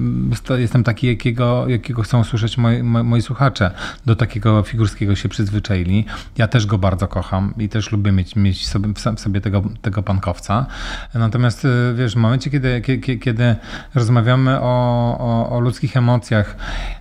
jestem 0.58 0.84
taki 0.84 1.08
jakiego, 1.08 1.68
jakiego 1.68 2.02
chcą 2.02 2.24
słyszeć 2.24 2.58
moi, 2.58 2.84
moi, 2.84 3.22
słuchacze. 3.22 3.72
Do 4.06 4.16
takiego 4.16 4.64
figurskiego 4.64 5.16
się 5.16 5.30
przyzwyczaili. 5.30 6.06
Ja 6.38 6.48
też 6.48 6.66
go 6.66 6.78
bardzo 6.78 7.08
kocham 7.08 7.54
i 7.58 7.70
też 7.70 7.92
lubię 7.92 8.12
mieć, 8.12 8.36
mieć 8.36 8.68
sobie, 8.68 8.90
w 9.16 9.20
sobie 9.20 9.42
tego, 9.42 9.64
tego 9.82 10.04
pankowca. 10.04 10.66
Natomiast 11.14 11.68
wiesz, 11.96 12.14
w 12.14 12.18
momencie, 12.18 12.50
kiedy, 12.50 12.82
kiedy, 12.82 13.18
kiedy 13.18 13.56
rozmawiamy 13.96 14.60
o, 14.60 15.18
o, 15.20 15.50
o, 15.50 15.60
ludzkich 15.60 15.98
emocjach, 15.98 16.56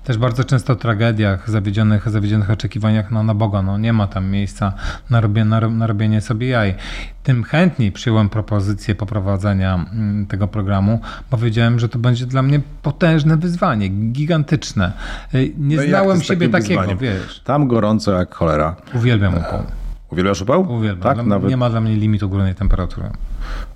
też 0.04 0.18
bardzo 0.18 0.44
często 0.44 0.72
o 0.72 0.76
tragediach, 0.76 1.50
zawiedzionych, 1.50 2.10
zawiedzionych 2.10 2.50
oczekiwaniach 2.50 3.10
no, 3.10 3.22
na 3.22 3.34
Boga, 3.34 3.62
no 3.62 3.78
nie 3.78 3.92
ma 3.92 4.06
tam 4.06 4.30
miejsca 4.30 4.72
na, 5.10 5.20
robienie, 5.20 5.31
na, 5.32 5.60
na 5.68 5.86
robienie 5.86 6.20
sobie 6.20 6.48
jaj 6.48 6.74
tym 7.22 7.44
chętniej 7.44 7.92
przyjąłem 7.92 8.28
propozycję 8.28 8.94
poprowadzenia 8.94 9.74
mm, 9.74 10.26
tego 10.26 10.48
programu, 10.48 11.00
bo 11.30 11.36
wiedziałem, 11.36 11.78
że 11.78 11.88
to 11.88 11.98
będzie 11.98 12.26
dla 12.26 12.42
mnie 12.42 12.60
potężne 12.82 13.36
wyzwanie, 13.36 13.88
gigantyczne. 13.88 14.92
Y, 15.34 15.52
nie 15.58 15.76
no 15.76 15.82
znałem 15.82 16.22
siebie 16.22 16.48
takiego, 16.48 16.80
wyzwaniem? 16.80 16.98
wiesz. 16.98 17.40
Tam 17.40 17.68
gorąco 17.68 18.12
jak 18.12 18.34
cholera. 18.34 18.76
Uwielbiam 18.94 19.34
upał. 19.34 19.62
Uwielbiasz 20.10 20.42
upał? 20.42 20.72
Uwielbiam. 20.72 21.16
Tak, 21.16 21.26
Nawet... 21.26 21.50
Nie 21.50 21.56
ma 21.56 21.70
dla 21.70 21.80
mnie 21.80 21.96
limitu 21.96 22.28
górnej 22.28 22.54
temperatury. 22.54 23.10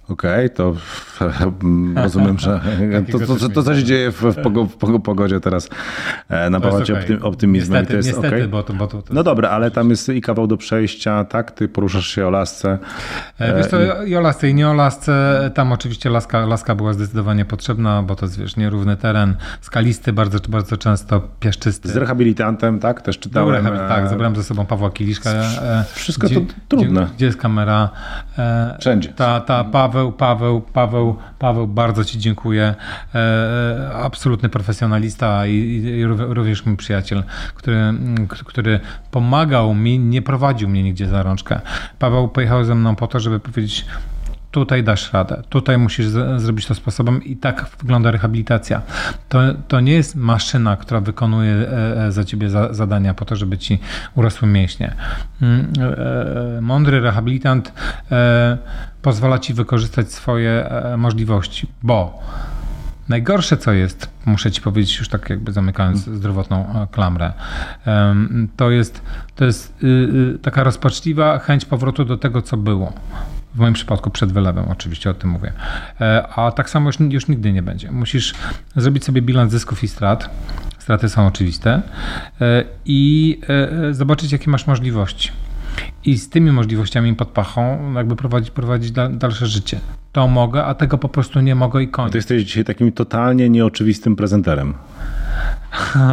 Okej, 0.09 0.47
okay, 0.47 0.51
to 0.51 0.75
rozumiem, 2.03 2.39
że 2.39 2.61
to, 3.13 3.19
to, 3.19 3.37
to, 3.37 3.49
to, 3.49 3.63
co 3.63 3.77
się 3.77 3.85
dzieje 3.85 4.11
w, 4.11 4.23
w, 4.23 5.01
pogodzie 5.05 5.41
teraz 5.41 5.69
e, 6.29 6.51
napawa 6.51 6.83
cię 6.83 6.93
okay. 7.05 7.23
optymizmem. 7.23 7.81
Niestety, 7.81 7.93
to 7.93 7.97
jest 7.97 8.09
niestety, 8.09 8.37
okay. 8.37 8.49
bo, 8.49 8.63
to, 8.63 8.73
bo 8.73 8.87
to, 8.87 9.03
No 9.11 9.23
dobra, 9.23 9.51
ale 9.51 9.71
tam 9.71 9.91
jest 9.91 10.09
i 10.09 10.21
kawał 10.21 10.47
do 10.47 10.57
przejścia, 10.57 11.25
tak? 11.25 11.51
Ty 11.51 11.69
poruszasz 11.69 12.07
się 12.07 12.27
o 12.27 12.31
lasce. 12.31 12.79
E, 13.39 13.57
wiesz 13.57 13.67
co, 13.67 14.03
i... 14.05 14.11
i 14.11 14.17
o 14.17 14.21
lasce 14.21 14.49
i 14.49 14.55
nie 14.55 14.69
o 14.69 14.75
lasce. 14.75 15.51
Tam 15.55 15.73
oczywiście 15.73 16.11
laska, 16.11 16.47
laska 16.47 16.75
była 16.75 16.93
zdecydowanie 16.93 17.45
potrzebna, 17.45 18.03
bo 18.03 18.17
to 18.17 18.27
jest 18.27 18.39
wiesz, 18.39 18.57
nierówny 18.57 18.97
teren, 18.97 19.37
skalisty, 19.61 20.13
bardzo, 20.13 20.39
bardzo 20.49 20.77
często 20.77 21.29
piaszczysty. 21.41 21.89
Z 21.89 21.97
rehabilitantem, 21.97 22.79
tak? 22.79 23.03
Też 23.03 23.19
czytałem. 23.19 23.65
Rehabil- 23.65 23.89
tak, 23.89 24.09
zabrałem 24.09 24.37
ze 24.37 24.45
sobą 24.45 24.67
Pawła 24.67 24.91
Kiliszka. 24.91 25.31
E, 25.31 25.85
Wszystko 25.93 26.27
gdzie, 26.27 26.41
to 26.41 26.47
trudne. 26.69 27.05
Gdzie, 27.05 27.15
gdzie 27.15 27.27
jest 27.27 27.39
kamera? 27.39 27.91
Wszędzie. 28.81 29.09
Ta, 29.09 29.41
ta 29.41 29.65
Paweł 29.65 29.96
Paweł, 29.97 30.13
Paweł, 30.13 30.61
Paweł, 30.61 31.17
Paweł, 31.39 31.67
bardzo 31.67 32.05
Ci 32.05 32.19
dziękuję. 32.19 32.75
E, 33.15 33.19
e, 33.19 33.95
absolutny 33.95 34.49
profesjonalista 34.49 35.47
i, 35.47 35.55
i 35.85 36.07
również 36.07 36.67
mój 36.67 36.77
przyjaciel, 36.77 37.23
który, 37.55 37.95
który 38.45 38.81
pomagał 39.11 39.75
mi, 39.75 39.99
nie 39.99 40.23
prowadził 40.23 40.69
mnie 40.69 40.83
nigdzie 40.83 41.09
za 41.09 41.23
rączkę. 41.23 41.61
Paweł 41.99 42.29
pojechał 42.29 42.65
ze 42.65 42.75
mną 42.75 42.97
po 42.97 43.07
to, 43.07 43.21
żeby 43.21 43.41
powiedzieć, 43.41 43.87
tutaj 44.57 44.85
dasz 44.85 45.13
radę, 45.13 45.43
tutaj 45.49 45.79
musisz 45.79 46.07
zrobić 46.37 46.67
to 46.67 46.75
sposobem 46.75 47.25
i 47.25 47.37
tak 47.37 47.67
wygląda 47.81 48.11
rehabilitacja. 48.11 48.83
To, 49.29 49.39
to 49.69 49.81
nie 49.81 49.93
jest 49.93 50.15
maszyna, 50.15 50.77
która 50.77 51.01
wykonuje 51.01 51.53
e, 51.53 52.07
e, 52.07 52.13
za 52.13 52.25
ciebie 52.25 52.51
za, 52.51 52.75
zadania 52.75 53.15
po 53.15 53.25
to, 53.25 53.37
żeby 53.37 53.59
ci 53.59 53.79
urosły 54.15 54.49
mięśnie. 54.49 54.95
Mm, 55.43 55.73
e, 56.57 56.61
mądry 56.61 57.01
rehabilitant 57.01 57.73
pozwala 59.03 59.39
ci 59.39 59.55
wykorzystać 59.55 60.13
swoje 60.13 60.71
możliwości, 60.97 61.67
bo 61.83 62.23
Najgorsze, 63.09 63.57
co 63.57 63.73
jest, 63.73 64.11
muszę 64.25 64.51
ci 64.51 64.61
powiedzieć, 64.61 64.99
już 64.99 65.09
tak 65.09 65.31
jakby 65.31 65.53
zamykając 65.53 65.99
zdrowotną 65.99 66.87
klamrę, 66.91 67.33
to 68.57 68.71
jest, 68.71 69.03
to 69.35 69.45
jest 69.45 69.83
y, 69.83 69.87
y, 69.87 70.39
taka 70.43 70.65
rozpaczliwa 70.65 71.39
chęć 71.39 71.65
powrotu 71.65 72.05
do 72.05 72.17
tego, 72.17 72.43
co 72.43 72.57
było. 72.57 72.93
W 73.57 73.59
moim 73.59 73.75
przypadku 73.75 74.11
przed 74.11 74.33
wylewem, 74.33 74.65
oczywiście 74.69 75.11
o 75.11 75.15
tym 75.15 75.31
mówię. 75.31 75.53
E, 76.01 76.29
a 76.29 76.51
tak 76.51 76.71
samo 76.71 76.89
już, 76.89 77.01
już 77.01 77.29
nigdy 77.29 77.53
nie 77.53 77.63
będzie. 77.63 77.91
Musisz 77.91 78.35
zrobić 78.77 79.05
sobie 79.05 79.23
bilans 79.23 79.53
zysków 79.53 79.85
i 79.85 79.89
strat. 79.89 80.31
Straty 80.79 81.09
są 81.09 81.27
oczywiste. 81.27 81.83
E, 82.41 82.65
I 82.85 83.41
e, 83.89 83.95
zobaczyć, 83.95 84.33
jakie 84.33 84.51
masz 84.51 84.67
możliwości. 84.67 85.31
I 86.05 86.19
z 86.19 86.31
tymi 86.31 86.53
możliwościami 86.53 87.15
pod 87.15 87.29
pachą 87.29 87.93
jakby 87.95 88.17
prowadzić, 88.17 88.51
prowadzić 88.51 88.91
dalsze 89.11 89.47
życie. 89.47 89.81
To 90.13 90.29
mogę, 90.29 90.65
a 90.65 90.75
tego 90.75 90.99
po 90.99 91.09
prostu 91.09 91.41
nie 91.41 91.55
mogę 91.55 91.83
i 91.83 91.89
koniec. 91.89 92.13
To 92.13 92.19
jesteś 92.19 92.45
dzisiaj 92.45 92.65
takim 92.65 92.93
totalnie 92.93 93.51
nieoczywistym 93.51 94.17
prezenterem. 94.17 94.75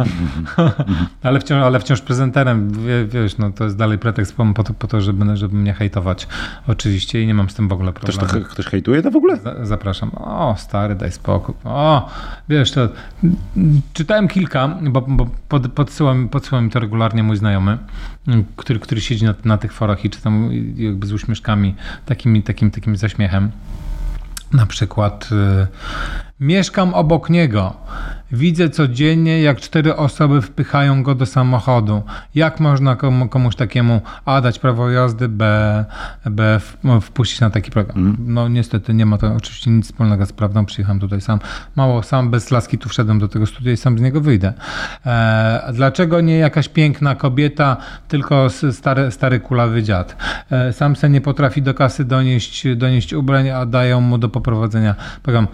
ale, 1.22 1.40
wciąż, 1.40 1.62
ale 1.62 1.80
wciąż 1.80 2.00
prezenterem, 2.00 2.72
wiesz, 3.08 3.38
no 3.38 3.50
to 3.50 3.64
jest 3.64 3.76
dalej 3.76 3.98
pretekst 3.98 4.36
po, 4.36 4.64
to, 4.64 4.74
po 4.74 4.86
to 4.86 5.00
żeby, 5.00 5.36
żeby 5.36 5.56
mnie 5.56 5.72
hejtować. 5.72 6.28
Oczywiście 6.66 7.22
i 7.22 7.26
nie 7.26 7.34
mam 7.34 7.50
z 7.50 7.54
tym 7.54 7.68
w 7.68 7.72
ogóle 7.72 7.92
problemu. 7.92 8.28
Ktoś, 8.28 8.42
to, 8.42 8.48
ktoś 8.48 8.66
hejtuje 8.66 9.02
to 9.02 9.10
w 9.10 9.16
ogóle? 9.16 9.38
Zapraszam. 9.62 10.10
O, 10.14 10.54
stary, 10.58 10.94
daj 10.94 11.12
spokój. 11.12 11.54
O, 11.64 12.10
wiesz, 12.48 12.72
to 12.72 12.88
czytałem 13.92 14.28
kilka, 14.28 14.68
bo, 14.82 15.00
bo 15.00 15.26
pod, 15.48 15.68
podsyła, 15.68 16.14
podsyła 16.30 16.60
mi 16.60 16.70
to 16.70 16.80
regularnie 16.80 17.22
mój 17.22 17.36
znajomy, 17.36 17.78
który, 18.56 18.80
który 18.80 19.00
siedzi 19.00 19.24
na, 19.24 19.34
na 19.44 19.58
tych 19.58 19.72
forach 19.72 20.04
i 20.04 20.10
czytam 20.10 20.50
jakby 20.76 21.06
z 21.06 21.12
uśmieszkami, 21.12 21.74
takimi, 22.06 22.42
takim, 22.42 22.70
takim 22.70 22.96
zaśmiechem. 22.96 23.50
Na 24.52 24.66
przykład 24.66 25.28
y, 25.32 25.66
mieszkam 26.44 26.94
obok 26.94 27.30
niego. 27.30 27.74
Widzę 28.32 28.70
codziennie, 28.70 29.42
jak 29.42 29.60
cztery 29.60 29.96
osoby 29.96 30.42
wpychają 30.42 31.02
go 31.02 31.14
do 31.14 31.26
samochodu. 31.26 32.02
Jak 32.34 32.60
można 32.60 32.96
komu, 32.96 33.28
komuś 33.28 33.56
takiemu 33.56 34.00
A 34.24 34.40
dać 34.40 34.58
prawo 34.58 34.90
jazdy, 34.90 35.28
B, 35.28 35.84
B 36.26 36.60
wpuścić 37.00 37.40
na 37.40 37.50
taki 37.50 37.70
program? 37.70 37.98
Mm. 37.98 38.16
No 38.18 38.48
niestety 38.48 38.94
nie 38.94 39.06
ma 39.06 39.18
to 39.18 39.34
oczywiście 39.34 39.70
nic 39.70 39.86
wspólnego 39.86 40.26
z 40.26 40.32
prawdą. 40.32 40.66
Przyjechałem 40.66 41.00
tutaj 41.00 41.20
sam, 41.20 41.38
mało 41.76 42.02
sam, 42.02 42.30
bez 42.30 42.50
laski 42.50 42.78
tu 42.78 42.88
wszedłem 42.88 43.18
do 43.18 43.28
tego 43.28 43.46
studia 43.46 43.72
i 43.72 43.76
sam 43.76 43.98
z 43.98 44.00
niego 44.00 44.20
wyjdę. 44.20 44.52
E, 45.06 45.72
dlaczego 45.72 46.20
nie 46.20 46.38
jakaś 46.38 46.68
piękna 46.68 47.14
kobieta, 47.14 47.76
tylko 48.08 48.46
stary, 48.72 49.10
stary 49.10 49.40
kulawy 49.40 49.82
dziad? 49.82 50.16
E, 50.50 50.72
sam 50.72 50.96
se 50.96 51.10
nie 51.10 51.20
potrafi 51.20 51.62
do 51.62 51.74
kasy 51.74 52.04
donieść, 52.04 52.66
donieść 52.76 53.12
ubrań, 53.12 53.50
a 53.50 53.66
dają 53.66 54.00
mu 54.00 54.18
do 54.18 54.28
poprowadzenia 54.28 54.94
program. 55.22 55.46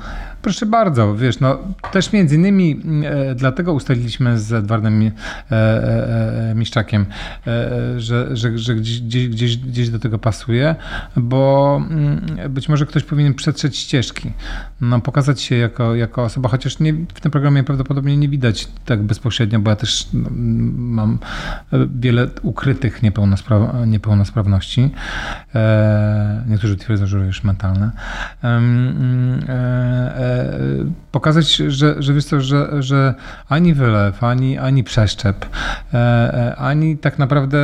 Proszę 0.42 0.66
bardzo, 0.66 1.16
wiesz, 1.16 1.40
no 1.40 1.59
też 1.92 2.12
między 2.12 2.37
innymi 2.37 2.81
e, 3.05 3.35
dlatego 3.35 3.72
ustaliliśmy 3.72 4.38
z 4.38 4.53
Edwardem 4.53 5.03
e, 5.03 5.12
e, 5.50 6.50
e 6.50 6.55
Miszczakiem, 6.55 7.07
e, 7.46 8.00
że, 8.00 8.37
że, 8.37 8.59
że 8.59 8.74
gdzieś, 8.74 9.00
gdzieś, 9.29 9.57
gdzieś 9.57 9.90
do 9.90 9.98
tego 9.98 10.18
pasuje, 10.18 10.74
bo 11.16 11.76
mm, 11.90 12.20
być 12.50 12.68
może 12.68 12.87
ktoś 12.87 13.05
powinien 13.05 13.35
przetrzeć 13.35 13.76
ścieżki, 13.76 14.33
no, 14.81 15.00
pokazać 15.00 15.40
się 15.40 15.57
jako, 15.57 15.94
jako 15.94 16.24
osoba, 16.24 16.48
chociaż 16.48 16.79
nie, 16.79 16.92
w 17.14 17.20
tym 17.20 17.31
programie 17.31 17.64
prawdopodobnie 17.64 18.16
nie 18.16 18.29
widać 18.29 18.68
tak 18.85 19.03
bezpośrednio, 19.03 19.59
bo 19.59 19.70
ja 19.70 19.76
też 19.76 20.09
no, 20.12 20.31
mam 20.76 21.18
wiele 21.94 22.29
ukrytych 22.42 23.03
niepełnospra 23.03 23.72
niepełnosprawności. 23.87 24.90
E, 25.55 26.44
niektórzy 26.48 26.76
twierdzą, 26.76 27.07
że 27.07 27.18
już 27.18 27.44
mentalne. 27.44 27.90
E, 30.31 30.61
pokazać, 31.12 31.57
że, 31.57 32.03
że 32.03 32.14
wiesz 32.14 32.25
co, 32.25 32.40
że, 32.40 32.83
że 32.83 33.14
ani 33.49 33.75
wylew, 33.75 34.25
ani, 34.25 34.59
ani 34.59 34.85
przeszczep, 34.85 35.47
e, 35.95 35.97
e, 35.97 36.57
ani 36.57 36.99
tak 36.99 37.19
naprawdę 37.19 37.59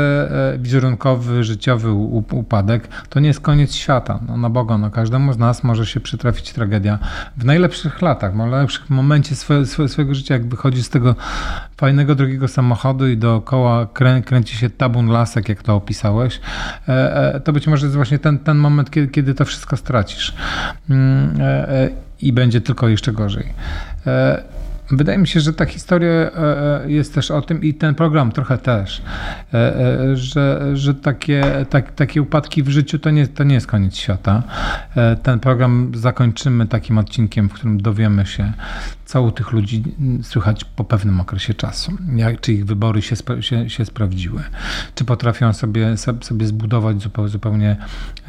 wizerunkowy, 0.58 1.44
życiowy 1.44 1.92
upadek 2.32 2.88
to 3.08 3.20
nie 3.20 3.28
jest 3.28 3.40
koniec 3.40 3.74
świata. 3.74 4.18
No, 4.28 4.36
na 4.36 4.50
Boga, 4.50 4.78
no, 4.78 4.90
każdemu 4.90 5.32
z 5.32 5.38
nas 5.38 5.64
może 5.64 5.86
się 5.86 6.00
przytrafić 6.00 6.52
tragedia 6.52 6.98
w 7.36 7.44
najlepszych 7.44 8.02
latach, 8.02 8.32
w 8.32 8.36
najlepszym 8.36 8.84
momencie 8.88 9.36
swoje, 9.36 9.66
swojego 9.66 10.14
życia, 10.14 10.34
jak 10.34 10.46
wychodzi 10.46 10.82
z 10.82 10.88
tego 10.88 11.14
fajnego, 11.76 12.14
drogiego 12.14 12.48
samochodu 12.48 13.08
i 13.08 13.16
dookoła 13.16 13.86
krę, 13.86 14.22
kręci 14.22 14.56
się 14.56 14.70
tabun 14.70 15.08
lasek, 15.08 15.48
jak 15.48 15.62
to 15.62 15.74
opisałeś, 15.74 16.40
to 17.44 17.52
być 17.52 17.66
może 17.66 17.86
jest 17.86 17.96
właśnie 17.96 18.18
ten, 18.18 18.38
ten 18.38 18.56
moment, 18.56 18.90
kiedy, 18.90 19.08
kiedy 19.08 19.34
to 19.34 19.44
wszystko 19.44 19.76
stracisz. 19.76 20.34
I 22.20 22.32
będzie 22.32 22.60
tylko 22.60 22.88
jeszcze 22.88 23.12
gorzej. 23.12 23.52
E, 24.06 24.42
wydaje 24.90 25.18
mi 25.18 25.28
się, 25.28 25.40
że 25.40 25.52
ta 25.52 25.64
historia 25.64 26.10
e, 26.10 26.84
e, 26.84 26.90
jest 26.90 27.14
też 27.14 27.30
o 27.30 27.42
tym 27.42 27.62
i 27.62 27.74
ten 27.74 27.94
program 27.94 28.32
trochę 28.32 28.58
też, 28.58 29.02
że, 30.14 30.70
że 30.74 30.94
takie, 30.94 31.66
tak, 31.70 31.92
takie 31.92 32.22
upadki 32.22 32.62
w 32.62 32.68
życiu 32.68 32.98
to 32.98 33.10
nie, 33.10 33.26
to 33.26 33.44
nie 33.44 33.54
jest 33.54 33.66
koniec 33.66 33.96
świata. 33.96 34.42
Ten 35.22 35.40
program 35.40 35.92
zakończymy 35.94 36.66
takim 36.66 36.98
odcinkiem, 36.98 37.48
w 37.48 37.52
którym 37.52 37.80
dowiemy 37.80 38.26
się, 38.26 38.52
co 39.06 39.22
u 39.22 39.30
tych 39.30 39.52
ludzi 39.52 39.82
słychać 40.22 40.64
po 40.64 40.84
pewnym 40.84 41.20
okresie 41.20 41.54
czasu. 41.54 41.92
Jak, 42.16 42.40
czy 42.40 42.52
ich 42.52 42.66
wybory 42.66 43.02
się, 43.02 43.16
się, 43.40 43.70
się 43.70 43.84
sprawdziły, 43.84 44.42
czy 44.94 45.04
potrafią 45.04 45.52
sobie, 45.52 45.96
sobie 46.20 46.46
zbudować 46.46 47.02
zupełnie, 47.02 47.28
zupełnie 47.28 47.76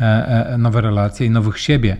e, 0.02 0.04
e, 0.48 0.58
nowe 0.58 0.82
relacje 0.82 1.28
i 1.28 1.30
nowych 1.30 1.60
siebie 1.60 1.98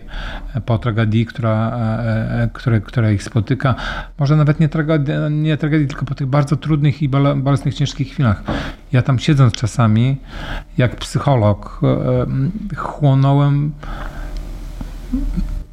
po 0.66 0.78
tragedii, 0.78 1.26
która, 1.26 1.78
e, 1.98 2.48
które, 2.52 2.80
która 2.80 3.10
ich 3.10 3.22
spotyka. 3.22 3.74
Może 4.18 4.36
nawet 4.36 4.60
nie 4.60 4.68
tragedii, 4.68 5.14
nie 5.30 5.56
tragedii, 5.56 5.86
tylko 5.86 6.04
po 6.04 6.14
tych 6.14 6.26
bardzo 6.26 6.56
trudnych 6.56 7.02
i 7.02 7.08
bolesnych, 7.08 7.74
ciężkich 7.74 8.08
chwilach. 8.08 8.42
Ja 8.92 9.02
tam 9.02 9.18
siedząc 9.18 9.52
czasami, 9.54 10.16
jak 10.78 10.96
psycholog, 10.96 11.80
chłonąłem 12.76 13.72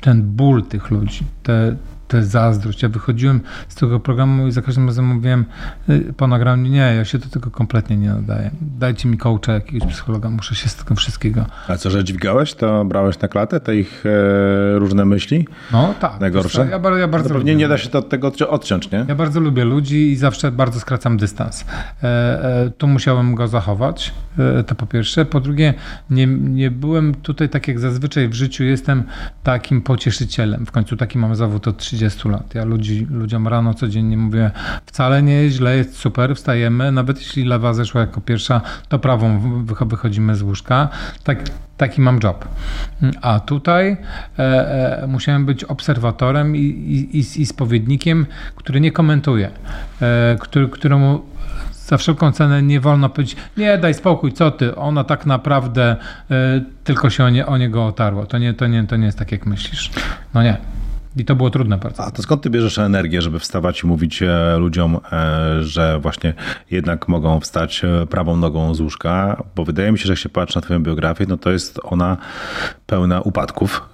ten 0.01 0.21
ból 0.23 0.63
tych 0.63 0.91
ludzi, 0.91 1.23
te, 1.43 1.75
tę 2.07 2.23
zazdrość. 2.23 2.83
Ja 2.83 2.89
wychodziłem 2.89 3.41
z 3.67 3.75
tego 3.75 3.99
programu 3.99 4.47
i 4.47 4.51
za 4.51 4.61
każdym 4.61 4.87
razem 4.87 5.05
mówiłem 5.05 5.45
y, 5.89 6.13
po 6.17 6.27
nagraniu, 6.27 6.69
nie, 6.69 6.77
ja 6.97 7.05
się 7.05 7.17
do 7.17 7.29
tego 7.29 7.51
kompletnie 7.51 7.97
nie 7.97 8.09
nadaję. 8.09 8.51
Dajcie 8.61 9.09
mi 9.09 9.17
coacha, 9.17 9.53
jakiegoś 9.53 9.93
psychologa, 9.93 10.29
muszę 10.29 10.55
się 10.55 10.69
z 10.69 10.75
tego 10.75 10.95
wszystkiego. 10.95 11.45
A 11.67 11.77
co, 11.77 11.89
że 11.89 12.03
dźwigałeś, 12.03 12.53
to 12.53 12.85
brałeś 12.85 13.19
na 13.19 13.27
klatę 13.27 13.59
te 13.59 13.75
ich 13.75 14.03
e, 14.05 14.79
różne 14.79 15.05
myśli? 15.05 15.47
No 15.71 15.93
tak. 15.99 16.19
Najgorsze? 16.19 16.67
Ja, 16.71 16.97
ja, 16.97 17.07
bardzo 17.07 17.29
no 17.29 17.35
pewnie 17.35 17.51
lubię. 17.51 17.55
nie 17.55 17.67
da 17.67 17.77
się 17.77 17.89
to 17.89 17.99
od 17.99 18.09
tego 18.09 18.31
odciąć, 18.49 18.91
nie? 18.91 19.05
Ja 19.07 19.15
bardzo 19.15 19.39
lubię 19.39 19.65
ludzi 19.65 20.11
i 20.11 20.15
zawsze 20.15 20.51
bardzo 20.51 20.79
skracam 20.79 21.17
dystans. 21.17 21.65
E, 22.03 22.07
e, 22.65 22.69
tu 22.77 22.87
musiałem 22.87 23.35
go 23.35 23.47
zachować, 23.47 24.13
e, 24.39 24.63
to 24.63 24.75
po 24.75 24.85
pierwsze. 24.85 25.25
Po 25.25 25.39
drugie, 25.39 25.73
nie, 26.09 26.27
nie 26.27 26.71
byłem 26.71 27.15
tutaj 27.15 27.49
tak 27.49 27.67
jak 27.67 27.79
zazwyczaj 27.79 28.29
w 28.29 28.33
życiu 28.33 28.63
jestem 28.63 29.03
takim 29.43 29.81
pocieszycielem. 29.81 30.65
W 30.65 30.71
końcu 30.71 30.97
taki 30.97 31.17
mam 31.17 31.35
zawód 31.35 31.67
od 31.67 31.77
30 31.77 31.94
30 31.95 32.29
lat. 32.29 32.55
Ja 32.55 32.65
ludzi, 32.65 33.07
ludziom 33.09 33.47
rano 33.47 33.73
codziennie 33.73 34.17
mówię, 34.17 34.51
wcale 34.85 35.23
nie 35.23 35.33
jest 35.33 35.55
źle, 35.55 35.77
jest 35.77 35.97
super, 35.97 36.35
wstajemy, 36.35 36.91
nawet 36.91 37.17
jeśli 37.17 37.43
lewa 37.43 37.73
zeszła 37.73 38.01
jako 38.01 38.21
pierwsza, 38.21 38.61
to 38.89 38.99
prawą 38.99 39.39
wychodzimy 39.85 40.35
z 40.35 40.41
łóżka. 40.41 40.89
Tak, 41.23 41.39
taki 41.77 42.01
mam 42.01 42.19
job. 42.23 42.47
A 43.21 43.39
tutaj 43.39 43.97
e, 44.39 45.03
e, 45.03 45.07
musiałem 45.07 45.45
być 45.45 45.63
obserwatorem 45.63 46.55
i, 46.55 46.59
i, 46.59 47.41
i 47.41 47.45
spowiednikiem, 47.45 48.25
który 48.55 48.81
nie 48.81 48.91
komentuje, 48.91 49.49
e, 50.01 50.35
który, 50.39 50.69
któremu 50.69 51.21
za 51.71 51.97
wszelką 51.97 52.31
cenę 52.31 52.61
nie 52.63 52.79
wolno 52.79 53.09
powiedzieć, 53.09 53.37
nie 53.57 53.77
daj 53.77 53.93
spokój, 53.93 54.33
co 54.33 54.51
ty, 54.51 54.75
ona 54.75 55.03
tak 55.03 55.25
naprawdę 55.25 55.95
y, 56.31 56.35
tylko 56.83 57.09
się 57.09 57.23
o, 57.23 57.29
nie, 57.29 57.45
o 57.45 57.57
niego 57.57 57.85
otarło. 57.85 58.25
To 58.25 58.37
nie, 58.37 58.53
to, 58.53 58.67
nie, 58.67 58.83
to 58.83 58.95
nie 58.95 59.05
jest 59.05 59.19
tak, 59.19 59.31
jak 59.31 59.45
myślisz. 59.45 59.91
No 60.33 60.43
nie. 60.43 60.57
I 61.17 61.25
to 61.25 61.35
było 61.35 61.49
trudne 61.49 61.77
bardzo. 61.77 62.05
A 62.05 62.11
to 62.11 62.21
skąd 62.21 62.41
ty 62.41 62.49
bierzesz 62.49 62.77
energię, 62.77 63.21
żeby 63.21 63.39
wstawać 63.39 63.83
i 63.83 63.87
mówić 63.87 64.21
e, 64.21 64.57
ludziom, 64.57 64.99
e, 65.11 65.63
że 65.63 65.99
właśnie 65.99 66.33
jednak 66.71 67.07
mogą 67.07 67.39
wstać 67.39 67.81
e, 67.83 68.05
prawą 68.05 68.37
nogą 68.37 68.75
z 68.75 68.79
łóżka? 68.79 69.43
Bo 69.55 69.65
wydaje 69.65 69.91
mi 69.91 69.99
się, 69.99 70.05
że 70.05 70.13
jak 70.13 70.19
się 70.19 70.29
patrzy 70.29 70.57
na 70.57 70.61
twoją 70.61 70.83
biografię, 70.83 71.25
no 71.29 71.37
to 71.37 71.51
jest 71.51 71.79
ona 71.83 72.17
pełna 72.85 73.21
upadków 73.21 73.89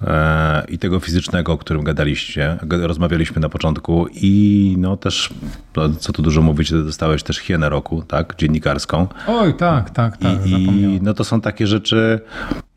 i 0.68 0.78
tego 0.78 1.00
fizycznego, 1.00 1.54
o 1.54 1.58
którym 1.58 1.84
gadaliście, 1.84 2.58
rozmawialiśmy 2.70 3.42
na 3.42 3.50
początku 3.50 4.08
i 4.14 4.76
no 4.78 4.98
też, 4.98 5.34
no, 5.76 5.90
co 5.90 6.14
tu 6.14 6.22
dużo 6.22 6.42
mówić, 6.42 6.72
dostałeś 6.72 7.24
też 7.24 7.38
hienę 7.38 7.70
roku, 7.70 8.02
tak, 8.02 8.36
dziennikarską. 8.38 9.08
Oj, 9.28 9.54
tak, 9.54 9.90
tak, 9.90 10.18
tak. 10.18 10.48
I, 10.48 10.52
i 10.52 11.00
no 11.02 11.14
to 11.14 11.24
są 11.24 11.42
takie 11.42 11.68
rzeczy, 11.68 12.20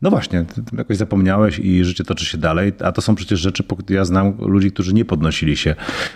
no 0.01 0.09
właśnie, 0.09 0.45
jakoś 0.77 0.97
zapomniałeś 0.97 1.59
i 1.59 1.83
życie 1.83 2.03
toczy 2.03 2.25
się 2.25 2.37
dalej, 2.37 2.73
a 2.83 2.91
to 2.91 3.01
są 3.01 3.15
przecież 3.15 3.39
rzeczy, 3.39 3.63
ja 3.89 4.05
znam 4.05 4.34
ludzi, 4.39 4.71
którzy 4.71 4.93
nie 4.93 5.05
podnosili 5.05 5.57
się 5.57 5.75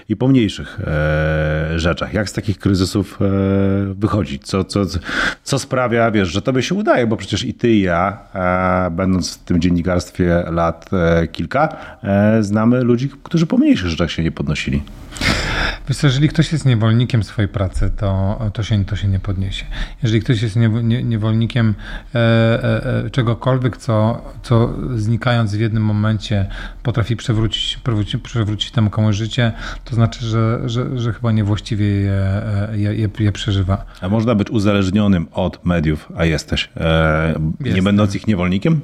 i 0.10 0.16
po 0.16 0.28
mniejszych 0.28 0.80
e, 0.80 1.80
rzeczach. 1.80 2.14
Jak 2.14 2.30
z 2.30 2.34
takich 2.34 2.60
kryzysów 2.60 3.20
e, 3.22 3.26
wychodzić? 3.94 4.44
Co, 4.44 4.64
co, 4.64 4.82
co 5.44 5.60
sprawia, 5.60 6.12
wiesz, 6.12 6.30
że 6.30 6.42
tobie 6.42 6.62
się 6.64 6.76
udaje, 6.76 7.08
bo 7.08 7.18
przecież 7.18 7.44
i 7.44 7.54
ty 7.54 7.70
i 7.70 7.82
ja, 7.82 8.18
e, 8.36 8.92
będąc 8.92 9.34
w 9.34 9.44
tym 9.44 9.62
dziennikarstwie 9.62 10.44
lat 10.52 10.90
kilka, 11.32 11.76
znamy 12.42 12.84
ludzi, 12.84 13.10
którzy 13.24 13.46
po 13.46 13.58
mniejszych 13.58 13.88
rzeczach 13.90 14.12
się 14.12 14.24
nie 14.24 14.32
podnosili. 14.32 14.84
Wiesz 15.90 16.04
jeżeli 16.04 16.30
ktoś 16.30 16.52
jest 16.52 16.66
niewolnikiem 16.66 17.24
swojej 17.24 17.50
pracy, 17.50 17.92
to, 17.98 18.40
to, 18.54 18.64
się, 18.64 18.86
to 18.86 18.96
się 18.96 19.08
nie 19.08 19.20
podniesie. 19.20 19.66
Jeżeli 20.04 20.22
ktoś 20.22 20.42
jest 20.42 20.56
niewolnikiem 21.04 21.74
czegokolwiek, 23.12 23.78
co, 23.78 24.22
co 24.44 24.74
znikając 24.96 25.56
w 25.56 25.60
jednym 25.60 25.84
momencie 25.84 26.50
potrafi 26.84 27.16
przewrócić, 27.16 27.78
przewrócić 28.18 28.72
temu 28.72 28.90
komuś 28.90 29.16
życie, 29.16 29.52
to 29.86 29.96
znaczy, 29.96 30.26
że, 30.26 30.62
że, 30.66 31.00
że 31.00 31.14
chyba 31.14 31.32
niewłaściwie 31.32 31.86
je, 31.86 32.12
e, 32.12 32.70
je, 32.78 32.96
je, 32.96 33.10
je 33.20 33.32
przeżywa. 33.32 33.86
A 34.02 34.10
można 34.10 34.36
być 34.36 34.50
uzależnionym 34.50 35.28
od 35.32 35.66
mediów, 35.66 36.10
a 36.18 36.26
jesteś, 36.26 36.70
e, 36.78 37.40
nie 37.60 37.82
będąc 37.82 38.16
ich 38.16 38.28
niewolnikiem? 38.28 38.82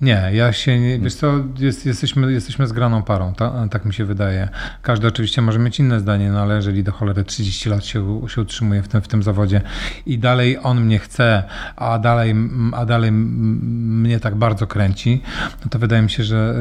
Nie, 0.00 0.30
ja 0.32 0.52
się, 0.52 0.80
nie, 0.80 0.98
wiesz 0.98 1.14
co, 1.14 1.32
jest, 1.58 1.86
jesteśmy, 1.86 2.32
jesteśmy 2.32 2.66
zgraną 2.66 3.02
parą, 3.02 3.34
ta, 3.34 3.68
tak 3.70 3.84
mi 3.84 3.94
się 3.94 4.04
wydaje. 4.04 4.48
Każdy 4.82 5.06
oczywiście 5.06 5.42
może 5.42 5.58
mieć 5.58 5.80
inne 5.80 6.00
zdanie, 6.00 6.30
no 6.30 6.40
ale 6.40 6.56
jeżeli 6.56 6.84
do 6.84 6.92
cholery 6.92 7.24
30 7.24 7.68
lat 7.68 7.84
się, 7.84 8.28
się 8.28 8.40
utrzymuje 8.40 8.82
w 8.82 8.88
tym, 8.88 9.02
w 9.02 9.08
tym 9.08 9.22
zawodzie 9.22 9.60
i 10.06 10.18
dalej 10.18 10.58
on 10.62 10.80
mnie 10.80 10.98
chce, 10.98 11.42
a 11.76 11.98
dalej, 11.98 12.34
a 12.72 12.86
dalej 12.86 13.12
mnie 13.12 14.20
tak 14.20 14.34
bardzo 14.34 14.66
kręci, 14.66 15.22
no 15.64 15.70
to 15.70 15.78
wydaje 15.78 16.02
mi 16.02 16.10
się, 16.10 16.24
że, 16.24 16.54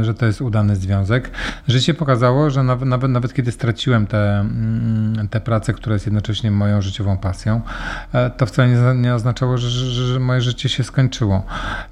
e, 0.00 0.04
że 0.04 0.14
to 0.14 0.26
jest 0.26 0.40
udany 0.40 0.76
związek. 0.76 1.15
Życie 1.68 1.94
pokazało, 1.94 2.50
że 2.50 2.62
nawet, 2.62 2.88
nawet, 2.88 3.10
nawet 3.10 3.34
kiedy 3.34 3.52
straciłem 3.52 4.06
tę 4.06 4.16
te, 4.16 5.28
te 5.30 5.40
pracę, 5.40 5.72
która 5.72 5.94
jest 5.94 6.06
jednocześnie 6.06 6.50
moją 6.50 6.82
życiową 6.82 7.16
pasją, 7.16 7.60
e, 8.12 8.30
to 8.30 8.46
wcale 8.46 8.68
nie, 8.68 9.02
nie 9.02 9.14
oznaczało, 9.14 9.58
że, 9.58 9.70
że, 9.70 10.06
że 10.06 10.20
moje 10.20 10.40
życie 10.40 10.68
się 10.68 10.84
skończyło. 10.84 11.46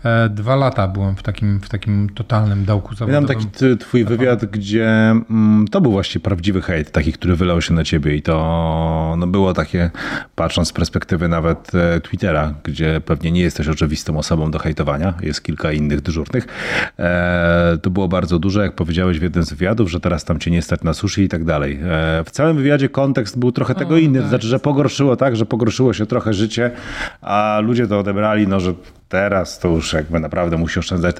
E, 0.04 0.28
dwa 0.28 0.56
lata 0.56 0.88
byłem 0.88 1.16
w 1.16 1.22
takim, 1.22 1.60
w 1.60 1.68
takim 1.68 2.08
totalnym 2.08 2.64
dołku 2.64 2.94
zawodowym. 2.94 3.12
Miałem 3.12 3.28
taki 3.28 3.76
twój 3.78 4.04
wywiad, 4.04 4.44
gdzie 4.44 4.86
mm, 4.86 5.68
to 5.70 5.80
był 5.80 5.92
właśnie 5.92 6.20
prawdziwy 6.20 6.62
hejt, 6.62 6.90
taki, 6.90 7.12
który 7.12 7.36
wylał 7.36 7.62
się 7.62 7.74
na 7.74 7.84
ciebie 7.84 8.16
i 8.16 8.22
to 8.22 9.14
no, 9.18 9.26
było 9.26 9.54
takie, 9.54 9.90
patrząc 10.34 10.68
z 10.68 10.72
perspektywy 10.72 11.28
nawet 11.28 11.74
e, 11.74 12.00
Twittera, 12.00 12.54
gdzie 12.64 13.00
pewnie 13.04 13.32
nie 13.32 13.40
jesteś 13.40 13.68
oczywistą 13.68 14.18
osobą 14.18 14.50
do 14.50 14.58
hejtowania, 14.58 15.14
jest 15.20 15.42
kilka 15.42 15.72
innych 15.72 16.00
dyżurnych, 16.00 16.46
e, 16.98 17.78
to 17.82 17.90
było 17.90 18.08
bardzo 18.08 18.38
duże, 18.38 18.62
jak 18.62 18.74
powiedziałeś 19.04 19.20
w 19.20 19.22
jednym 19.22 19.44
z 19.44 19.50
wywiadów, 19.50 19.90
że 19.90 20.00
teraz 20.00 20.24
tam 20.24 20.38
cię 20.38 20.50
nie 20.50 20.62
stać 20.62 20.82
na 20.82 20.94
sushi 20.94 21.22
i 21.22 21.28
tak 21.28 21.44
dalej. 21.44 21.78
E, 21.82 22.24
w 22.24 22.30
całym 22.30 22.56
wywiadzie 22.56 22.88
kontekst 22.88 23.38
był 23.38 23.52
trochę 23.52 23.74
tego 23.74 23.96
inny, 23.96 24.18
to 24.18 24.22
tak. 24.22 24.28
znaczy, 24.28 24.46
że 24.46 24.58
pogorszyło 24.58 25.16
tak, 25.16 25.36
że 25.36 25.46
pogorszyło 25.46 25.92
się 25.92 26.06
trochę 26.06 26.34
życie, 26.34 26.70
a 27.20 27.60
ludzie 27.62 27.86
to 27.86 27.98
odebrali, 27.98 28.48
no, 28.48 28.60
że 28.60 28.74
teraz 29.08 29.58
to 29.58 29.68
już 29.68 29.92
jakby 29.92 30.20
naprawdę 30.20 30.56
musi 30.56 30.78
oszczędzać 30.78 31.16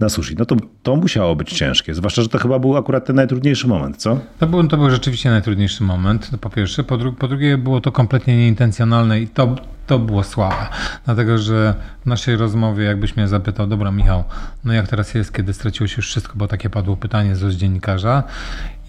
na 0.00 0.08
sushi. 0.08 0.34
No 0.38 0.44
to, 0.44 0.56
to 0.82 0.96
musiało 0.96 1.36
być 1.36 1.52
ciężkie, 1.52 1.94
zwłaszcza, 1.94 2.22
że 2.22 2.28
to 2.28 2.38
chyba 2.38 2.58
był 2.58 2.76
akurat 2.76 3.04
ten 3.04 3.16
najtrudniejszy 3.16 3.68
moment, 3.68 3.96
co? 3.96 4.18
To 4.38 4.46
był, 4.46 4.68
to 4.68 4.76
był 4.76 4.90
rzeczywiście 4.90 5.30
najtrudniejszy 5.30 5.84
moment, 5.84 6.30
po 6.40 6.50
pierwsze. 6.50 6.84
Po, 6.84 6.96
dru 6.96 7.12
po 7.12 7.28
drugie 7.28 7.58
było 7.58 7.80
to 7.80 7.92
kompletnie 7.92 8.36
nieintencjonalne 8.36 9.20
i 9.20 9.28
to, 9.28 9.54
to 9.90 9.98
było 9.98 10.24
słabe. 10.24 10.66
Dlatego, 11.04 11.38
że 11.38 11.74
w 12.02 12.06
naszej 12.06 12.36
rozmowie 12.36 12.84
jakbyś 12.84 13.16
mnie 13.16 13.28
zapytał, 13.28 13.66
dobra 13.66 13.90
Michał, 13.90 14.24
no 14.64 14.72
jak 14.72 14.88
teraz 14.88 15.14
jest, 15.14 15.32
kiedy 15.32 15.54
straciłeś 15.54 15.96
już 15.96 16.06
wszystko, 16.06 16.32
bo 16.36 16.48
takie 16.48 16.70
padło 16.70 16.96
pytanie 16.96 17.36
z 17.36 17.54
dziennikarza 17.54 18.22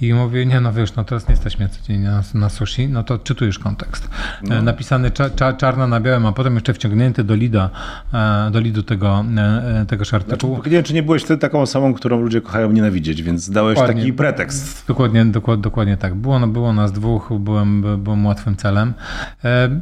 i 0.02 0.14
mówię, 0.14 0.46
nie 0.46 0.62
no 0.62 0.74
wiesz, 0.74 0.96
no 0.96 1.04
teraz 1.04 1.28
nie 1.28 1.32
jesteśmy 1.32 1.70
codziennie 1.70 2.10
na, 2.10 2.24
na 2.34 2.50
sushi, 2.50 2.88
no 2.88 3.04
to 3.04 3.18
czytujesz 3.18 3.60
kontekst. 3.60 4.10
No. 4.44 4.56
E, 4.56 4.62
napisany 4.62 5.12
cza, 5.12 5.30
cza, 5.30 5.54
czarno 5.54 5.88
na 5.88 6.00
białym, 6.00 6.26
a 6.26 6.32
potem 6.32 6.54
jeszcze 6.54 6.74
wciągnięty 6.74 7.24
do 7.24 7.36
lida, 7.36 7.70
e, 8.14 8.52
do 8.52 8.60
lidu 8.60 8.84
tego, 8.84 9.26
e, 9.38 9.86
tego 9.88 10.06
artykułu. 10.12 10.56
Znaczy, 10.56 10.70
nie 10.70 10.76
wiem, 10.76 10.84
czy 10.84 10.94
nie 10.94 11.04
byłeś 11.04 11.24
wtedy 11.24 11.40
taką 11.40 11.62
osobą, 11.62 11.94
którą 11.94 12.22
ludzie 12.22 12.42
kochają 12.42 12.72
nienawidzieć, 12.72 13.24
więc 13.24 13.50
dałeś 13.50 13.76
dokładnie, 13.76 14.02
taki 14.02 14.14
pretekst. 14.14 14.88
Dokładnie, 14.88 15.26
dokładnie, 15.26 15.62
dokładnie 15.62 15.98
tak. 15.98 16.16
Było, 16.16 16.40
no, 16.40 16.48
było 16.48 16.74
nas 16.74 16.92
dwóch, 16.92 17.30
byłem, 17.40 17.84
byłem 18.04 18.26
łatwym 18.26 18.56
celem. 18.56 18.94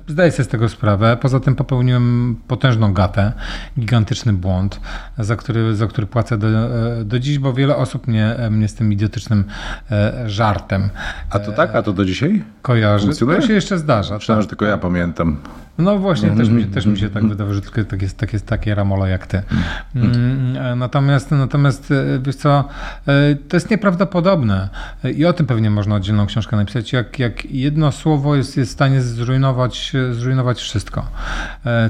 Zdaję 0.07 0.31
sobie 0.31 0.43
z 0.43 0.47
tego 0.47 0.69
sprawę. 0.69 1.17
Poza 1.21 1.39
tym 1.39 1.55
popełniłem 1.55 2.35
potężną 2.47 2.93
gatę, 2.93 3.33
gigantyczny 3.79 4.33
błąd, 4.33 4.79
za 5.17 5.35
który, 5.35 5.75
za 5.75 5.87
który 5.87 6.07
płacę 6.07 6.37
do, 6.37 6.47
do 7.05 7.19
dziś, 7.19 7.39
bo 7.39 7.53
wiele 7.53 7.75
osób 7.75 8.07
mnie, 8.07 8.35
mnie 8.51 8.67
z 8.67 8.75
tym 8.75 8.93
idiotycznym 8.93 9.43
żartem. 10.25 10.89
A 11.29 11.39
to 11.39 11.51
tak? 11.51 11.75
A 11.75 11.81
to 11.81 11.93
do 11.93 12.05
dzisiaj? 12.05 12.43
Kojarzy. 12.61 13.07
To 13.07 13.41
się 13.41 13.53
jeszcze 13.53 13.77
zdarza. 13.77 14.15
Myślałem, 14.15 14.39
tak. 14.39 14.43
że 14.43 14.49
tylko 14.49 14.65
ja 14.65 14.77
pamiętam. 14.77 15.37
No 15.79 15.97
właśnie, 15.97 16.29
też, 16.29 16.49
mi, 16.49 16.65
też 16.65 16.85
mi 16.85 16.97
się 16.97 17.09
tak 17.09 17.27
wydawało, 17.27 17.53
że 17.53 17.61
tylko 17.61 17.83
tak 17.83 18.01
jest, 18.01 18.17
tak 18.17 18.33
jest 18.33 18.45
takie 18.45 18.75
ramolo 18.75 19.07
jak 19.07 19.27
ty. 19.27 19.41
Mm, 19.95 20.57
e, 20.57 20.75
natomiast, 20.75 21.31
natomiast 21.31 21.91
e, 21.91 22.19
wiesz 22.23 22.35
co, 22.35 22.63
e, 23.07 23.35
to 23.35 23.57
jest 23.57 23.71
nieprawdopodobne 23.71 24.69
i 25.15 25.25
o 25.25 25.33
tym 25.33 25.45
pewnie 25.45 25.69
można 25.69 25.95
oddzielną 25.95 26.25
książkę 26.25 26.57
napisać, 26.57 26.93
jak, 26.93 27.19
jak 27.19 27.51
jedno 27.51 27.91
słowo 27.91 28.35
jest, 28.35 28.57
jest 28.57 28.71
w 28.71 28.73
stanie 28.73 29.01
zrujnować, 29.01 29.93
zrujnować 30.11 30.59
wszystko. 30.59 31.05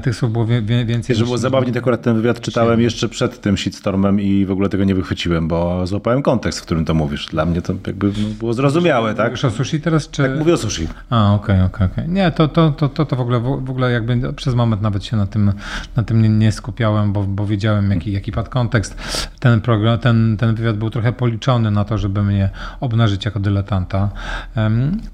Tych 0.02 0.16
słów 0.16 0.32
było 0.32 0.46
więcej. 0.86 1.16
Że 1.16 1.24
było 1.24 1.38
zabawnie, 1.38 1.72
to 1.72 1.78
akurat 1.78 2.02
ten 2.02 2.16
wywiad 2.16 2.40
czytałem 2.40 2.80
jeszcze 2.80 3.08
przed 3.08 3.40
tym 3.40 3.56
shitstormem 3.56 4.20
i 4.20 4.46
w 4.46 4.50
ogóle 4.50 4.68
tego 4.68 4.84
nie 4.84 4.94
wychwyciłem, 4.94 5.48
bo 5.48 5.86
złapałem 5.86 6.22
kontekst, 6.22 6.60
w 6.60 6.62
którym 6.62 6.84
to 6.84 6.94
mówisz. 6.94 7.26
Dla 7.26 7.46
mnie 7.46 7.62
to 7.62 7.74
jakby 7.86 8.09
było 8.12 8.54
zrozumiałe, 8.54 9.14
tak? 9.14 9.26
Mówisz 9.26 9.44
o 9.44 9.50
sushi 9.50 9.80
teraz, 9.80 10.10
czy... 10.10 10.22
Tak, 10.22 10.38
mówię 10.38 10.54
o 10.54 10.56
sushi. 10.56 10.88
A, 11.10 11.34
okej, 11.34 11.56
okay, 11.56 11.66
okej, 11.66 11.86
okay, 11.86 12.04
okay. 12.04 12.14
Nie, 12.14 12.30
to, 12.30 12.48
to, 12.48 12.70
to, 12.70 12.88
to, 12.88 13.06
to 13.06 13.16
w 13.16 13.20
ogóle, 13.20 13.40
w 13.40 13.70
ogóle 13.70 13.92
jakby 13.92 14.32
przez 14.32 14.54
moment 14.54 14.82
nawet 14.82 15.04
się 15.04 15.16
na 15.16 15.26
tym, 15.26 15.52
na 15.96 16.02
tym 16.02 16.22
nie, 16.22 16.28
nie 16.28 16.52
skupiałem, 16.52 17.12
bo, 17.12 17.22
bo 17.22 17.46
wiedziałem 17.46 17.90
jaki, 17.90 18.12
jaki 18.12 18.32
padł 18.32 18.50
kontekst. 18.50 18.96
Ten, 19.40 19.60
program, 19.60 19.98
ten, 19.98 20.36
ten 20.36 20.54
wywiad 20.54 20.76
był 20.76 20.90
trochę 20.90 21.12
policzony 21.12 21.70
na 21.70 21.84
to, 21.84 21.98
żeby 21.98 22.22
mnie 22.22 22.50
obnażyć 22.80 23.24
jako 23.24 23.40
dyletanta, 23.40 24.10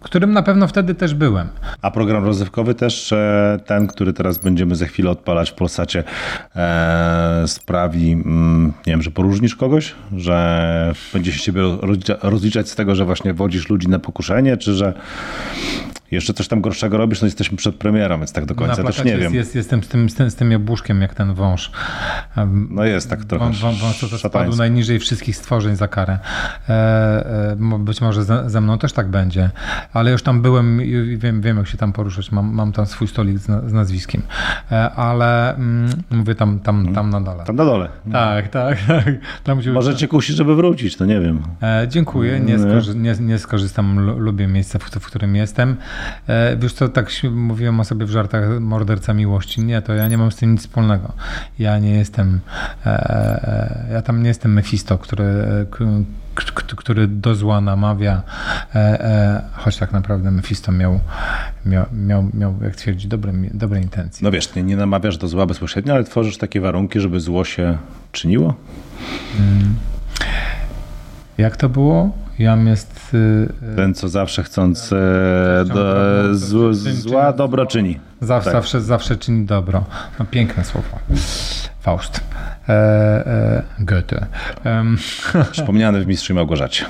którym 0.01 0.33
na 0.33 0.43
pewno 0.43 0.69
wtedy 0.69 0.95
też 0.95 1.15
byłem. 1.15 1.49
A 1.83 1.91
program 1.91 2.25
rozrywkowy 2.25 2.75
też, 2.75 3.13
e, 3.13 3.61
ten, 3.67 3.87
który 3.87 4.13
teraz 4.13 4.39
będziemy 4.39 4.77
za 4.77 4.87
chwilę 4.87 5.11
odpalać 5.11 5.51
w 5.51 5.55
Polsacie, 5.55 6.05
e, 6.57 7.43
sprawi, 7.47 8.13
mm, 8.13 8.73
nie 8.87 8.93
wiem, 8.93 9.03
że 9.03 9.11
poróżnisz 9.11 9.57
kogoś, 9.57 9.95
że 10.17 10.93
będzie 11.13 11.33
się 11.33 11.41
ciebie 11.41 11.63
rozliczać 12.23 12.69
z 12.69 12.75
tego, 12.75 12.86
że 12.95 13.05
właśnie 13.05 13.35
wodzisz 13.35 13.69
ludzi 13.69 13.89
na 13.89 13.99
pokuszenie, 13.99 14.57
czy 14.57 14.75
że 14.75 14.95
jeszcze 16.11 16.35
coś 16.35 16.49
tam 16.49 16.61
gorszego 16.61 16.99
robisz, 16.99 17.21
no 17.21 17.27
jesteśmy 17.27 17.57
przed 17.57 17.75
premierą, 17.75 18.19
więc 18.19 18.33
tak 18.33 18.45
do 18.45 18.55
końca 18.55 18.85
też 18.85 19.05
nie 19.05 19.11
jest, 19.11 19.23
wiem. 19.23 19.35
Jest, 19.35 19.55
jestem 19.55 19.83
z 19.83 19.89
tym, 19.89 20.11
z, 20.11 20.15
tym, 20.15 20.31
z 20.31 20.35
tym 20.35 20.53
jabłuszkiem, 20.53 21.03
jak 21.03 21.15
ten 21.15 21.35
wąż. 21.35 21.71
No 22.71 22.85
jest 22.85 23.11
tak 23.11 23.25
trochę 23.25 23.45
Wąż, 23.45 23.81
wąż 23.81 24.01
to 24.01 24.19
spadł 24.19 24.57
najniżej 24.57 24.99
wszystkich 24.99 25.37
stworzeń 25.37 25.77
za 25.77 25.89
karę. 25.89 26.19
E, 26.69 26.73
e, 27.53 27.79
być 27.79 28.01
może 28.01 28.25
ze, 28.25 28.51
ze, 28.51 28.61
mną 28.61 28.79
też 28.79 28.93
tak 28.93 29.09
będzie, 29.09 29.51
ale 29.93 30.11
już 30.11 30.23
tam 30.23 30.43
byłem 30.43 30.83
i 30.83 31.17
wiem, 31.17 31.41
wiem 31.41 31.57
jak 31.57 31.67
się 31.67 31.79
tam 31.79 31.93
poruszać. 31.93 32.33
Mam, 32.33 32.55
mam 32.55 32.73
tam 32.73 32.87
swój 32.87 33.09
stolik 33.09 33.39
z, 33.39 33.45
z 33.45 33.73
nazwiskiem. 33.73 34.23
E, 34.73 34.91
ale 34.91 35.55
mm, 35.55 35.91
mówię 36.11 36.35
tam, 36.35 36.61
tam, 36.61 36.77
mhm. 36.77 36.95
tam 36.95 37.11
na 37.11 37.21
dole. 37.21 37.45
Tam 37.45 37.57
na 37.57 37.65
dole. 37.65 37.89
Tak, 38.13 38.49
tak. 38.49 38.79
tak. 38.89 39.05
Tam 39.45 39.61
Może 39.73 39.97
cię 39.97 40.09
kusi, 40.09 40.33
żeby 40.33 40.57
wrócić, 40.57 40.97
to 40.97 41.05
nie 41.05 41.21
wiem. 41.21 41.43
Dziękuję, 41.89 42.41
nie, 42.41 42.59
skorzy 42.59 42.95
nie, 42.95 43.15
nie 43.21 43.39
skorzystam, 43.39 44.01
lubię 44.01 44.47
miejsce, 44.47 44.79
w, 44.79 44.83
w 44.83 45.07
którym 45.07 45.37
jestem. 45.37 45.77
E, 46.29 46.57
wiesz 46.57 46.73
co, 46.73 46.89
tak 46.89 47.11
mówiłem 47.31 47.81
o 47.81 47.85
sobie 47.85 48.07
w 48.07 48.11
żartach 48.11 48.61
morderca 48.61 49.15
miłości. 49.15 49.61
Nie, 49.61 49.83
to 49.83 49.95
ja 49.95 50.09
nie 50.09 50.19
mam 50.19 50.33
z 50.33 50.37
tym 50.37 50.53
nic 50.53 50.61
wspólnego. 50.61 51.13
Ja 51.59 51.79
nie 51.79 51.91
jestem, 51.91 52.41
e, 52.87 52.91
e, 52.91 53.93
ja 53.93 54.03
tam 54.03 54.23
nie 54.23 54.29
jestem 54.29 54.53
Mefisto, 54.53 54.99
który, 54.99 55.25
który 56.77 57.09
do 57.09 57.35
zła 57.35 57.61
namawia, 57.61 58.23
choć 59.53 59.77
tak 59.77 59.93
naprawdę 59.93 60.31
Mefisto 60.31 60.73
miał, 60.73 61.01
miał, 61.67 61.87
miał, 61.93 62.31
miał 62.35 62.55
jak 62.63 62.77
twierdzi, 62.77 63.09
dobre, 63.09 63.33
dobre 63.55 63.81
intencje. 63.81 64.25
No 64.25 64.31
wiesz, 64.31 64.55
nie, 64.55 64.63
nie 64.63 64.77
namawiasz 64.77 65.19
do 65.19 65.29
zła 65.29 65.47
bezpośrednio, 65.47 65.95
ale 65.95 66.05
tworzysz 66.05 66.39
takie 66.39 66.61
warunki, 66.61 67.01
żeby 67.01 67.21
zło 67.21 67.45
się 67.45 67.79
czyniło? 68.13 68.55
Hmm. 69.37 69.75
Jak 71.39 71.57
to 71.57 71.69
było? 71.69 72.26
Jam 72.39 72.67
jest... 72.67 73.15
Y, 73.15 73.77
Ten, 73.77 73.95
co 73.95 74.09
zawsze 74.09 74.43
chcąc 74.43 74.93
e, 74.93 75.65
do, 75.75 75.95
zł, 76.35 76.75
zła, 76.75 77.33
dobro 77.33 77.67
czyni. 77.67 78.01
Zawsze, 78.21 78.51
tak. 78.51 78.63
zawsze, 78.63 78.81
zawsze 78.81 79.17
czyni 79.17 79.47
dobro. 79.47 79.85
No, 80.19 80.25
piękne 80.31 80.65
słowo. 80.65 80.99
Faust. 81.81 82.21
E, 82.69 82.73
e, 82.73 83.63
Goethe. 83.79 84.27
Wspomniany 85.53 86.05
w 86.05 86.07
Mistrzu 86.07 86.35
Małgorzacie. 86.35 86.85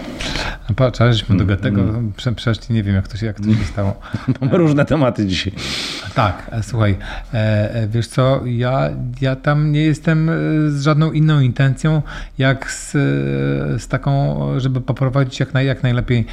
Patrz, 0.77 0.99
żeśmy 0.99 1.37
do 1.37 1.47
Goethego 1.47 1.81
mm. 1.81 2.13
przeszli, 2.37 2.75
nie 2.75 2.83
wiem 2.83 2.95
jak 2.95 3.09
to 3.09 3.17
się, 3.17 3.27
jak 3.27 3.41
to 3.41 3.45
się 3.45 3.65
stało. 3.65 4.01
Mamy 4.41 4.57
różne 4.57 4.85
tematy 4.85 5.27
dzisiaj. 5.27 5.53
Tak, 6.15 6.51
e, 6.53 6.63
słuchaj, 6.63 6.97
wiesz 7.89 8.07
co, 8.07 8.41
ja, 8.47 8.89
ja 9.21 9.37
tam 9.37 9.73
nie 9.73 9.83
jestem 9.83 10.31
z 10.69 10.83
żadną 10.83 11.13
inną 11.13 11.41
intencją, 11.41 12.03
jak 12.39 12.71
z, 12.71 12.93
z 13.83 13.89
taką, 13.89 14.41
żeby 14.61 14.81
poprowadzić 14.81 15.41
jak, 15.41 15.55
naj, 15.55 15.67
jak 15.67 15.83
najlepiej 15.83 16.27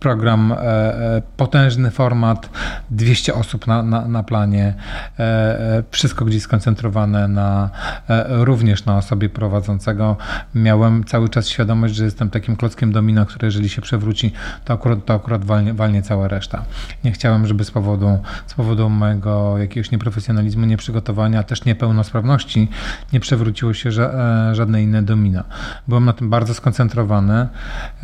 program, 0.00 0.54
potężny 1.36 1.90
format, 1.90 2.50
200 2.90 3.34
osób 3.34 3.66
na, 3.66 3.82
na, 3.82 4.08
na 4.08 4.22
planie, 4.22 4.74
wszystko 5.90 6.24
gdzieś 6.24 6.42
skoncentrowane 6.42 7.28
na, 7.28 7.70
również 8.44 8.84
na 8.84 8.96
osobie 8.96 9.28
prowadzącego. 9.28 10.16
Miałem 10.54 11.04
cały 11.04 11.28
czas 11.28 11.48
świadomość, 11.48 11.94
że 11.94 12.04
jestem 12.04 12.30
takim 12.30 12.56
klockiem 12.56 12.92
domina, 12.92 13.24
które 13.24 13.46
jeżeli 13.46 13.68
się 13.68 13.82
przewróci, 13.82 14.32
to 14.64 14.74
akurat, 14.74 15.04
to 15.04 15.14
akurat 15.14 15.44
walnie, 15.44 15.74
walnie 15.74 16.02
cała 16.02 16.28
reszta. 16.28 16.64
Nie 17.04 17.12
chciałem, 17.12 17.46
żeby 17.46 17.64
z 17.64 17.70
powodu, 17.70 18.18
z 18.46 18.54
powodu 18.54 18.90
mojego 18.90 19.58
jakiegoś 19.58 19.90
nieprofesjonalizmu, 19.90 20.66
nieprzygotowania, 20.66 21.42
też 21.42 21.64
niepełnosprawności 21.64 22.68
nie 23.12 23.20
przewróciło 23.20 23.74
się 23.74 23.90
e, 23.90 24.54
żadne 24.54 24.82
inne 24.82 25.02
domina. 25.02 25.44
Byłem 25.88 26.04
na 26.04 26.12
tym 26.12 26.30
bardzo 26.30 26.54
skoncentrowany 26.54 27.34
e, 27.34 27.48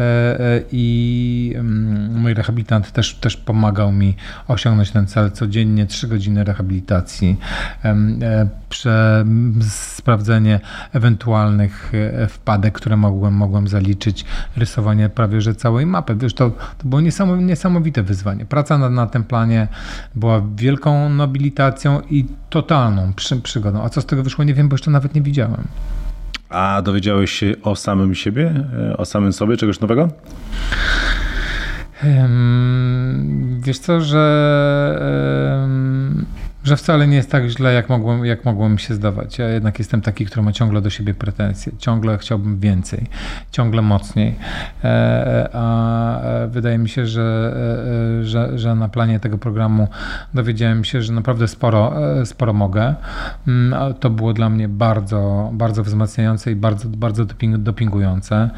e, 0.00 0.62
i 0.72 1.54
mm, 1.56 2.20
mój 2.20 2.34
rehabilitant 2.34 2.92
też, 2.92 3.14
też 3.14 3.36
pomagał 3.36 3.92
mi 3.92 4.16
osiągnąć 4.48 4.90
ten 4.90 5.06
cel. 5.06 5.30
Codziennie 5.30 5.86
trzy 5.86 6.08
godziny 6.08 6.44
rehabilitacji, 6.44 7.36
prze, 8.70 9.24
sprawdzenie 9.68 10.60
ewentualnych 10.92 11.92
wpadek, 12.28 12.74
które 12.74 12.96
mogłem, 12.96 13.34
mogłem 13.34 13.68
zaliczyć, 13.68 14.24
rysowanie 14.56 15.08
prawie 15.08 15.40
że 15.40 15.54
całej 15.54 15.86
mapy. 15.86 16.14
Wiesz, 16.14 16.34
to, 16.34 16.50
to 16.50 16.84
było 16.84 17.00
niesamowite 17.40 18.02
wyzwanie. 18.02 18.44
Praca 18.44 18.78
na, 18.78 18.90
na 18.90 19.06
tym 19.06 19.24
planie 19.24 19.68
była 20.14 20.42
wielką 20.56 21.08
nobilitacją 21.08 22.00
i 22.10 22.26
totalną 22.50 23.12
przy, 23.12 23.36
przygodą. 23.36 23.82
A 23.82 23.88
co 23.88 24.00
z 24.00 24.06
tego 24.06 24.22
wyszło, 24.22 24.44
nie 24.44 24.54
wiem, 24.54 24.68
bo 24.68 24.74
jeszcze 24.74 24.90
nawet 24.90 25.14
nie 25.14 25.22
widziałem. 25.22 25.64
A 26.48 26.82
dowiedziałeś 26.82 27.30
się 27.30 27.54
o 27.62 27.76
samym 27.76 28.14
siebie, 28.14 28.64
e, 28.90 28.96
o 28.96 29.04
samym 29.04 29.32
sobie 29.32 29.56
czegoś 29.56 29.80
nowego? 29.80 30.08
wiesz 33.60 33.78
co, 33.78 34.00
że 34.00 34.98
że 36.64 36.76
wcale 36.76 37.06
nie 37.06 37.16
jest 37.16 37.30
tak 37.30 37.48
źle, 37.48 37.72
jak 37.72 37.88
mogłem, 37.88 38.24
jak 38.24 38.44
mogłem 38.44 38.78
się 38.78 38.94
zdawać. 38.94 39.38
Ja 39.38 39.48
jednak 39.48 39.78
jestem 39.78 40.00
taki, 40.00 40.26
który 40.26 40.42
ma 40.42 40.52
ciągle 40.52 40.80
do 40.80 40.90
siebie 40.90 41.14
pretensje. 41.14 41.72
Ciągle 41.78 42.18
chciałbym 42.18 42.58
więcej, 42.58 43.06
ciągle 43.52 43.82
mocniej. 43.82 44.34
E, 44.84 44.86
e, 44.86 45.48
a 45.52 46.20
e, 46.22 46.48
wydaje 46.48 46.78
mi 46.78 46.88
się, 46.88 47.06
że, 47.06 47.56
że, 48.22 48.58
że 48.58 48.74
na 48.74 48.88
planie 48.88 49.20
tego 49.20 49.38
programu 49.38 49.88
dowiedziałem 50.34 50.84
się, 50.84 51.02
że 51.02 51.12
naprawdę 51.12 51.48
sporo, 51.48 51.94
sporo 52.24 52.52
mogę. 52.52 52.94
Mm, 53.48 53.94
to 53.94 54.10
było 54.10 54.32
dla 54.32 54.50
mnie 54.50 54.68
bardzo, 54.68 55.50
bardzo 55.52 55.84
wzmacniające 55.84 56.52
i 56.52 56.56
bardzo, 56.56 56.88
bardzo 56.88 57.24
dopingujące. 57.58 58.50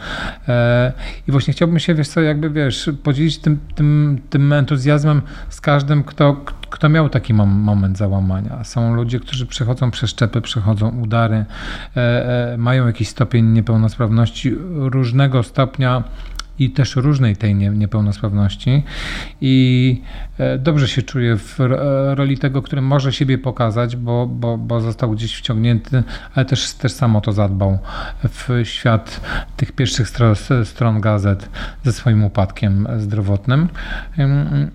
I 1.28 1.32
właśnie 1.32 1.53
chciałbym 1.53 1.78
się, 1.78 1.94
wiesz 1.94 2.09
co, 2.09 2.20
jakby 2.20 2.50
wiesz, 2.50 2.90
podzielić 3.03 3.38
tym, 3.38 3.59
tym, 3.74 4.20
tym 4.30 4.53
entuzjazmem 4.53 5.22
z 5.48 5.61
każdym, 5.61 6.05
kto, 6.05 6.36
kto 6.73 6.89
miał 6.89 7.09
taki 7.09 7.35
moment 7.35 7.99
załamania. 7.99 8.64
Są 8.64 8.95
ludzie, 8.95 9.20
którzy 9.20 9.47
przechodzą 9.47 9.91
przeszczepy, 9.91 10.41
przechodzą 10.41 10.89
udary, 10.89 11.45
e, 11.97 12.53
e, 12.53 12.57
mają 12.59 12.87
jakiś 12.87 13.09
stopień 13.09 13.47
niepełnosprawności 13.47 14.55
różnego 14.75 15.43
stopnia 15.43 16.05
i 16.59 16.70
też 16.70 16.97
różnej 16.97 17.37
tej 17.37 17.55
niepełnosprawności 17.55 18.83
i 19.41 20.03
dobrze 20.59 20.88
się 20.88 21.03
czuję 21.03 21.36
w 21.36 21.57
roli 22.14 22.38
tego, 22.38 22.62
który 22.62 22.82
może 22.82 23.12
siebie 23.12 23.38
pokazać, 23.38 23.97
bo, 23.97 24.26
bo, 24.26 24.59
bo 24.59 24.80
został 24.80 25.11
gdzieś 25.11 25.36
wciągnięty, 25.36 26.03
ale 26.34 26.47
też, 26.47 26.72
też 26.74 26.93
samo 26.93 27.20
to 27.20 27.32
zadbał 27.32 27.78
w 28.24 28.61
świat 28.64 29.20
tych 29.57 29.72
pierwszych 29.72 30.09
stron 30.64 31.01
gazet 31.01 31.49
ze 31.84 31.93
swoim 31.93 32.24
upadkiem 32.24 32.88
zdrowotnym. 32.99 33.68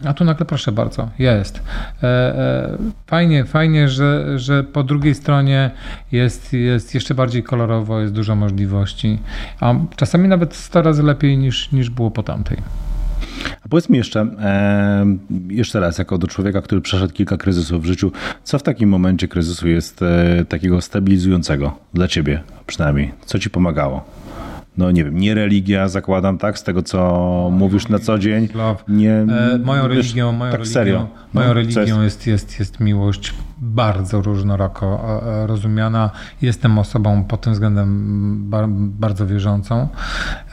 A 0.05 0.13
tu 0.13 0.23
nagle 0.23 0.45
proszę 0.45 0.71
bardzo, 0.71 1.09
jest. 1.19 1.61
E, 2.03 2.07
e, 2.07 2.77
fajnie, 3.07 3.45
fajnie, 3.45 3.89
że, 3.89 4.39
że 4.39 4.63
po 4.63 4.83
drugiej 4.83 5.15
stronie 5.15 5.71
jest, 6.11 6.53
jest 6.53 6.93
jeszcze 6.93 7.15
bardziej 7.15 7.43
kolorowo, 7.43 8.01
jest 8.01 8.13
dużo 8.13 8.35
możliwości, 8.35 9.19
a 9.59 9.73
czasami 9.95 10.27
nawet 10.27 10.55
100 10.55 10.81
razy 10.81 11.03
lepiej 11.03 11.37
niż, 11.37 11.71
niż 11.71 11.89
było 11.89 12.11
po 12.11 12.23
tamtej. 12.23 12.57
A 13.67 13.69
powiedz 13.69 13.89
mi 13.89 13.97
jeszcze, 13.97 14.21
e, 14.21 15.17
jeszcze 15.49 15.79
raz, 15.79 15.97
jako 15.97 16.17
do 16.17 16.27
człowieka, 16.27 16.61
który 16.61 16.81
przeszedł 16.81 17.13
kilka 17.13 17.37
kryzysów 17.37 17.83
w 17.83 17.85
życiu, 17.85 18.11
co 18.43 18.59
w 18.59 18.63
takim 18.63 18.89
momencie 18.89 19.27
kryzysu 19.27 19.67
jest 19.67 20.01
e, 20.01 20.45
takiego 20.45 20.81
stabilizującego 20.81 21.77
dla 21.93 22.07
ciebie 22.07 22.43
przynajmniej? 22.67 23.11
Co 23.25 23.39
ci 23.39 23.49
pomagało? 23.49 24.05
no 24.77 24.91
nie 24.91 25.03
wiem, 25.03 25.17
nie 25.17 25.33
religia, 25.33 25.87
zakładam, 25.87 26.37
tak, 26.37 26.59
z 26.59 26.63
tego 26.63 26.83
co 26.83 27.49
mówisz 27.51 27.89
na 27.89 27.99
co 27.99 28.19
dzień. 28.19 28.47
Nie, 28.87 29.11
e, 29.11 29.59
moją 29.63 29.83
wiesz, 29.83 29.97
religią, 29.97 30.31
moją 30.31 30.51
tak 30.51 30.59
religią, 30.59 30.73
serio. 30.73 31.07
Moją 31.33 31.47
no, 31.47 31.53
religią 31.53 32.01
jest, 32.01 32.27
jest, 32.27 32.59
jest 32.59 32.79
miłość 32.79 33.33
bardzo 33.57 34.21
różnorako 34.21 35.19
e, 35.43 35.47
rozumiana. 35.47 36.09
Jestem 36.41 36.79
osobą 36.79 37.23
pod 37.23 37.41
tym 37.41 37.53
względem 37.53 38.49
bardzo 38.99 39.27
wierzącą. 39.27 39.87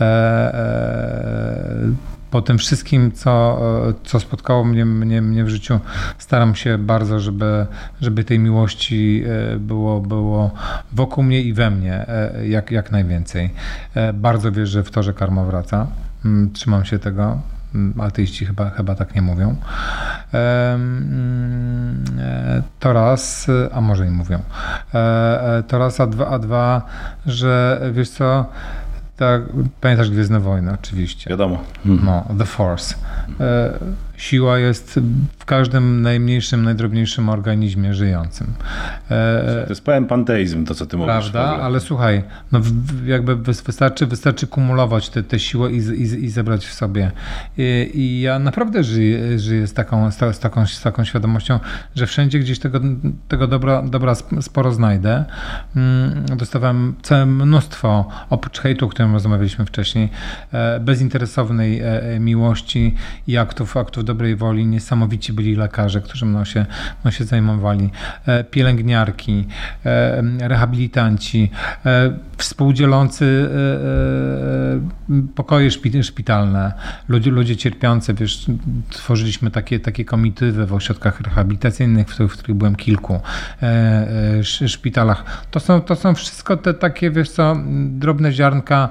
E, 0.01 0.05
e, 0.05 2.15
po 2.35 2.43
tym 2.43 2.59
wszystkim, 2.59 3.13
co, 3.13 3.61
co 4.05 4.21
spotkało 4.21 4.65
mnie, 4.65 4.85
mnie, 4.85 5.23
mnie 5.23 5.45
w 5.45 5.49
życiu, 5.49 5.81
staram 6.19 6.55
się 6.55 6.79
bardzo, 6.79 7.21
żeby, 7.21 7.67
żeby 8.01 8.25
tej 8.25 8.39
miłości 8.39 9.25
było, 9.59 10.01
było 10.01 10.51
wokół 10.93 11.25
mnie 11.25 11.43
i 11.43 11.53
we 11.53 11.71
mnie 11.71 12.07
jak, 12.45 12.71
jak 12.71 12.93
najwięcej. 12.93 13.51
Bardzo 14.15 14.53
wierzę 14.53 14.83
w 14.83 14.91
to, 14.91 15.03
że 15.03 15.13
karma 15.13 15.45
wraca. 15.45 15.87
Mm, 16.25 16.53
trzymam 16.53 16.85
się 16.85 16.99
tego. 16.99 17.39
Mm, 17.75 18.01
ateiści 18.01 18.47
chyba, 18.47 18.71
chyba 18.71 18.95
tak 18.95 19.15
nie 19.15 19.23
mówią. 19.23 19.57
Mm, 20.33 22.05
e, 22.19 22.63
to 22.81 22.93
raz, 22.93 23.47
a 23.73 23.81
może 23.81 24.07
i 24.07 24.11
mówią. 24.11 24.39
E, 24.95 25.59
e, 25.59 25.63
to 25.63 25.79
raz, 25.79 26.01
a 26.01 26.07
dwa, 26.07 26.29
a 26.29 26.39
dwa, 26.39 26.83
że 27.27 27.81
wiesz 27.93 28.11
co, 28.11 28.47
tak, 29.17 29.43
pamiętasz 29.81 30.11
Gwiezdne 30.11 30.41
Wojny 30.41 30.73
oczywiście. 30.73 31.31
Wiadomo. 31.31 31.63
No, 31.85 32.25
The 32.39 32.45
Force. 32.45 32.95
Siła 34.17 34.59
jest 34.59 35.01
w 35.39 35.45
każdym 35.45 36.03
najmniejszym, 36.03 36.65
najdrobniejszym 36.65 37.29
organizmie 37.29 37.95
żyjącym. 37.95 38.55
E, 39.11 39.63
to 39.65 39.73
jest 39.73 39.85
pełen 39.85 40.07
panteizm, 40.07 40.67
to 40.67 40.75
co 40.75 40.87
ty 40.87 40.97
mówisz. 40.97 41.13
Prawda, 41.13 41.63
ale 41.63 41.81
słuchaj, 41.81 42.23
no 42.53 42.61
jakby 43.07 43.37
wystarczy, 43.37 44.07
wystarczy 44.07 44.47
kumulować 44.47 45.11
tę 45.11 45.39
siłę 45.39 45.73
i, 45.73 45.77
i, 45.77 46.25
i, 46.25 46.31
zebrać 46.31 46.67
w 46.67 46.75
sobie. 46.75 47.11
I, 47.59 47.91
I, 47.95 48.21
ja 48.21 48.39
naprawdę 48.39 48.85
żyję, 48.85 49.39
żyję 49.39 49.67
z, 49.67 49.73
taką, 49.73 50.11
z, 50.11 50.39
taką, 50.41 50.67
z 50.67 50.83
taką 50.83 51.05
świadomością, 51.05 51.61
że 51.95 52.07
wszędzie 52.07 52.39
gdzieś 52.39 52.59
tego, 52.59 52.81
tego 53.29 53.47
dobra, 53.47 53.83
dobra 53.83 54.15
sporo 54.41 54.73
znajdę. 54.73 55.25
Mm, 55.77 56.27
dostawałem 56.37 56.95
całe 57.03 57.27
mnóstwo, 57.27 58.09
oprócz 58.31 58.61
hejtu, 58.61 58.87
o 58.87 58.89
którym 58.89 59.13
rozmawialiśmy 59.13 59.65
wcześniej, 59.65 60.09
e, 60.53 60.81
bezinteresownej 60.81 61.81
e, 61.81 62.21
miłości 62.21 62.95
i 63.27 63.37
aktów, 63.37 63.77
aktów 63.77 64.04
dobrej 64.05 64.37
woli, 64.37 64.67
niesamowici 64.67 65.33
byli 65.33 65.57
lekarze, 65.57 66.01
którzy 66.01 66.27
mną 66.27 66.45
się, 66.45 66.67
mną 67.03 67.11
się 67.11 67.25
zajmowali, 67.25 67.91
e, 68.27 68.45
pielęgniarki, 68.45 69.47
e, 69.87 70.23
rehabilitanci, 70.49 71.51
e, 71.87 72.19
współdzielący 72.37 73.49
pokoje 75.35 75.71
szpitalne, 76.03 76.73
ludzie, 77.09 77.31
ludzie 77.31 77.57
cierpiący, 77.57 78.15
wiesz, 78.15 78.47
tworzyliśmy 78.91 79.51
takie, 79.51 79.81
takie 79.81 80.05
komitywy 80.05 80.67
w 80.67 80.75
ośrodkach 80.75 81.21
rehabilitacyjnych, 81.21 82.09
w, 82.09 82.19
w 82.19 82.33
których 82.33 82.57
byłem 82.57 82.77
kilku 82.77 83.21
szpitalach. 84.43 85.47
To 85.51 85.61
są, 85.61 85.81
to 85.81 85.97
są 85.97 86.15
wszystko 86.15 86.57
te 86.57 86.75
takie, 86.75 87.11
wiesz 87.11 87.31
co, 87.31 87.57
drobne 87.89 88.33
ziarnka, 88.33 88.89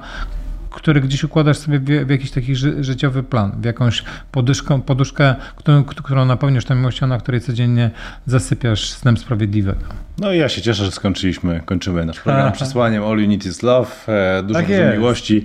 który 0.74 1.00
gdzieś 1.00 1.24
układasz 1.24 1.58
sobie 1.58 1.78
w, 1.78 1.84
w 1.84 2.10
jakiś 2.10 2.30
taki 2.30 2.56
ży, 2.56 2.84
życiowy 2.84 3.22
plan, 3.22 3.52
w 3.60 3.64
jakąś 3.64 4.04
poduszkę, 4.32 4.82
poduszkę 4.82 5.34
którą, 5.56 5.84
którą 5.84 6.24
napełnisz 6.24 6.64
tą 6.64 6.74
miłością, 6.74 7.06
na 7.06 7.18
której 7.18 7.40
codziennie 7.40 7.90
zasypiasz 8.26 8.90
snem 8.90 9.16
sprawiedliwego. 9.16 9.84
No 10.18 10.32
i 10.32 10.38
ja 10.38 10.48
się 10.48 10.62
cieszę, 10.62 10.84
że 10.84 10.90
skończyliśmy, 10.90 11.60
kończymy 11.64 12.04
nasz 12.04 12.20
program 12.20 12.52
przesłaniem 12.52 13.04
All 13.04 13.18
You 13.18 13.28
Need 13.28 13.46
Is 13.46 13.62
Love, 13.62 13.90
e, 14.08 14.42
dużo, 14.42 14.60
Tak 14.60 14.68
dużo 14.68 14.92
miłości, 14.92 15.44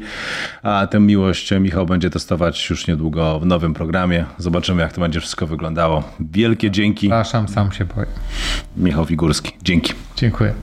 a 0.64 0.88
tę 0.88 1.00
miłość 1.00 1.52
Michał 1.60 1.86
będzie 1.86 2.10
testować 2.10 2.70
już 2.70 2.88
niedługo 2.88 3.40
w 3.40 3.46
nowym 3.46 3.74
programie. 3.74 4.26
Zobaczymy, 4.38 4.82
jak 4.82 4.94
to 4.94 5.02
będzie 5.02 5.20
wszystko 5.20 5.48
wyglądało. 5.48 6.04
Wielkie 6.20 6.72
dzięki. 6.72 7.08
Przepraszam, 7.08 7.48
sam 7.48 7.72
się 7.72 7.86
boję. 7.86 8.08
Michał 8.78 9.06
Figurski. 9.06 9.52
Dzięki. 9.64 9.94
Dziękuję. 10.16 10.54